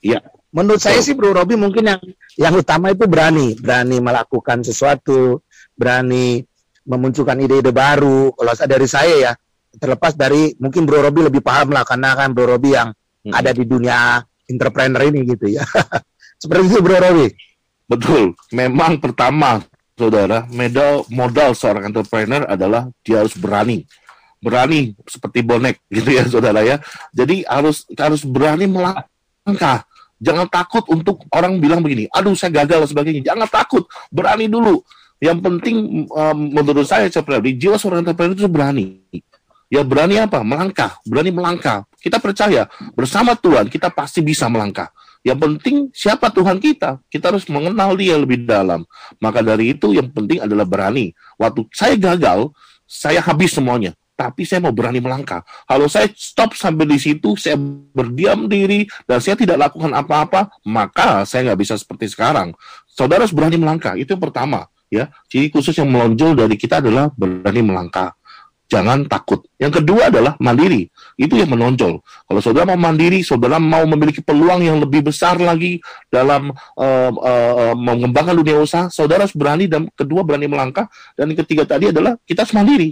Iya. 0.04 0.20
Menurut 0.54 0.80
saya 0.80 1.02
sih 1.04 1.12
Bro 1.12 1.36
Robi 1.36 1.58
mungkin 1.58 1.84
yang 1.84 2.00
yang 2.40 2.54
utama 2.56 2.92
itu 2.94 3.04
berani, 3.04 3.58
berani 3.58 4.00
melakukan 4.00 4.64
sesuatu, 4.64 5.44
berani 5.76 6.40
memunculkan 6.86 7.36
ide-ide 7.42 7.74
baru. 7.74 8.32
Kalau 8.32 8.52
dari 8.64 8.88
saya 8.88 9.14
ya, 9.20 9.32
terlepas 9.76 10.16
dari 10.16 10.54
mungkin 10.56 10.88
Bro 10.88 11.04
Robi 11.10 11.28
lebih 11.28 11.42
paham 11.44 11.74
lah 11.74 11.84
karena 11.84 12.16
kan 12.16 12.32
Bro 12.32 12.56
Robi 12.56 12.72
yang 12.72 12.88
hmm. 12.94 13.34
ada 13.34 13.50
di 13.52 13.64
dunia 13.68 14.22
entrepreneur 14.48 15.02
ini 15.04 15.20
gitu 15.28 15.60
ya. 15.60 15.64
Seperti 16.40 16.64
itu 16.72 16.80
Bro 16.80 16.98
Robi. 17.04 17.26
Betul. 17.86 18.32
Memang 18.56 18.98
pertama, 19.02 19.60
saudara, 19.96 20.44
modal 20.52 21.08
modal 21.08 21.50
seorang 21.56 21.88
entrepreneur 21.88 22.44
adalah 22.44 22.92
dia 23.00 23.24
harus 23.24 23.32
berani 23.34 23.88
berani 24.46 24.92
seperti 25.08 25.40
bonek 25.40 25.80
gitu 25.96 26.10
ya 26.12 26.22
saudara 26.28 26.60
ya. 26.62 26.78
Jadi 27.10 27.42
harus 27.48 27.88
harus 27.96 28.22
berani 28.22 28.68
melangkah. 28.68 29.82
Jangan 30.16 30.48
takut 30.48 30.80
untuk 30.88 31.28
orang 31.28 31.60
bilang 31.60 31.84
begini, 31.84 32.08
aduh 32.08 32.32
saya 32.32 32.64
gagal 32.64 32.86
dan 32.86 32.88
sebagainya. 32.88 33.22
Jangan 33.32 33.48
takut, 33.52 33.84
berani 34.08 34.48
dulu. 34.48 34.80
Yang 35.20 35.38
penting 35.44 36.08
um, 36.08 36.38
menurut 36.56 36.88
saya 36.88 37.08
seperti 37.08 37.56
jiwa 37.56 37.76
seorang 37.76 38.00
entrepreneur 38.00 38.32
itu 38.32 38.48
berani. 38.48 39.04
Ya 39.68 39.84
berani 39.84 40.16
apa? 40.16 40.40
Melangkah, 40.40 40.96
berani 41.04 41.36
melangkah. 41.36 41.84
Kita 42.00 42.16
percaya 42.16 42.64
bersama 42.96 43.36
Tuhan 43.36 43.68
kita 43.68 43.92
pasti 43.92 44.24
bisa 44.24 44.48
melangkah. 44.48 44.88
Yang 45.26 45.38
penting 45.42 45.76
siapa 45.90 46.30
Tuhan 46.30 46.62
kita? 46.62 47.02
Kita 47.10 47.34
harus 47.34 47.50
mengenal 47.50 47.98
Dia 47.98 48.14
lebih 48.14 48.46
dalam. 48.46 48.86
Maka 49.18 49.42
dari 49.42 49.74
itu 49.74 49.90
yang 49.90 50.06
penting 50.14 50.38
adalah 50.38 50.62
berani. 50.62 51.10
Waktu 51.34 51.66
saya 51.74 51.98
gagal, 51.98 52.54
saya 52.86 53.18
habis 53.18 53.50
semuanya 53.50 53.98
tapi 54.16 54.48
saya 54.48 54.64
mau 54.64 54.72
berani 54.72 54.98
melangkah. 54.98 55.44
Kalau 55.68 55.86
saya 55.92 56.08
stop 56.16 56.56
sampai 56.56 56.88
di 56.88 56.96
situ, 56.96 57.36
saya 57.36 57.60
berdiam 57.92 58.48
diri 58.48 58.88
dan 59.04 59.20
saya 59.20 59.36
tidak 59.36 59.68
lakukan 59.68 59.92
apa-apa, 59.92 60.48
maka 60.64 61.28
saya 61.28 61.52
nggak 61.52 61.60
bisa 61.60 61.76
seperti 61.76 62.08
sekarang. 62.08 62.56
Saudara 62.88 63.28
harus 63.28 63.36
berani 63.36 63.60
melangkah. 63.60 63.92
Itu 63.92 64.16
yang 64.16 64.24
pertama, 64.24 64.72
ya. 64.88 65.12
Ciri 65.28 65.52
khusus 65.52 65.76
yang 65.76 65.92
melonjol 65.92 66.32
dari 66.32 66.56
kita 66.56 66.80
adalah 66.80 67.12
berani 67.12 67.60
melangkah. 67.60 68.16
Jangan 68.66 69.06
takut. 69.06 69.46
Yang 69.62 69.82
kedua 69.82 70.10
adalah 70.10 70.34
mandiri. 70.42 70.90
Itu 71.14 71.38
yang 71.38 71.54
menonjol. 71.54 72.02
Kalau 72.02 72.40
saudara 72.42 72.74
mau 72.74 72.90
mandiri, 72.90 73.22
saudara 73.22 73.62
mau 73.62 73.86
memiliki 73.86 74.18
peluang 74.18 74.66
yang 74.66 74.82
lebih 74.82 75.06
besar 75.06 75.38
lagi 75.38 75.78
dalam 76.10 76.50
uh, 76.74 77.10
uh, 77.14 77.74
mengembangkan 77.78 78.34
dunia 78.34 78.58
usaha, 78.58 78.90
saudara 78.90 79.22
harus 79.22 79.38
berani 79.38 79.70
dan 79.70 79.86
kedua 79.94 80.26
berani 80.26 80.50
melangkah. 80.50 80.90
Dan 81.14 81.30
yang 81.30 81.46
ketiga 81.46 81.62
tadi 81.62 81.94
adalah 81.94 82.18
kita 82.26 82.42
harus 82.42 82.54
mandiri 82.58 82.90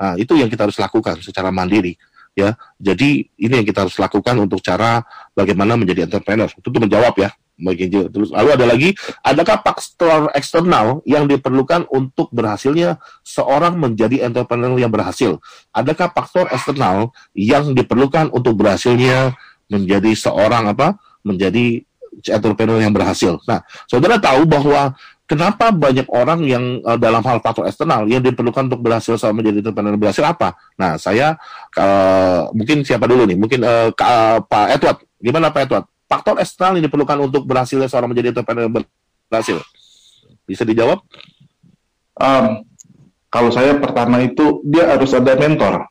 Nah, 0.00 0.16
itu 0.16 0.32
yang 0.32 0.48
kita 0.48 0.64
harus 0.64 0.80
lakukan 0.80 1.20
secara 1.20 1.52
mandiri 1.52 1.92
ya. 2.32 2.56
Jadi 2.80 3.28
ini 3.36 3.54
yang 3.60 3.68
kita 3.68 3.84
harus 3.84 4.00
lakukan 4.00 4.32
untuk 4.40 4.64
cara 4.64 5.04
bagaimana 5.36 5.76
menjadi 5.76 6.08
entrepreneur. 6.08 6.48
Itu 6.48 6.72
menjawab 6.72 7.12
ya. 7.20 7.30
Terus 8.10 8.32
lalu 8.32 8.48
ada 8.56 8.66
lagi, 8.66 8.88
adakah 9.20 9.60
faktor 9.60 10.32
eksternal 10.32 11.04
yang 11.04 11.28
diperlukan 11.28 11.84
untuk 11.92 12.32
berhasilnya 12.32 12.98
seorang 13.22 13.76
menjadi 13.76 14.26
entrepreneur 14.26 14.74
yang 14.80 14.90
berhasil? 14.90 15.36
Adakah 15.76 16.10
faktor 16.10 16.48
eksternal 16.48 17.12
yang 17.36 17.76
diperlukan 17.76 18.32
untuk 18.32 18.56
berhasilnya 18.56 19.36
menjadi 19.68 20.10
seorang 20.16 20.72
apa? 20.72 20.96
Menjadi 21.22 21.84
entrepreneur 22.32 22.80
yang 22.82 22.90
berhasil. 22.90 23.38
Nah, 23.46 23.62
saudara 23.86 24.18
tahu 24.18 24.48
bahwa 24.48 24.96
Kenapa 25.30 25.70
banyak 25.70 26.10
orang 26.10 26.42
yang 26.42 26.82
uh, 26.82 26.98
dalam 26.98 27.22
hal 27.22 27.38
faktor 27.38 27.62
eksternal 27.70 28.02
yang 28.10 28.18
diperlukan 28.18 28.66
untuk 28.66 28.82
berhasil 28.82 29.14
sama 29.14 29.38
menjadi 29.38 29.62
entrepreneur 29.62 29.94
berhasil 29.94 30.26
apa? 30.26 30.58
Nah, 30.74 30.98
saya 30.98 31.38
uh, 31.78 32.50
mungkin 32.50 32.82
siapa 32.82 33.06
dulu 33.06 33.30
nih? 33.30 33.38
Mungkin 33.38 33.62
uh, 33.62 33.94
Pak 34.42 34.66
Edward. 34.74 35.06
Gimana 35.22 35.54
Pak 35.54 35.70
Edward? 35.70 35.86
Faktor 36.10 36.42
eksternal 36.42 36.82
yang 36.82 36.90
diperlukan 36.90 37.30
untuk 37.30 37.46
berhasilnya 37.46 37.86
seorang 37.86 38.10
menjadi 38.10 38.34
entrepreneur 38.34 38.66
berhasil. 39.30 39.62
Bisa 40.42 40.66
dijawab? 40.66 41.06
Um, 42.18 42.66
kalau 43.30 43.54
saya 43.54 43.78
pertama 43.78 44.18
itu 44.26 44.58
dia 44.66 44.90
harus 44.90 45.14
ada 45.14 45.38
mentor. 45.38 45.86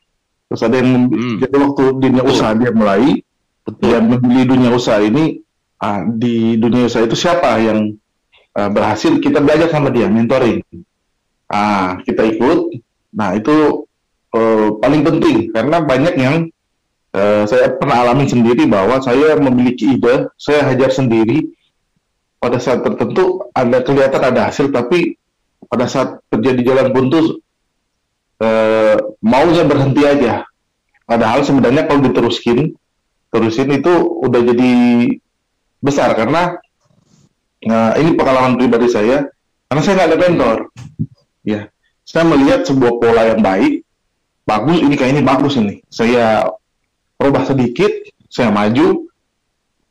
Terus 0.52 0.60
ada 0.60 0.76
yang 0.76 1.08
hmm. 1.08 1.40
jadi 1.40 1.56
waktu 1.56 1.84
dunia 1.96 2.20
Betul. 2.20 2.36
usaha 2.36 2.52
dia 2.52 2.70
mulai, 2.76 3.24
Betul. 3.64 3.80
dia 3.80 3.98
membeli 4.04 4.42
dunia 4.44 4.70
usaha 4.76 5.00
ini 5.00 5.40
uh, 5.80 6.00
di 6.06 6.60
dunia 6.60 6.86
usaha 6.86 7.02
itu 7.02 7.16
siapa 7.16 7.56
yang 7.56 7.96
uh, 8.56 8.70
berhasil 8.70 9.18
kita 9.18 9.40
belajar 9.40 9.72
sama 9.72 9.88
dia 9.88 10.06
mentoring 10.06 10.60
ah 11.50 11.98
kita 12.06 12.22
ikut 12.30 12.78
nah 13.10 13.34
itu 13.34 13.86
uh, 14.36 14.68
paling 14.78 15.02
penting 15.02 15.50
karena 15.50 15.82
banyak 15.82 16.14
yang 16.14 16.36
uh, 17.14 17.44
saya 17.46 17.74
pernah 17.76 18.04
alami 18.06 18.26
sendiri 18.26 18.66
bahwa 18.66 18.98
saya 19.00 19.38
memiliki 19.38 19.96
ide 19.98 20.28
saya 20.36 20.66
hajar 20.66 20.90
sendiri 20.90 21.50
pada 22.40 22.56
saat 22.56 22.80
tertentu 22.82 23.44
ada 23.52 23.84
kelihatan 23.84 24.22
ada 24.22 24.48
hasil 24.48 24.72
tapi 24.72 25.16
pada 25.68 25.86
saat 25.86 26.18
terjadi 26.32 26.72
jalan 26.74 26.88
buntu 26.90 27.40
uh, 28.40 28.96
maunya 29.20 29.64
berhenti 29.66 30.02
aja 30.04 30.44
padahal 31.04 31.44
sebenarnya 31.44 31.86
kalau 31.86 32.00
diteruskin 32.06 32.74
terusin 33.30 33.70
itu 33.70 33.92
udah 34.26 34.40
jadi 34.42 34.72
besar 35.80 36.12
karena 36.18 36.58
Nah, 37.60 37.92
ini 38.00 38.16
pengalaman 38.16 38.56
pribadi 38.56 38.88
saya, 38.88 39.28
karena 39.68 39.80
saya 39.84 39.94
nggak 40.00 40.08
ada 40.08 40.18
mentor. 40.20 40.56
Ya, 41.44 41.68
saya 42.08 42.24
melihat 42.24 42.64
sebuah 42.64 42.92
pola 42.96 43.22
yang 43.36 43.40
baik, 43.44 43.84
bagus, 44.48 44.80
ini 44.80 44.94
kayak 44.96 45.12
ini 45.20 45.22
bagus 45.24 45.60
ini. 45.60 45.84
Saya 45.92 46.48
rubah 47.20 47.44
sedikit, 47.44 47.92
saya 48.32 48.48
maju, 48.48 49.04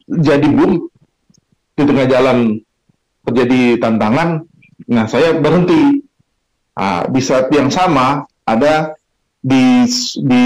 jadi 0.09 0.47
boom, 0.49 0.89
di 1.77 1.83
tengah 1.85 2.07
jalan 2.09 2.57
terjadi 3.29 3.77
tantangan, 3.77 4.49
nah 4.89 5.05
saya 5.05 5.37
berhenti. 5.37 6.01
Nah, 6.79 7.05
di 7.11 7.21
saat 7.21 7.51
yang 7.53 7.69
sama, 7.69 8.25
ada 8.47 8.97
di, 9.43 9.85
di 10.25 10.45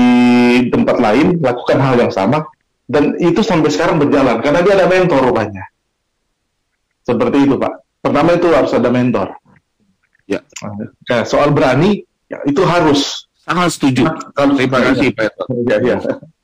tempat 0.67 0.97
lain, 0.99 1.39
lakukan 1.39 1.79
hal 1.79 1.95
yang 1.95 2.11
sama, 2.11 2.43
dan 2.89 3.15
itu 3.21 3.39
sampai 3.39 3.71
sekarang 3.71 4.01
berjalan, 4.01 4.43
karena 4.43 4.59
dia 4.65 4.73
ada 4.75 4.89
mentor 4.91 5.31
rupanya. 5.31 5.63
Seperti 7.07 7.47
itu 7.47 7.55
Pak. 7.55 7.73
Pertama 8.03 8.35
itu 8.35 8.51
harus 8.51 8.73
ada 8.75 8.89
mentor. 8.91 9.31
Ya. 10.27 10.43
Nah, 11.07 11.23
soal 11.23 11.55
berani, 11.55 12.03
ya, 12.27 12.43
itu 12.43 12.59
harus. 12.67 13.29
Sangat 13.43 13.75
setuju. 13.75 14.07
Nah, 14.07 14.55
Terima 14.55 14.79
kasih 14.91 15.11
Pak. 15.15 15.31
Ya, 15.67 15.77
ya, 15.79 15.97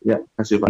ya, 0.03 0.17
kasih 0.39 0.61
Pak. 0.61 0.69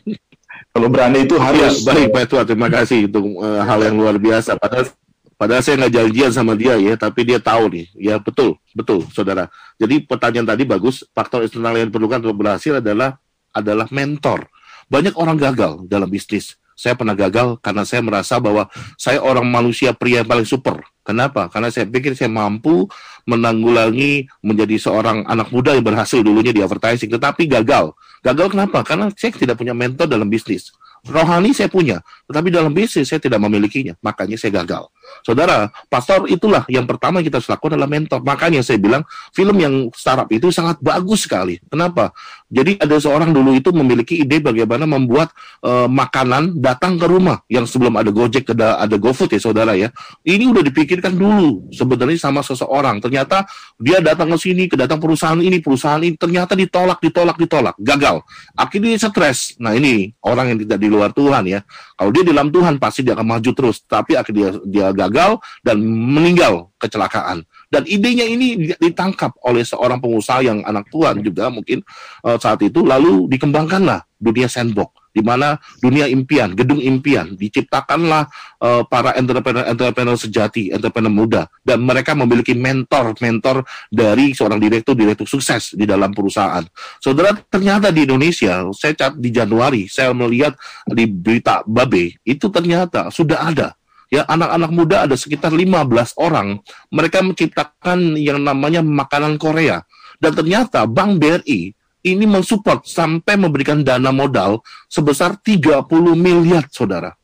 Kalau 0.74 0.88
berani 0.90 1.24
itu 1.24 1.38
harus. 1.38 1.82
Ya, 1.82 1.94
baik 1.94 2.10
Pak 2.10 2.24
Tua, 2.30 2.42
terima 2.42 2.68
kasih 2.68 3.06
untuk 3.06 3.24
uh, 3.38 3.62
hal 3.62 3.78
yang 3.82 3.96
luar 3.98 4.16
biasa. 4.16 4.58
Padahal 4.58 4.90
Padahal 5.38 5.62
saya 5.62 5.78
nggak 5.78 5.94
janjian 5.94 6.30
sama 6.34 6.58
dia 6.58 6.74
ya, 6.74 6.98
tapi 6.98 7.22
dia 7.22 7.38
tahu 7.38 7.70
nih. 7.70 7.86
Ya 7.94 8.18
betul, 8.18 8.58
betul, 8.74 9.06
saudara. 9.14 9.46
Jadi 9.78 10.02
pertanyaan 10.02 10.50
tadi 10.50 10.66
bagus. 10.66 11.06
Faktor 11.14 11.46
eksternal 11.46 11.78
yang 11.78 11.94
diperlukan 11.94 12.26
untuk 12.26 12.42
berhasil 12.42 12.82
adalah 12.82 13.22
adalah 13.54 13.86
mentor. 13.94 14.50
Banyak 14.90 15.14
orang 15.14 15.38
gagal 15.38 15.86
dalam 15.86 16.10
bisnis 16.10 16.58
saya 16.78 16.94
pernah 16.94 17.18
gagal 17.18 17.58
karena 17.58 17.82
saya 17.82 18.06
merasa 18.06 18.38
bahwa 18.38 18.70
saya 18.94 19.18
orang 19.18 19.42
manusia 19.42 19.90
pria 19.90 20.22
yang 20.22 20.30
paling 20.30 20.46
super. 20.46 20.78
Kenapa? 21.02 21.50
Karena 21.50 21.74
saya 21.74 21.90
pikir 21.90 22.14
saya 22.14 22.30
mampu 22.30 22.86
menanggulangi 23.26 24.30
menjadi 24.38 24.78
seorang 24.78 25.26
anak 25.26 25.50
muda 25.50 25.74
yang 25.74 25.82
berhasil 25.82 26.22
dulunya 26.22 26.54
di 26.54 26.62
advertising, 26.62 27.10
tetapi 27.10 27.50
gagal. 27.50 27.90
Gagal 28.22 28.54
kenapa? 28.54 28.82
Karena 28.82 29.10
saya 29.14 29.30
tidak 29.34 29.58
punya 29.58 29.72
mentor 29.74 30.10
dalam 30.10 30.26
bisnis. 30.26 30.74
Rohani 31.08 31.56
saya 31.56 31.72
punya, 31.72 32.04
tetapi 32.28 32.52
dalam 32.52 32.70
bisnis 32.76 33.08
saya 33.08 33.16
tidak 33.18 33.40
memilikinya, 33.40 33.96
makanya 34.04 34.36
saya 34.36 34.60
gagal. 34.60 34.92
Saudara, 35.24 35.68
pastor 35.88 36.28
itulah 36.28 36.64
yang 36.70 36.84
pertama 36.84 37.20
kita 37.24 37.40
harus 37.40 37.48
lakukan 37.50 37.76
adalah 37.76 37.90
mentor. 37.90 38.20
Makanya 38.22 38.60
saya 38.64 38.78
bilang 38.80 39.02
film 39.32 39.56
yang 39.60 39.74
startup 39.92 40.28
itu 40.30 40.48
sangat 40.52 40.80
bagus 40.80 41.24
sekali. 41.26 41.60
Kenapa? 41.68 42.12
Jadi 42.48 42.80
ada 42.80 42.96
seorang 42.96 43.32
dulu 43.32 43.52
itu 43.52 43.68
memiliki 43.76 44.24
ide 44.24 44.40
bagaimana 44.40 44.88
membuat 44.88 45.32
uh, 45.60 45.84
makanan 45.84 46.56
datang 46.60 46.96
ke 46.96 47.04
rumah 47.04 47.44
yang 47.52 47.68
sebelum 47.68 47.92
ada 48.00 48.08
Gojek 48.08 48.56
ada 48.56 48.80
ada 48.80 48.96
GoFood 48.96 49.36
ya 49.36 49.40
saudara 49.40 49.76
ya. 49.76 49.92
Ini 50.24 50.48
udah 50.48 50.64
dipikirkan 50.64 51.12
dulu 51.12 51.68
sebenarnya 51.72 52.16
sama 52.16 52.40
seseorang. 52.40 53.04
Ternyata 53.04 53.44
dia 53.76 54.00
datang 54.00 54.32
ke 54.32 54.38
sini, 54.40 54.64
ke 54.64 54.80
datang 54.80 54.96
perusahaan 54.96 55.36
ini, 55.36 55.60
perusahaan 55.60 56.00
ini 56.00 56.16
ternyata 56.16 56.56
ditolak, 56.56 57.00
ditolak, 57.04 57.36
ditolak, 57.36 57.74
gagal. 57.80 58.24
Akhirnya 58.56 58.96
stres. 58.96 59.60
Nah 59.60 59.76
ini 59.76 60.16
orang 60.24 60.56
yang 60.56 60.58
tidak 60.64 60.78
di 60.80 60.88
luar 60.98 61.14
Tuhan 61.14 61.46
ya. 61.46 61.62
Kalau 61.94 62.10
dia 62.10 62.22
di 62.26 62.34
dalam 62.34 62.50
Tuhan 62.50 62.82
pasti 62.82 63.06
dia 63.06 63.14
akan 63.14 63.38
maju 63.38 63.50
terus. 63.54 63.86
Tapi 63.86 64.18
akhirnya 64.18 64.58
dia, 64.58 64.90
dia 64.90 65.06
gagal 65.06 65.38
dan 65.62 65.78
meninggal 65.86 66.74
kecelakaan. 66.82 67.46
Dan 67.70 67.86
idenya 67.86 68.26
ini 68.26 68.74
ditangkap 68.82 69.38
oleh 69.46 69.62
seorang 69.62 70.02
pengusaha 70.02 70.42
yang 70.42 70.66
anak 70.66 70.90
Tuhan 70.90 71.22
juga 71.22 71.46
mungkin 71.46 71.86
uh, 72.26 72.34
saat 72.34 72.58
itu. 72.66 72.82
Lalu 72.82 73.30
dikembangkanlah 73.30 74.02
dunia 74.18 74.50
sandbox 74.50 74.97
di 75.18 75.22
mana 75.26 75.58
dunia 75.82 76.06
impian, 76.06 76.54
gedung 76.54 76.78
impian, 76.78 77.34
diciptakanlah 77.34 78.30
uh, 78.62 78.86
para 78.86 79.18
entrepreneur-entrepreneur 79.18 80.14
sejati, 80.14 80.70
entrepreneur 80.70 81.10
muda, 81.10 81.42
dan 81.66 81.82
mereka 81.82 82.14
memiliki 82.14 82.54
mentor-mentor 82.54 83.66
dari 83.90 84.30
seorang 84.30 84.62
direktur-direktur 84.62 85.26
sukses 85.26 85.74
di 85.74 85.82
dalam 85.82 86.14
perusahaan. 86.14 86.62
Saudara, 87.02 87.34
ternyata 87.34 87.90
di 87.90 88.06
Indonesia, 88.06 88.62
saya 88.70 88.94
cat 88.94 89.18
di 89.18 89.34
Januari, 89.34 89.90
saya 89.90 90.14
melihat 90.14 90.54
di 90.86 91.10
berita 91.10 91.66
Babe, 91.66 92.14
itu 92.22 92.46
ternyata 92.46 93.10
sudah 93.10 93.50
ada. 93.50 93.74
Ya 94.08 94.24
anak-anak 94.24 94.70
muda 94.72 94.96
ada 95.04 95.20
sekitar 95.20 95.52
15 95.52 96.16
orang 96.16 96.64
mereka 96.88 97.20
menciptakan 97.20 98.16
yang 98.16 98.40
namanya 98.40 98.80
makanan 98.80 99.36
Korea. 99.36 99.84
Dan 100.16 100.32
ternyata 100.32 100.88
Bank 100.88 101.20
BRI 101.20 101.77
ini 102.06 102.24
mensupport 102.24 102.86
sampai 102.86 103.34
memberikan 103.34 103.82
dana 103.82 104.14
modal 104.14 104.62
sebesar 104.86 105.34
30 105.38 105.86
miliar, 106.14 106.66
saudara. 106.70 107.14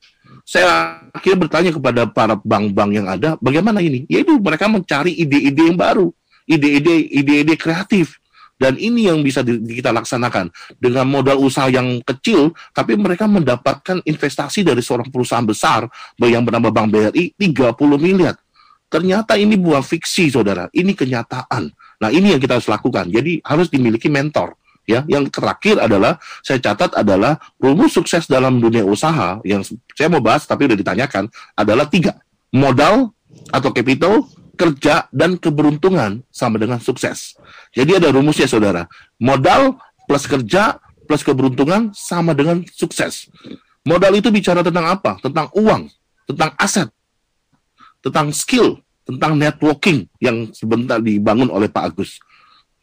Saya 0.45 1.01
akhirnya 1.15 1.39
bertanya 1.47 1.71
kepada 1.73 2.03
para 2.05 2.35
bank-bank 2.37 2.91
yang 2.93 3.09
ada, 3.09 3.41
bagaimana 3.41 3.81
ini? 3.81 4.05
Yaitu 4.11 4.37
mereka 4.37 4.69
mencari 4.69 5.15
ide-ide 5.15 5.73
yang 5.73 5.79
baru, 5.79 6.13
ide-ide 6.45 7.09
ide-ide 7.09 7.55
kreatif. 7.57 8.21
Dan 8.55 8.79
ini 8.79 9.11
yang 9.11 9.19
bisa 9.25 9.43
di, 9.43 9.59
kita 9.59 9.91
laksanakan 9.91 10.47
dengan 10.79 11.11
modal 11.11 11.43
usaha 11.43 11.67
yang 11.67 11.99
kecil, 12.07 12.55
tapi 12.71 12.95
mereka 12.95 13.27
mendapatkan 13.27 13.99
investasi 14.07 14.63
dari 14.63 14.79
seorang 14.79 15.11
perusahaan 15.11 15.43
besar 15.43 15.91
yang 16.23 16.47
bernama 16.47 16.71
Bank 16.71 16.95
BRI 16.95 17.35
30 17.35 17.75
miliar. 17.99 18.39
Ternyata 18.87 19.35
ini 19.35 19.59
buah 19.59 19.83
fiksi, 19.83 20.31
saudara. 20.31 20.71
Ini 20.71 20.95
kenyataan. 20.95 21.67
Nah, 21.99 22.11
ini 22.15 22.31
yang 22.31 22.39
kita 22.39 22.63
harus 22.63 22.71
lakukan. 22.71 23.11
Jadi 23.11 23.43
harus 23.43 23.67
dimiliki 23.67 24.07
mentor 24.07 24.55
ya 24.85 25.05
yang 25.09 25.29
terakhir 25.29 25.81
adalah 25.81 26.21
saya 26.45 26.61
catat 26.61 26.93
adalah 26.97 27.41
rumus 27.57 27.97
sukses 27.97 28.29
dalam 28.29 28.61
dunia 28.61 28.85
usaha 28.85 29.41
yang 29.43 29.65
saya 29.97 30.09
mau 30.13 30.21
bahas 30.21 30.45
tapi 30.45 30.69
udah 30.69 30.77
ditanyakan 30.77 31.29
adalah 31.57 31.89
tiga. 31.89 32.21
Modal 32.55 33.11
atau 33.51 33.71
capital 33.75 34.25
kerja 34.55 35.11
dan 35.11 35.35
keberuntungan 35.35 36.23
sama 36.31 36.63
dengan 36.63 36.79
sukses. 36.79 37.35
Jadi 37.75 37.99
ada 37.99 38.15
rumusnya 38.15 38.47
saudara. 38.47 38.87
Modal 39.19 39.75
plus 40.07 40.31
kerja 40.31 40.79
plus 41.05 41.27
keberuntungan 41.27 41.91
sama 41.91 42.33
dengan 42.33 42.63
sukses. 42.71 43.27
Modal 43.85 44.17
itu 44.17 44.31
bicara 44.31 44.63
tentang 44.63 44.87
apa? 44.87 45.19
Tentang 45.19 45.51
uang 45.59 45.91
tentang 46.25 46.51
aset 46.57 46.89
tentang 48.01 48.33
skill 48.33 48.81
tentang 49.05 49.37
networking 49.37 50.09
yang 50.21 50.49
sebentar 50.57 51.01
dibangun 51.01 51.53
oleh 51.53 51.69
Pak 51.69 51.85
Agus 51.93 52.21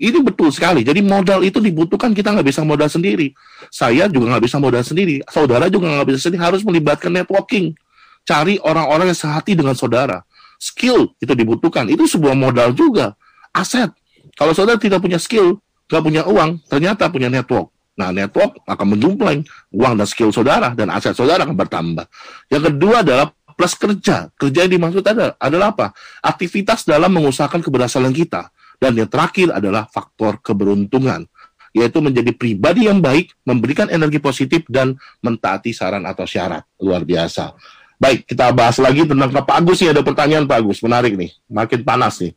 ini 0.01 0.17
betul 0.25 0.49
sekali. 0.49 0.81
Jadi 0.81 1.05
modal 1.05 1.45
itu 1.45 1.61
dibutuhkan 1.61 2.09
kita 2.09 2.33
nggak 2.33 2.49
bisa 2.49 2.65
modal 2.65 2.89
sendiri. 2.89 3.37
Saya 3.69 4.09
juga 4.09 4.33
nggak 4.33 4.49
bisa 4.49 4.57
modal 4.57 4.81
sendiri. 4.81 5.21
Saudara 5.29 5.69
juga 5.69 5.93
nggak 5.93 6.09
bisa 6.09 6.25
sendiri. 6.25 6.41
Harus 6.41 6.65
melibatkan 6.65 7.13
networking. 7.13 7.77
Cari 8.25 8.57
orang-orang 8.65 9.13
yang 9.13 9.19
sehati 9.21 9.53
dengan 9.53 9.77
saudara. 9.77 10.25
Skill 10.57 11.13
itu 11.21 11.29
dibutuhkan. 11.37 11.85
Itu 11.85 12.09
sebuah 12.09 12.33
modal 12.33 12.73
juga. 12.73 13.13
Aset. 13.53 13.93
Kalau 14.33 14.57
saudara 14.57 14.81
tidak 14.81 15.05
punya 15.05 15.21
skill, 15.21 15.61
nggak 15.85 16.01
punya 16.01 16.25
uang, 16.25 16.65
ternyata 16.65 17.05
punya 17.13 17.29
network. 17.29 17.69
Nah, 17.93 18.09
network 18.09 18.57
akan 18.65 18.97
menjumpai 18.97 19.45
uang 19.69 19.93
dan 20.01 20.07
skill 20.09 20.33
saudara 20.33 20.73
dan 20.73 20.89
aset 20.89 21.13
saudara 21.13 21.45
akan 21.45 21.53
bertambah. 21.53 22.09
Yang 22.49 22.73
kedua 22.73 23.05
adalah 23.05 23.29
plus 23.53 23.77
kerja. 23.77 24.33
Kerja 24.33 24.65
yang 24.65 24.81
dimaksud 24.81 25.05
adalah, 25.05 25.37
adalah 25.37 25.67
apa? 25.77 25.93
Aktivitas 26.25 26.89
dalam 26.89 27.13
mengusahakan 27.13 27.61
keberhasilan 27.61 28.09
kita 28.09 28.49
dan 28.81 28.97
yang 28.97 29.05
terakhir 29.05 29.53
adalah 29.53 29.85
faktor 29.93 30.41
keberuntungan, 30.41 31.29
yaitu 31.69 32.01
menjadi 32.01 32.33
pribadi 32.33 32.89
yang 32.89 32.97
baik, 32.97 33.29
memberikan 33.45 33.85
energi 33.93 34.17
positif, 34.17 34.65
dan 34.65 34.97
mentaati 35.21 35.69
saran 35.69 36.01
atau 36.09 36.25
syarat. 36.25 36.65
Luar 36.81 37.05
biasa. 37.05 37.53
Baik, 38.01 38.25
kita 38.25 38.49
bahas 38.49 38.81
lagi 38.81 39.05
tentang 39.05 39.29
Pak 39.29 39.45
Agus 39.45 39.77
nih. 39.77 39.93
Ada 39.93 40.01
pertanyaan 40.01 40.49
Pak 40.49 40.57
Agus, 40.57 40.81
menarik 40.81 41.13
nih, 41.13 41.29
makin 41.45 41.85
panas 41.85 42.17
nih. 42.17 42.33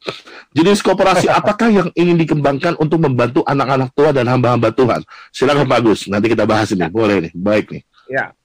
Jenis 0.53 0.85
kooperasi 0.85 1.25
apakah 1.41 1.73
yang 1.73 1.89
ingin 1.97 2.21
dikembangkan 2.21 2.77
untuk 2.77 3.01
membantu 3.01 3.41
anak-anak 3.49 3.89
tua 3.97 4.13
dan 4.13 4.29
hamba-hamba 4.29 4.69
Tuhan? 4.77 5.01
Silakan 5.33 5.65
Pak 5.65 5.81
Agus, 5.81 6.05
nanti 6.13 6.29
kita 6.29 6.45
bahas 6.45 6.69
ini. 6.77 6.85
Boleh 6.93 7.25
nih, 7.25 7.33
baik 7.33 7.73
nih. 7.73 7.83
Ya, 8.13 8.37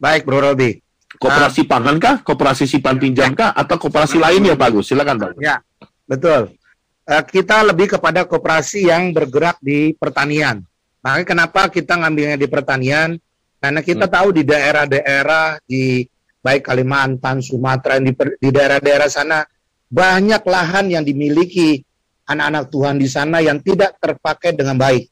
baik 0.00 0.24
Bro 0.24 0.40
Robi. 0.40 0.80
Kooperasi 1.20 1.62
uh, 1.62 1.66
pangan 1.68 1.96
kah, 2.00 2.16
kooperasi 2.24 2.64
simpan 2.64 2.96
pinjam 2.96 3.36
kah, 3.36 3.52
atau 3.52 3.76
kooperasi 3.76 4.16
lainnya 4.16 4.56
Pak 4.56 4.72
Agus? 4.72 4.88
Silakan 4.88 5.20
Pak. 5.20 5.36
Ya, 5.44 5.60
betul. 6.08 6.56
Eh, 7.04 7.24
kita 7.28 7.60
lebih 7.60 8.00
kepada 8.00 8.24
koperasi 8.24 8.88
yang 8.88 9.12
bergerak 9.12 9.60
di 9.60 9.92
pertanian. 9.92 10.64
Makanya 11.04 11.26
kenapa 11.28 11.68
kita 11.68 12.00
ngambilnya 12.00 12.40
di 12.40 12.48
pertanian? 12.48 13.20
Karena 13.60 13.84
kita 13.84 14.08
hmm. 14.08 14.14
tahu 14.16 14.28
di 14.32 14.42
daerah-daerah 14.48 15.60
di 15.68 16.08
baik 16.40 16.64
Kalimantan, 16.64 17.44
Sumatera, 17.44 18.00
di, 18.00 18.08
di 18.40 18.48
daerah-daerah 18.48 19.08
sana 19.12 19.44
banyak 19.92 20.40
lahan 20.48 20.96
yang 20.96 21.04
dimiliki 21.04 21.84
anak-anak 22.24 22.72
Tuhan 22.72 22.96
di 22.96 23.08
sana 23.08 23.44
yang 23.44 23.60
tidak 23.60 24.00
terpakai 24.00 24.56
dengan 24.56 24.80
baik. 24.80 25.04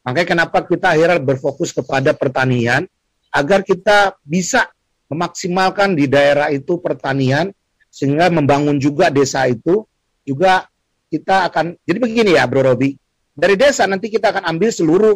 Makanya 0.00 0.24
kenapa 0.24 0.64
kita 0.64 0.96
akhirnya 0.96 1.20
berfokus 1.20 1.76
kepada 1.76 2.16
pertanian 2.16 2.88
agar 3.28 3.60
kita 3.60 4.16
bisa 4.24 4.72
memaksimalkan 5.12 5.92
di 5.92 6.08
daerah 6.08 6.48
itu 6.48 6.80
pertanian 6.80 7.52
sehingga 7.92 8.32
membangun 8.32 8.80
juga 8.80 9.12
desa 9.12 9.44
itu 9.44 9.84
juga 10.24 10.64
kita 11.10 11.50
akan 11.50 11.74
jadi 11.82 11.98
begini 11.98 12.38
ya 12.38 12.46
Bro 12.46 12.62
Robi 12.62 12.94
dari 13.34 13.58
desa 13.58 13.84
nanti 13.90 14.06
kita 14.08 14.30
akan 14.30 14.46
ambil 14.56 14.70
seluruh 14.70 15.14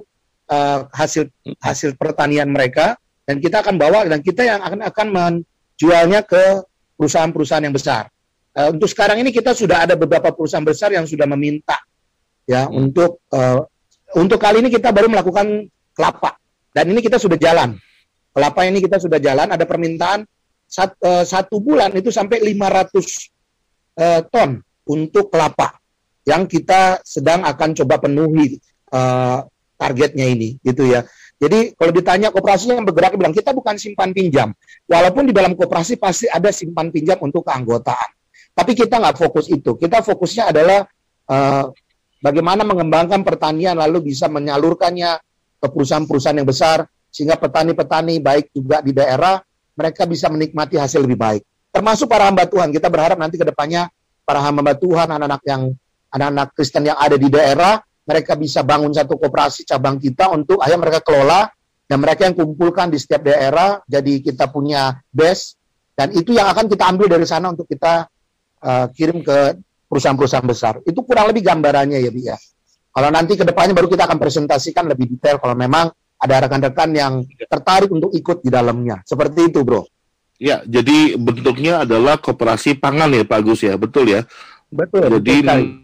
uh, 0.51 0.81
hasil 0.91 1.31
hasil 1.63 1.95
pertanian 1.95 2.51
mereka 2.51 2.99
dan 3.25 3.41
kita 3.41 3.65
akan 3.65 3.79
bawa 3.81 4.05
dan 4.05 4.21
kita 4.21 4.43
yang 4.45 4.61
akan 4.61 4.81
akan 4.85 5.07
menjualnya 5.13 6.21
ke 6.27 6.61
perusahaan-perusahaan 7.01 7.65
yang 7.65 7.75
besar. 7.75 8.09
Uh, 8.55 8.71
untuk 8.71 8.87
sekarang 8.87 9.19
ini 9.23 9.35
kita 9.35 9.57
sudah 9.57 9.83
ada 9.83 9.99
beberapa 9.99 10.31
perusahaan 10.31 10.63
besar 10.63 10.95
yang 10.95 11.09
sudah 11.09 11.27
meminta 11.27 11.75
ya 12.47 12.69
hmm. 12.69 12.75
untuk 12.77 13.25
uh, 13.35 13.67
untuk 14.15 14.39
kali 14.39 14.63
ini 14.63 14.71
kita 14.71 14.95
baru 14.95 15.11
melakukan 15.11 15.67
kelapa 15.91 16.39
dan 16.71 16.87
ini 16.87 17.03
kita 17.03 17.19
sudah 17.19 17.35
jalan 17.35 17.75
kelapa 18.31 18.61
ini 18.63 18.79
kita 18.79 19.03
sudah 19.03 19.19
jalan 19.19 19.51
ada 19.51 19.67
permintaan 19.67 20.23
sat, 20.71 20.95
uh, 21.03 21.27
satu 21.27 21.59
bulan 21.59 21.91
itu 21.99 22.15
sampai 22.15 22.39
500 22.47 22.95
uh, 23.99 24.21
ton 24.31 24.63
untuk 24.87 25.35
kelapa 25.35 25.83
yang 26.25 26.49
kita 26.49 27.05
sedang 27.05 27.45
akan 27.45 27.77
coba 27.77 28.01
penuhi 28.01 28.59
uh, 28.93 29.45
targetnya 29.77 30.27
ini 30.29 30.57
gitu 30.65 30.89
ya. 30.89 31.05
Jadi 31.37 31.77
kalau 31.77 31.93
ditanya 31.93 32.33
koperasi 32.33 32.73
yang 32.73 32.87
bergerak 32.87 33.21
bilang 33.21 33.35
kita 33.35 33.53
bukan 33.53 33.77
simpan 33.77 34.17
pinjam. 34.17 34.57
Walaupun 34.89 35.29
di 35.29 35.35
dalam 35.37 35.53
koperasi 35.53 36.01
pasti 36.01 36.25
ada 36.31 36.49
simpan 36.49 36.89
pinjam 36.89 37.21
untuk 37.21 37.45
keanggotaan. 37.45 38.11
Tapi 38.55 38.73
kita 38.73 39.03
nggak 39.03 39.19
fokus 39.19 39.51
itu. 39.51 39.77
Kita 39.77 40.01
fokusnya 40.01 40.55
adalah 40.55 40.87
uh, 41.29 41.69
bagaimana 42.23 42.63
mengembangkan 42.63 43.27
pertanian 43.27 43.77
lalu 43.77 44.15
bisa 44.15 44.31
menyalurkannya 44.31 45.21
ke 45.61 45.67
perusahaan-perusahaan 45.69 46.39
yang 46.39 46.49
besar 46.49 46.89
sehingga 47.11 47.37
petani-petani 47.37 48.23
baik 48.23 48.55
juga 48.55 48.81
di 48.81 48.95
daerah 48.95 49.43
mereka 49.75 50.07
bisa 50.07 50.31
menikmati 50.31 50.79
hasil 50.79 51.03
lebih 51.03 51.19
baik. 51.19 51.43
Termasuk 51.75 52.07
para 52.07 52.31
hamba 52.31 52.47
Tuhan. 52.47 52.71
Kita 52.71 52.87
berharap 52.87 53.19
nanti 53.19 53.35
ke 53.35 53.45
depannya 53.45 53.91
para 54.23 54.39
hamba 54.39 54.73
Tuhan, 54.79 55.11
anak-anak 55.11 55.43
yang 55.45 55.75
anak-anak 56.15 56.55
Kristen 56.55 56.87
yang 56.87 56.97
ada 56.97 57.19
di 57.19 57.27
daerah, 57.27 57.83
mereka 58.07 58.39
bisa 58.39 58.63
bangun 58.63 58.95
satu 58.95 59.19
koperasi 59.19 59.67
cabang 59.67 59.99
kita 59.99 60.31
untuk 60.31 60.63
akhirnya 60.63 60.81
mereka 60.87 61.01
kelola 61.03 61.51
dan 61.85 61.99
mereka 62.01 62.31
yang 62.31 62.37
kumpulkan 62.39 62.89
di 62.89 62.97
setiap 62.97 63.27
daerah, 63.27 63.83
jadi 63.85 64.23
kita 64.23 64.49
punya 64.49 65.03
base 65.13 65.59
dan 65.95 66.11
itu 66.15 66.35
yang 66.35 66.49
akan 66.51 66.67
kita 66.67 66.85
ambil 66.91 67.07
dari 67.07 67.27
sana 67.27 67.53
untuk 67.53 67.69
kita 67.71 68.07
uh, 68.63 68.87
kirim 68.95 69.23
ke 69.23 69.59
perusahaan-perusahaan 69.87 70.47
besar. 70.47 70.75
Itu 70.83 71.07
kurang 71.07 71.31
lebih 71.31 71.47
gambarannya 71.47 72.03
ya, 72.03 72.11
Bi 72.11 72.23
ya. 72.27 72.37
Kalau 72.95 73.11
nanti 73.11 73.35
ke 73.35 73.47
depannya 73.47 73.75
baru 73.75 73.91
kita 73.91 74.07
akan 74.07 74.19
presentasikan 74.19 74.87
lebih 74.87 75.11
detail 75.11 75.43
kalau 75.43 75.55
memang 75.59 75.91
ada 76.19 76.47
rekan-rekan 76.47 76.91
yang 76.95 77.13
tertarik 77.47 77.91
untuk 77.91 78.11
ikut 78.15 78.43
di 78.43 78.51
dalamnya. 78.51 79.03
Seperti 79.03 79.51
itu, 79.51 79.67
Bro. 79.67 79.87
Ya, 80.39 80.67
jadi 80.67 81.15
bentuknya 81.15 81.87
adalah 81.87 82.19
koperasi 82.19 82.79
pangan 82.79 83.11
ya, 83.15 83.23
Pak 83.23 83.41
Gus 83.45 83.63
ya, 83.63 83.79
betul 83.79 84.11
ya? 84.11 84.27
Betul. 84.71 85.23
Jadi 85.23 85.35
betul 85.43 85.84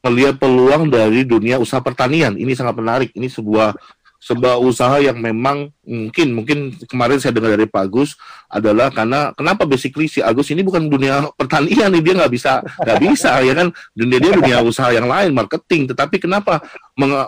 melihat 0.00 0.40
peluang 0.40 0.88
dari 0.88 1.24
dunia 1.24 1.60
usaha 1.60 1.80
pertanian. 1.80 2.34
Ini 2.34 2.52
sangat 2.56 2.74
menarik. 2.76 3.10
Ini 3.12 3.28
sebuah 3.28 3.76
sebuah 4.20 4.60
usaha 4.60 5.00
yang 5.00 5.16
memang 5.16 5.72
mungkin 5.80 6.36
mungkin 6.36 6.58
kemarin 6.84 7.16
saya 7.16 7.32
dengar 7.32 7.56
dari 7.56 7.64
Pak 7.64 7.88
Agus 7.88 8.20
adalah 8.52 8.92
karena 8.92 9.32
kenapa 9.32 9.64
basically 9.64 10.12
si 10.12 10.20
Agus 10.20 10.52
ini 10.52 10.60
bukan 10.60 10.92
dunia 10.92 11.32
pertanian 11.40 11.88
nih 11.88 12.04
dia 12.04 12.14
nggak 12.20 12.28
bisa 12.28 12.60
nggak 12.84 13.00
bisa 13.00 13.40
ya 13.40 13.56
kan? 13.56 13.72
Dunia 13.96 14.20
dia 14.20 14.32
dunia 14.36 14.60
usaha 14.60 14.92
yang 14.92 15.08
lain 15.08 15.32
marketing. 15.32 15.88
Tetapi 15.88 16.20
kenapa 16.20 16.60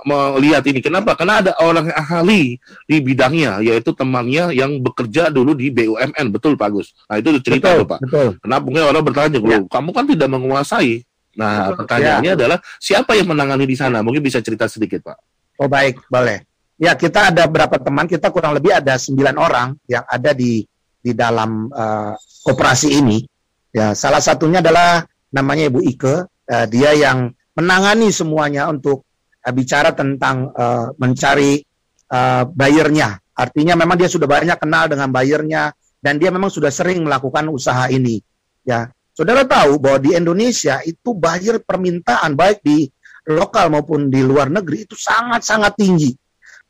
melihat 0.05 0.61
ini? 0.69 0.85
Kenapa? 0.85 1.17
Karena 1.17 1.41
ada 1.41 1.53
orang 1.65 1.89
yang 1.89 1.97
ahli 1.97 2.61
di 2.85 2.97
bidangnya 3.01 3.65
yaitu 3.65 3.97
temannya 3.97 4.53
yang 4.53 4.77
bekerja 4.85 5.33
dulu 5.33 5.57
di 5.57 5.73
BUMN 5.73 6.29
betul 6.29 6.61
Pak 6.61 6.69
Agus? 6.69 6.93
Nah 7.09 7.17
itu 7.17 7.41
cerita 7.41 7.73
Betul, 7.73 7.81
tuh 7.81 7.89
Pak. 7.89 8.01
betul. 8.05 8.29
kenapa 8.45 8.63
mungkin 8.69 8.85
orang 8.85 9.05
bertanya 9.05 9.39
"Loh, 9.41 9.65
kamu 9.65 9.89
kan 9.97 10.05
tidak 10.05 10.29
menguasai 10.29 11.09
nah 11.33 11.73
pertanyaannya 11.73 12.33
adalah 12.37 12.59
siapa 12.77 13.17
yang 13.17 13.33
menangani 13.33 13.65
di 13.65 13.77
sana 13.77 14.05
mungkin 14.05 14.21
bisa 14.21 14.45
cerita 14.45 14.69
sedikit 14.69 15.01
Pak 15.09 15.33
Oh 15.61 15.69
baik, 15.69 16.09
boleh. 16.09 16.43
Ya 16.81 16.99
kita 16.99 17.31
ada 17.31 17.47
berapa 17.47 17.79
teman, 17.79 18.11
kita 18.11 18.33
kurang 18.35 18.59
lebih 18.59 18.75
ada 18.75 18.99
sembilan 18.99 19.37
orang 19.39 19.69
yang 19.87 20.03
ada 20.09 20.35
di 20.35 20.65
di 21.03 21.13
dalam 21.15 21.69
eh, 21.69 22.15
koperasi 22.43 22.89
ini. 22.99 23.23
Ya 23.71 23.95
salah 23.95 24.19
satunya 24.19 24.59
adalah 24.59 25.07
namanya 25.31 25.71
Ibu 25.71 25.81
Ike, 25.87 26.15
eh, 26.51 26.67
dia 26.67 26.91
yang 26.97 27.31
menangani 27.55 28.11
semuanya 28.11 28.67
untuk 28.67 29.07
eh, 29.45 29.53
bicara 29.55 29.95
tentang 29.95 30.51
eh, 30.51 30.87
mencari 30.99 31.63
eh, 32.11 32.43
buyernya. 32.49 33.23
Artinya 33.39 33.79
memang 33.79 33.97
dia 34.03 34.11
sudah 34.11 34.27
banyak 34.27 34.59
kenal 34.59 34.91
dengan 34.91 35.15
buyernya 35.15 35.71
dan 36.03 36.19
dia 36.19 36.35
memang 36.35 36.51
sudah 36.51 36.75
sering 36.75 37.07
melakukan 37.07 37.47
usaha 37.55 37.87
ini. 37.87 38.19
Ya, 38.67 38.91
saudara 39.13 39.45
tahu 39.45 39.79
bahwa 39.79 39.99
di 40.01 40.17
Indonesia 40.17 40.81
itu 40.85 41.13
buyer 41.17 41.61
permintaan 41.63 42.37
baik 42.37 42.65
di 42.65 42.89
lokal 43.29 43.71
maupun 43.71 44.11
di 44.11 44.21
luar 44.25 44.51
negeri 44.51 44.85
itu 44.89 44.99
sangat-sangat 44.99 45.79
tinggi. 45.79 46.11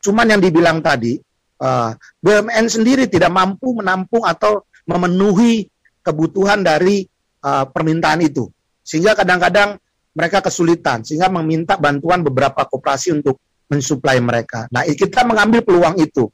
Cuman 0.02 0.36
yang 0.36 0.40
dibilang 0.42 0.84
tadi, 0.84 1.16
eh, 1.62 1.90
BUMN 2.20 2.66
sendiri 2.68 3.08
tidak 3.08 3.32
mampu 3.32 3.72
menampung 3.72 4.26
atau 4.26 4.66
memenuhi 4.84 5.64
kebutuhan 6.02 6.60
dari 6.60 7.06
eh, 7.42 7.64
permintaan 7.66 8.20
itu. 8.22 8.50
Sehingga 8.82 9.14
kadang-kadang 9.14 9.78
mereka 10.12 10.44
kesulitan, 10.44 11.00
sehingga 11.02 11.32
meminta 11.32 11.80
bantuan 11.80 12.20
beberapa 12.20 12.68
koperasi 12.68 13.16
untuk 13.16 13.40
mensuplai 13.72 14.20
mereka. 14.20 14.68
Nah, 14.68 14.84
kita 14.84 15.24
mengambil 15.24 15.64
peluang 15.64 15.96
itu. 15.96 16.28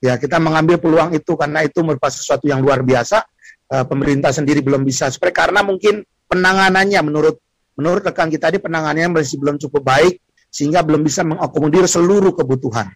Ya, 0.00 0.16
kita 0.16 0.38
mengambil 0.40 0.78
peluang 0.80 1.10
itu 1.12 1.34
karena 1.36 1.66
itu 1.66 1.82
merupakan 1.84 2.14
sesuatu 2.14 2.48
yang 2.48 2.64
luar 2.64 2.80
biasa. 2.80 3.20
Eh, 3.68 3.84
pemerintah 3.84 4.32
sendiri 4.32 4.64
belum 4.64 4.80
bisa, 4.80 5.12
seperti 5.12 5.44
karena 5.44 5.60
mungkin 5.60 6.00
penanganannya 6.24 7.04
menurut 7.04 7.36
menurut 7.76 8.00
rekan 8.00 8.32
kita 8.32 8.48
di 8.48 8.64
penanganannya 8.64 9.20
masih 9.20 9.36
belum 9.36 9.60
cukup 9.60 9.84
baik 9.84 10.24
sehingga 10.48 10.80
belum 10.80 11.04
bisa 11.04 11.20
mengakomodir 11.20 11.84
seluruh 11.84 12.32
kebutuhan. 12.32 12.88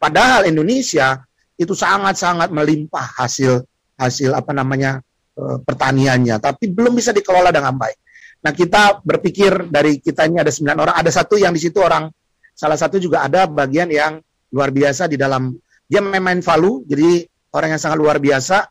Padahal 0.00 0.48
Indonesia 0.48 1.20
itu 1.60 1.76
sangat-sangat 1.76 2.48
melimpah 2.48 3.12
hasil 3.20 3.60
hasil 4.00 4.32
apa 4.32 4.56
namanya 4.56 5.04
eh, 5.36 5.60
pertaniannya, 5.60 6.40
tapi 6.40 6.72
belum 6.72 6.96
bisa 6.96 7.12
dikelola 7.12 7.52
dengan 7.52 7.76
baik. 7.76 8.00
Nah 8.40 8.56
kita 8.56 9.04
berpikir 9.04 9.68
dari 9.68 10.00
kita 10.00 10.24
ini 10.32 10.40
ada 10.40 10.48
sembilan 10.48 10.80
orang, 10.80 10.96
ada 10.96 11.12
satu 11.12 11.36
yang 11.36 11.52
di 11.52 11.60
situ 11.60 11.76
orang, 11.84 12.08
salah 12.56 12.80
satu 12.80 12.96
juga 12.96 13.20
ada 13.20 13.44
bagian 13.44 13.92
yang 13.92 14.16
luar 14.48 14.72
biasa 14.72 15.12
di 15.12 15.20
dalam 15.20 15.52
dia 15.84 16.00
main 16.00 16.40
valu, 16.40 16.88
jadi 16.88 17.20
orang 17.52 17.76
yang 17.76 17.80
sangat 17.84 18.00
luar 18.00 18.16
biasa. 18.16 18.64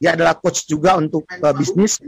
Dia 0.00 0.16
adalah 0.16 0.40
coach 0.40 0.64
juga 0.64 0.96
untuk 0.96 1.28
eh, 1.28 1.54
bisnis. 1.54 2.00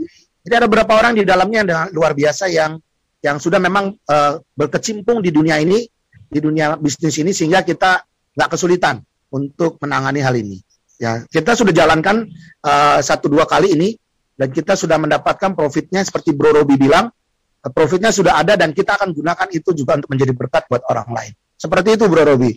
Jadi 0.42 0.54
ada 0.56 0.64
beberapa 0.64 0.96
orang 0.96 1.12
di 1.12 1.28
dalamnya 1.28 1.60
yang 1.62 1.92
luar 1.92 2.16
biasa 2.16 2.48
yang 2.48 2.80
yang 3.20 3.36
sudah 3.36 3.60
memang 3.60 3.92
eh, 3.92 4.40
berkecimpung 4.56 5.20
di 5.20 5.28
dunia 5.28 5.60
ini, 5.60 5.84
di 6.08 6.40
dunia 6.40 6.80
bisnis 6.80 7.20
ini 7.20 7.36
sehingga 7.36 7.60
kita 7.60 8.00
nggak 8.32 8.48
kesulitan 8.48 9.04
untuk 9.28 9.76
menangani 9.84 10.24
hal 10.24 10.32
ini. 10.32 10.56
Ya, 10.96 11.20
kita 11.28 11.52
sudah 11.52 11.76
jalankan 11.76 12.32
eh, 12.64 12.98
satu 13.04 13.28
dua 13.28 13.44
kali 13.44 13.76
ini 13.76 13.92
dan 14.40 14.48
kita 14.48 14.72
sudah 14.72 14.96
mendapatkan 14.96 15.52
profitnya 15.52 16.00
seperti 16.00 16.32
Bro 16.32 16.64
Robi 16.64 16.80
bilang, 16.80 17.12
profitnya 17.76 18.08
sudah 18.08 18.40
ada 18.40 18.56
dan 18.56 18.72
kita 18.72 18.96
akan 18.96 19.12
gunakan 19.12 19.46
itu 19.52 19.70
juga 19.76 20.00
untuk 20.00 20.10
menjadi 20.16 20.32
berkat 20.32 20.64
buat 20.72 20.82
orang 20.88 21.12
lain. 21.12 21.32
Seperti 21.60 22.00
itu 22.00 22.08
Bro 22.08 22.24
Robi. 22.24 22.56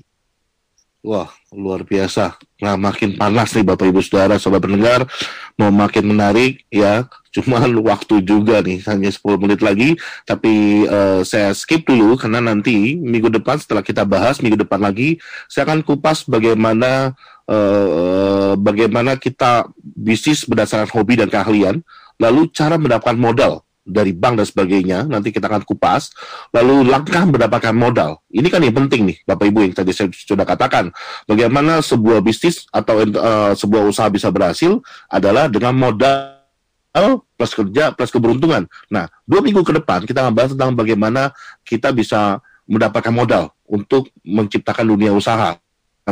Wah, 1.06 1.30
luar 1.54 1.86
biasa. 1.86 2.34
Nah, 2.66 2.74
makin 2.82 3.14
panas 3.14 3.54
nih 3.54 3.62
Bapak 3.62 3.86
Ibu 3.94 4.02
Saudara, 4.02 4.42
Sobat 4.42 4.66
pendengar. 4.66 5.06
Mau 5.54 5.70
makin 5.70 6.02
menarik 6.02 6.66
ya. 6.74 7.06
Cuman 7.30 7.78
waktu 7.86 8.26
juga 8.26 8.66
nih, 8.66 8.82
hanya 8.90 9.14
10 9.14 9.38
menit 9.38 9.62
lagi. 9.62 9.94
Tapi 10.26 10.82
eh, 10.90 11.22
saya 11.22 11.54
skip 11.54 11.86
dulu 11.86 12.18
karena 12.18 12.42
nanti 12.42 12.98
minggu 12.98 13.30
depan 13.30 13.62
setelah 13.62 13.86
kita 13.86 14.02
bahas, 14.02 14.42
minggu 14.42 14.58
depan 14.58 14.82
lagi, 14.82 15.22
saya 15.46 15.70
akan 15.70 15.86
kupas 15.86 16.26
bagaimana 16.26 17.14
eh, 17.46 18.54
bagaimana 18.58 19.14
kita 19.22 19.70
bisnis 19.78 20.42
berdasarkan 20.50 20.90
hobi 20.90 21.22
dan 21.22 21.30
keahlian, 21.30 21.86
lalu 22.18 22.50
cara 22.50 22.82
mendapatkan 22.82 23.14
modal 23.14 23.62
dari 23.86 24.18
bank 24.18 24.42
dan 24.42 24.48
sebagainya, 24.50 25.06
nanti 25.06 25.30
kita 25.30 25.46
akan 25.46 25.62
kupas, 25.62 26.10
lalu 26.50 26.90
langkah 26.90 27.22
mendapatkan 27.22 27.72
modal. 27.72 28.18
Ini 28.34 28.50
kan 28.50 28.66
yang 28.66 28.74
penting 28.74 29.06
nih, 29.06 29.18
Bapak 29.24 29.46
Ibu 29.46 29.62
yang 29.62 29.74
tadi 29.78 29.94
saya 29.94 30.10
sudah 30.10 30.42
katakan, 30.42 30.90
bagaimana 31.30 31.86
sebuah 31.86 32.26
bisnis 32.26 32.66
atau 32.74 33.06
eh, 33.06 33.54
sebuah 33.54 33.86
usaha 33.86 34.10
bisa 34.10 34.34
berhasil 34.34 34.82
adalah 35.06 35.46
dengan 35.46 35.78
modal 35.78 37.22
plus 37.38 37.54
kerja 37.54 37.94
plus 37.94 38.10
keberuntungan. 38.10 38.66
Nah, 38.90 39.06
dua 39.30 39.46
minggu 39.46 39.62
ke 39.62 39.76
depan 39.78 40.02
kita 40.08 40.26
akan 40.26 40.34
bahas 40.34 40.52
tentang 40.56 40.74
bagaimana 40.74 41.30
kita 41.62 41.94
bisa 41.94 42.42
mendapatkan 42.66 43.14
modal 43.14 43.54
untuk 43.70 44.10
menciptakan 44.26 44.90
dunia 44.90 45.14
usaha. 45.14 45.60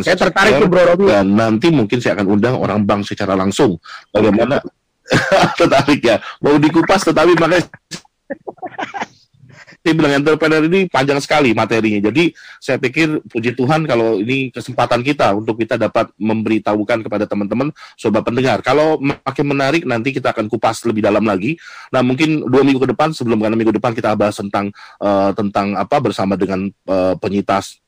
Saya 0.02 0.18
tertarik 0.18 0.58
tuh 0.58 0.70
Bro 0.70 0.84
Robi. 0.90 1.06
Dan 1.06 1.38
nanti 1.38 1.70
mungkin 1.70 2.02
saya 2.02 2.18
akan 2.18 2.26
undang 2.26 2.58
orang 2.58 2.82
bank 2.82 3.06
secara 3.06 3.38
langsung. 3.38 3.78
Bagaimana 4.10 4.58
tertarik 5.60 6.02
ya. 6.02 6.18
Mau 6.44 6.58
dikupas 6.58 7.02
tetapi 7.06 7.34
makanya 7.38 7.66
saya 9.84 10.00
bilang 10.00 10.16
entrepreneur 10.16 10.64
ini 10.64 10.88
panjang 10.88 11.20
sekali 11.20 11.52
materinya. 11.52 12.08
Jadi 12.08 12.32
saya 12.64 12.80
pikir 12.80 13.20
puji 13.28 13.52
Tuhan 13.52 13.84
kalau 13.84 14.16
ini 14.16 14.48
kesempatan 14.48 15.04
kita 15.04 15.36
untuk 15.36 15.60
kita 15.60 15.76
dapat 15.76 16.08
memberitahukan 16.16 17.04
kepada 17.04 17.28
teman-teman 17.28 17.68
sobat 18.00 18.24
pendengar. 18.24 18.64
Kalau 18.64 18.96
makin 19.04 19.44
menarik 19.44 19.84
nanti 19.84 20.16
kita 20.16 20.32
akan 20.32 20.48
kupas 20.48 20.88
lebih 20.88 21.04
dalam 21.04 21.28
lagi. 21.28 21.60
Nah 21.92 22.00
mungkin 22.00 22.48
dua 22.48 22.64
minggu 22.64 22.80
ke 22.80 22.90
depan 22.96 23.12
sebelum 23.12 23.44
karena 23.44 23.60
minggu 23.60 23.76
depan 23.76 23.92
kita 23.92 24.16
bahas 24.16 24.40
tentang 24.40 24.72
eh, 25.04 25.32
tentang 25.36 25.76
apa 25.76 26.00
bersama 26.00 26.40
dengan 26.40 26.64
eh, 26.72 27.16
penyitas 27.20 27.84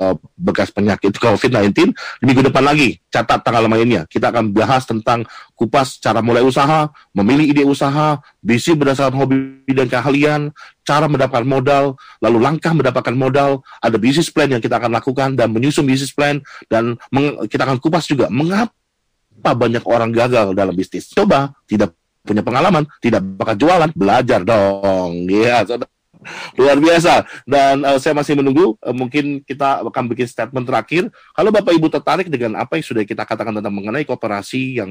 eh, 0.00 0.14
bekas 0.36 0.70
penyakit 0.74 1.14
COVID-19 1.16 1.94
di 1.94 2.24
minggu 2.24 2.42
depan 2.50 2.64
lagi. 2.66 2.98
Catat 3.08 3.46
tanggal 3.46 3.70
mainnya. 3.70 4.04
Kita 4.10 4.34
akan 4.34 4.50
bahas 4.50 4.84
tentang 4.84 5.22
kupas 5.54 6.02
cara 6.02 6.18
mulai 6.18 6.42
usaha 6.42 6.90
memilih 7.14 7.46
ide 7.50 7.62
usaha 7.62 8.18
bisnis 8.42 8.74
berdasarkan 8.74 9.14
hobi 9.14 9.70
dan 9.70 9.86
keahlian 9.86 10.50
cara 10.82 11.06
mendapatkan 11.06 11.46
modal 11.46 11.94
lalu 12.18 12.38
langkah 12.42 12.74
mendapatkan 12.74 13.14
modal. 13.14 13.62
Ada 13.78 13.96
bisnis 13.96 14.28
plan 14.28 14.50
yang 14.50 14.60
kita 14.60 14.82
akan 14.82 14.90
lakukan 14.90 15.38
dan 15.38 15.54
menyusun 15.54 15.86
bisnis 15.86 16.10
plan 16.10 16.42
dan 16.66 16.98
kita 17.46 17.62
akan 17.62 17.78
kupas 17.78 18.10
juga 18.10 18.26
mengapa 18.28 19.54
banyak 19.54 19.86
orang 19.86 20.10
gagal 20.10 20.52
dalam 20.52 20.74
bisnis. 20.74 21.06
Coba 21.14 21.54
tidak 21.70 21.94
punya 22.24 22.40
pengalaman 22.40 22.88
tidak 23.04 23.20
bakal 23.36 23.54
jualan 23.54 23.90
belajar 23.92 24.40
dong. 24.42 25.28
Ya 25.28 25.60
saudara 25.62 25.93
luar 26.58 26.76
biasa. 26.80 27.24
Dan 27.44 27.84
eh, 27.84 27.98
saya 28.00 28.16
masih 28.16 28.34
menunggu 28.38 28.74
eh, 28.80 28.94
mungkin 28.94 29.44
kita 29.44 29.84
akan 29.84 30.04
bikin 30.10 30.26
statement 30.28 30.66
terakhir. 30.66 31.12
Kalau 31.36 31.50
bapak 31.52 31.72
ibu 31.76 31.86
tertarik 31.92 32.26
dengan 32.32 32.58
apa 32.58 32.80
yang 32.80 32.86
sudah 32.86 33.04
kita 33.04 33.22
katakan 33.22 33.54
tentang 33.60 33.74
mengenai 33.74 34.02
kooperasi 34.08 34.80
yang 34.82 34.90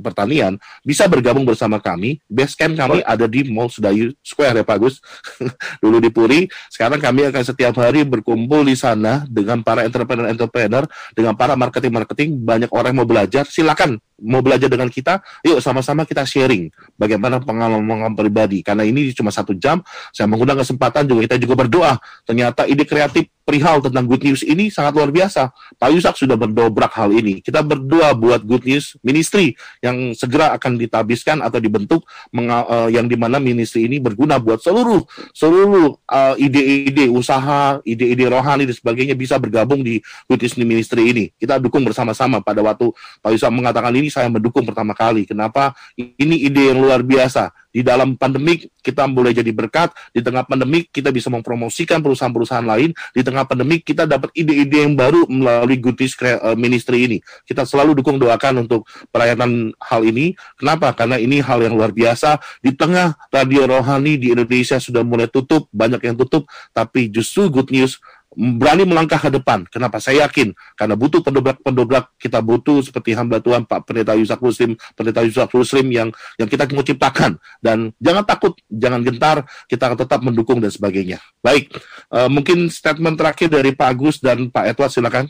pertanian 0.00 0.60
bisa 0.84 1.08
bergabung 1.08 1.48
bersama 1.48 1.80
kami. 1.80 2.20
Base 2.28 2.52
camp 2.54 2.76
kami 2.76 3.00
ada 3.02 3.24
di 3.24 3.48
Mall 3.48 3.72
Sedayu 3.72 4.12
Square 4.20 4.60
ya 4.60 4.64
Pak 4.64 4.78
Gus 4.80 5.00
dulu 5.82 5.96
di 5.98 6.10
Puri. 6.12 6.46
Sekarang 6.68 7.00
kami 7.00 7.28
akan 7.32 7.42
setiap 7.42 7.74
hari 7.80 8.04
berkumpul 8.04 8.68
di 8.68 8.76
sana 8.76 9.24
dengan 9.26 9.64
para 9.64 9.84
entrepreneur-entrepreneur 9.88 10.84
dengan 11.16 11.34
para 11.34 11.56
marketing-marketing. 11.56 12.36
Banyak 12.44 12.70
orang 12.70 12.92
yang 12.92 13.00
mau 13.04 13.08
belajar. 13.08 13.44
Silakan 13.48 13.96
mau 14.20 14.44
belajar 14.44 14.68
dengan 14.68 14.92
kita. 14.92 15.24
Yuk 15.42 15.64
sama-sama 15.64 16.04
kita 16.04 16.28
sharing 16.28 16.68
bagaimana 17.00 17.40
pengalaman 17.40 18.12
pribadi. 18.12 18.60
Karena 18.60 18.84
ini 18.84 19.10
cuma 19.16 19.32
satu 19.32 19.56
jam 19.56 19.80
saya 20.12 20.28
mengundang 20.28 20.60
kesempatan 20.60 21.08
juga 21.08 21.32
kita 21.32 21.36
juga 21.40 21.54
berdoa. 21.56 21.96
Ternyata 22.28 22.68
ide 22.68 22.84
kreatif 22.84 23.32
perihal 23.50 23.82
tentang 23.82 24.06
good 24.06 24.22
news 24.22 24.46
ini 24.46 24.70
sangat 24.70 24.94
luar 24.94 25.10
biasa 25.10 25.50
Pak 25.74 25.90
Yusak 25.90 26.14
sudah 26.14 26.38
berdobrak 26.38 26.94
hal 26.94 27.10
ini 27.10 27.42
kita 27.42 27.66
berdoa 27.66 28.14
buat 28.14 28.46
good 28.46 28.62
news 28.62 28.94
ministry 29.02 29.58
yang 29.82 30.14
segera 30.14 30.54
akan 30.54 30.78
ditabiskan 30.78 31.42
atau 31.42 31.58
dibentuk 31.58 32.06
eh, 32.30 32.88
yang 32.94 33.10
di 33.10 33.18
mana 33.18 33.42
ministry 33.42 33.90
ini 33.90 33.98
berguna 33.98 34.38
buat 34.38 34.62
seluruh 34.62 35.02
seluruh 35.34 35.98
eh, 36.06 36.46
ide-ide 36.46 37.10
usaha 37.10 37.82
ide-ide 37.82 38.30
rohani 38.30 38.70
dan 38.70 38.76
sebagainya 38.78 39.18
bisa 39.18 39.34
bergabung 39.42 39.82
di 39.82 39.98
good 40.30 40.38
news 40.38 40.54
ministry 40.54 41.10
ini 41.10 41.34
kita 41.34 41.58
dukung 41.58 41.82
bersama-sama 41.82 42.38
pada 42.38 42.62
waktu 42.62 42.94
Pak 43.18 43.30
Yusak 43.34 43.50
mengatakan 43.50 43.90
ini 43.96 44.12
saya 44.12 44.28
mendukung 44.28 44.62
pertama 44.62 44.92
kali. 44.92 45.24
Kenapa? 45.24 45.72
Ini 45.98 46.36
ide 46.46 46.70
yang 46.70 46.78
luar 46.84 47.00
biasa. 47.00 47.50
Di 47.70 47.86
dalam 47.86 48.18
pandemik 48.18 48.70
kita 48.82 49.06
boleh 49.06 49.30
jadi 49.30 49.50
berkat, 49.54 49.94
di 50.10 50.20
tengah 50.20 50.42
pandemik 50.42 50.90
kita 50.90 51.14
bisa 51.14 51.30
mempromosikan 51.30 52.02
perusahaan-perusahaan 52.02 52.66
lain, 52.66 52.90
di 53.14 53.22
tengah 53.22 53.46
pandemik 53.46 53.86
kita 53.86 54.04
dapat 54.10 54.34
ide-ide 54.34 54.86
yang 54.86 54.98
baru 54.98 55.24
melalui 55.30 55.78
Goodies 55.78 56.18
eh, 56.20 56.36
Ministry 56.58 57.06
ini. 57.06 57.18
Kita 57.46 57.62
selalu 57.62 58.02
dukung 58.02 58.18
doakan 58.18 58.66
untuk 58.66 58.90
perayaan 59.14 59.70
hal 59.78 60.02
ini. 60.02 60.34
Kenapa? 60.58 60.90
Karena 60.92 61.16
ini 61.16 61.38
hal 61.38 61.62
yang 61.62 61.78
luar 61.78 61.94
biasa. 61.94 62.42
Di 62.58 62.74
tengah 62.74 63.14
radio 63.30 63.70
rohani 63.70 64.18
di 64.18 64.34
Indonesia 64.34 64.82
sudah 64.82 65.06
mulai 65.06 65.30
tutup, 65.30 65.70
banyak 65.70 66.02
yang 66.02 66.16
tutup, 66.18 66.50
tapi 66.74 67.06
justru 67.06 67.46
good 67.46 67.70
news 67.70 68.02
berani 68.36 68.86
melangkah 68.86 69.18
ke 69.18 69.26
depan. 69.26 69.66
Kenapa? 69.66 69.98
Saya 69.98 70.30
yakin 70.30 70.54
karena 70.78 70.94
butuh 70.94 71.18
pendobrak-pendobrak 71.18 72.14
kita 72.14 72.38
butuh 72.38 72.78
seperti 72.78 73.18
hamba 73.18 73.42
Tuhan 73.42 73.66
Pak 73.66 73.90
Pendeta 73.90 74.14
Yusak 74.14 74.38
Muslim, 74.38 74.78
Pendeta 74.94 75.26
Yusak 75.26 75.50
Muslim 75.50 75.86
yang 75.90 76.08
yang 76.38 76.46
kita 76.46 76.70
mau 76.70 76.86
ciptakan 76.86 77.42
dan 77.58 77.90
jangan 77.98 78.22
takut, 78.22 78.54
jangan 78.70 79.02
gentar, 79.02 79.42
kita 79.66 79.90
akan 79.90 79.98
tetap 79.98 80.20
mendukung 80.22 80.62
dan 80.62 80.70
sebagainya. 80.70 81.18
Baik, 81.42 81.74
uh, 82.14 82.30
mungkin 82.30 82.70
statement 82.70 83.18
terakhir 83.18 83.50
dari 83.50 83.74
Pak 83.74 83.88
Agus 83.90 84.22
dan 84.22 84.46
Pak 84.46 84.64
Edward 84.70 84.94
silakan. 84.94 85.26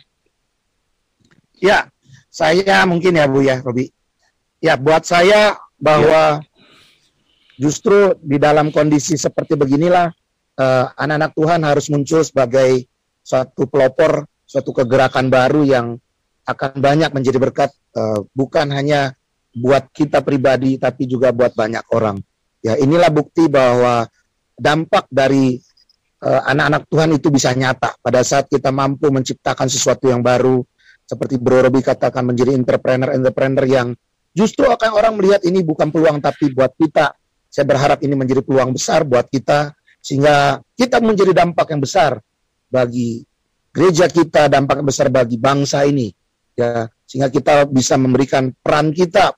Ya, 1.56 1.88
saya 2.28 2.84
mungkin 2.84 3.16
ya 3.16 3.28
Bu 3.28 3.44
ya, 3.44 3.60
Robi. 3.60 3.88
Ya, 4.60 4.76
buat 4.76 5.08
saya 5.08 5.56
bahwa 5.80 6.40
ya. 6.40 6.44
justru 7.56 8.12
di 8.20 8.36
dalam 8.36 8.68
kondisi 8.72 9.16
seperti 9.16 9.56
beginilah 9.56 10.08
eh, 10.56 10.86
anak-anak 10.96 11.32
uh, 11.32 11.36
Tuhan 11.36 11.60
harus 11.64 11.86
muncul 11.92 12.20
sebagai 12.24 12.89
suatu 13.30 13.70
pelopor, 13.70 14.26
suatu 14.42 14.74
kegerakan 14.74 15.30
baru 15.30 15.62
yang 15.62 15.86
akan 16.42 16.82
banyak 16.82 17.14
menjadi 17.14 17.38
berkat 17.38 17.70
uh, 17.94 18.26
bukan 18.34 18.66
hanya 18.74 19.14
buat 19.54 19.86
kita 19.94 20.26
pribadi 20.26 20.74
tapi 20.82 21.06
juga 21.06 21.30
buat 21.30 21.54
banyak 21.54 21.86
orang. 21.94 22.18
Ya, 22.60 22.74
inilah 22.74 23.08
bukti 23.08 23.48
bahwa 23.48 24.04
dampak 24.52 25.08
dari 25.08 25.56
eh, 26.20 26.42
anak-anak 26.44 26.84
uh, 26.84 26.88
Tuhan 26.92 27.10
itu 27.16 27.32
bisa 27.32 27.56
nyata 27.56 27.96
pada 28.04 28.20
saat 28.20 28.52
kita 28.52 28.68
mampu 28.68 29.08
menciptakan 29.08 29.64
sesuatu 29.64 30.12
yang 30.12 30.20
baru 30.20 30.60
seperti 31.08 31.40
Bro 31.40 31.66
Robi 31.66 31.80
katakan 31.80 32.22
menjadi 32.22 32.52
entrepreneur-entrepreneur 32.54 33.64
yang 33.64 33.88
justru 34.36 34.68
akan 34.68 34.90
orang 34.92 35.16
melihat 35.16 35.40
ini 35.48 35.64
bukan 35.64 35.88
peluang 35.88 36.20
tapi 36.22 36.52
buat 36.52 36.76
kita. 36.76 37.16
Saya 37.50 37.64
berharap 37.66 37.98
ini 38.04 38.14
menjadi 38.14 38.46
peluang 38.46 38.76
besar 38.76 39.02
buat 39.02 39.26
kita 39.26 39.74
sehingga 39.98 40.62
kita 40.78 41.02
menjadi 41.02 41.32
dampak 41.34 41.74
yang 41.74 41.82
besar 41.82 42.22
bagi 42.70 43.20
gereja 43.74 44.06
kita, 44.06 44.46
dampak 44.46 44.80
besar 44.86 45.10
bagi 45.10 45.36
bangsa 45.36 45.84
ini, 45.84 46.10
ya 46.54 46.86
sehingga 47.10 47.26
kita 47.26 47.66
bisa 47.66 47.98
memberikan 47.98 48.54
peran 48.62 48.94
kita 48.94 49.34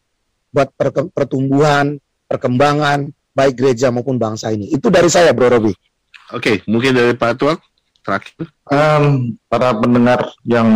buat 0.53 0.69
pertumbuhan, 1.17 1.97
perkembangan 2.29 3.09
baik 3.33 3.57
gereja 3.57 3.89
maupun 3.89 4.21
bangsa 4.21 4.53
ini. 4.53 4.69
Itu 4.69 4.93
dari 4.93 5.09
saya, 5.09 5.33
Bro 5.33 5.49
Robi. 5.49 5.73
Oke, 6.37 6.61
mungkin 6.69 6.93
dari 6.93 7.17
Pak 7.17 7.33
Tuan 7.41 7.57
terakhir. 8.05 8.45
Um, 8.69 9.37
para 9.49 9.73
pendengar 9.81 10.21
yang 10.45 10.69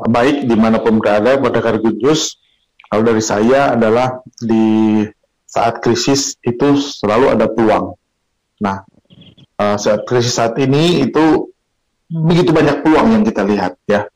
baik 0.00 0.48
di 0.48 0.56
mana 0.56 0.80
pun 0.80 0.96
berada 0.96 1.36
pada 1.36 1.60
Kargujus, 1.60 2.40
kalau 2.88 3.04
dari 3.04 3.20
saya 3.20 3.76
adalah 3.76 4.24
di 4.40 5.04
saat 5.44 5.80
krisis 5.84 6.36
itu 6.40 6.80
selalu 6.80 7.36
ada 7.36 7.48
peluang. 7.48 7.96
Nah, 8.64 8.84
uh, 9.58 9.76
saat 9.76 10.06
krisis 10.06 10.38
saat 10.38 10.54
ini 10.56 11.04
itu 11.04 11.50
begitu 12.08 12.54
banyak 12.54 12.80
peluang 12.80 13.18
yang 13.18 13.22
kita 13.26 13.44
lihat 13.44 13.76
ya. 13.84 14.08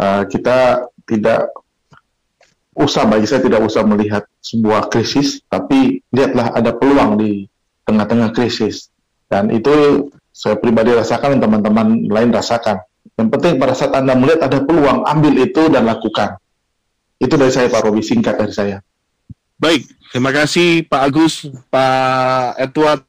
Uh, 0.00 0.24
kita 0.26 0.88
tidak 1.04 1.52
usah 2.74 3.04
bagi 3.04 3.28
saya 3.28 3.44
tidak 3.44 3.60
usah 3.60 3.84
melihat 3.84 4.24
sebuah 4.40 4.88
krisis, 4.88 5.44
tapi 5.52 6.00
lihatlah 6.10 6.56
ada 6.56 6.72
peluang 6.72 7.20
di 7.20 7.44
tengah-tengah 7.84 8.32
krisis. 8.32 8.88
Dan 9.28 9.52
itu 9.52 10.08
saya 10.32 10.56
pribadi 10.56 10.96
rasakan 10.96 11.36
dan 11.36 11.40
teman-teman 11.44 12.08
lain 12.08 12.30
rasakan. 12.32 12.80
Yang 13.20 13.28
penting 13.36 13.52
pada 13.60 13.74
saat 13.76 13.92
Anda 13.92 14.16
melihat 14.16 14.48
ada 14.48 14.64
peluang, 14.64 15.04
ambil 15.04 15.34
itu 15.36 15.68
dan 15.68 15.84
lakukan. 15.84 16.40
Itu 17.20 17.36
dari 17.36 17.52
saya 17.52 17.68
Pak 17.68 17.84
Robi, 17.84 18.00
singkat 18.00 18.40
dari 18.40 18.54
saya. 18.54 18.76
Baik, 19.60 19.84
terima 20.08 20.32
kasih 20.32 20.88
Pak 20.88 21.02
Agus, 21.04 21.44
Pak 21.68 22.56
Edward, 22.56 23.04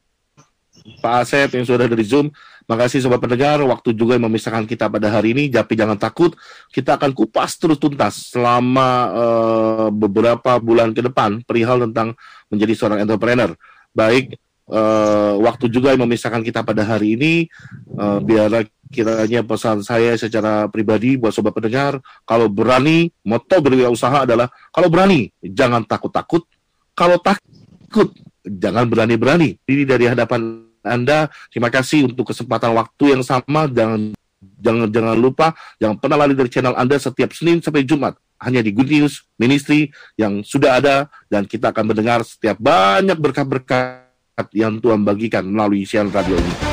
Pak 1.00 1.14
Asep 1.26 1.54
yang 1.54 1.66
sudah 1.66 1.86
dari 1.86 2.04
Zoom. 2.06 2.30
Makasih 2.70 3.02
sobat 3.02 3.18
pendengar, 3.18 3.58
waktu 3.66 3.90
juga 3.90 4.14
yang 4.14 4.30
memisahkan 4.30 4.62
kita 4.70 4.86
pada 4.86 5.10
hari 5.10 5.34
ini. 5.34 5.50
Tapi 5.50 5.74
jangan 5.74 5.98
takut, 5.98 6.32
kita 6.70 6.94
akan 6.94 7.10
kupas 7.10 7.58
terus 7.58 7.76
tuntas 7.76 8.30
selama 8.30 8.88
uh, 9.10 9.88
beberapa 9.90 10.62
bulan 10.62 10.94
ke 10.94 11.02
depan 11.02 11.42
perihal 11.42 11.82
tentang 11.90 12.14
menjadi 12.48 12.72
seorang 12.78 12.98
entrepreneur. 13.02 13.50
Baik, 13.90 14.38
uh, 14.70 15.42
waktu 15.42 15.68
juga 15.74 15.90
yang 15.90 16.06
memisahkan 16.06 16.40
kita 16.46 16.62
pada 16.62 16.86
hari 16.86 17.18
ini. 17.18 17.50
Uh, 17.98 18.22
biar 18.22 18.62
kiranya 18.92 19.40
pesan 19.42 19.80
saya 19.82 20.14
secara 20.20 20.68
pribadi 20.68 21.16
buat 21.16 21.32
sobat 21.34 21.56
pendengar, 21.56 21.98
kalau 22.28 22.46
berani, 22.46 23.10
moto 23.26 23.58
berwirausaha 23.58 24.28
adalah 24.28 24.52
kalau 24.70 24.86
berani, 24.86 25.32
jangan 25.42 25.82
takut-takut. 25.82 26.46
Kalau 26.92 27.16
takut, 27.18 28.12
jangan 28.44 28.84
berani-berani. 28.86 29.56
Ini 29.64 29.82
dari 29.88 30.06
hadapan 30.06 30.71
anda. 30.82 31.30
Terima 31.48 31.70
kasih 31.70 32.10
untuk 32.10 32.34
kesempatan 32.34 32.74
waktu 32.74 33.16
yang 33.16 33.22
sama. 33.22 33.70
Jangan 33.70 34.12
jangan 34.42 34.90
jangan 34.90 35.16
lupa 35.18 35.54
jangan 35.78 35.96
pernah 36.02 36.18
lari 36.26 36.34
dari 36.34 36.50
channel 36.50 36.74
Anda 36.74 36.98
setiap 36.98 37.30
Senin 37.30 37.62
sampai 37.62 37.86
Jumat 37.86 38.18
hanya 38.42 38.58
di 38.58 38.74
Good 38.74 38.90
News 38.90 39.22
Ministry 39.38 39.94
yang 40.18 40.42
sudah 40.42 40.82
ada 40.82 41.06
dan 41.30 41.46
kita 41.46 41.70
akan 41.70 41.94
mendengar 41.94 42.26
setiap 42.26 42.58
banyak 42.58 43.14
berkat-berkat 43.14 44.50
yang 44.50 44.82
Tuhan 44.82 45.06
bagikan 45.06 45.46
melalui 45.46 45.86
siaran 45.86 46.10
radio 46.10 46.34
ini. 46.34 46.71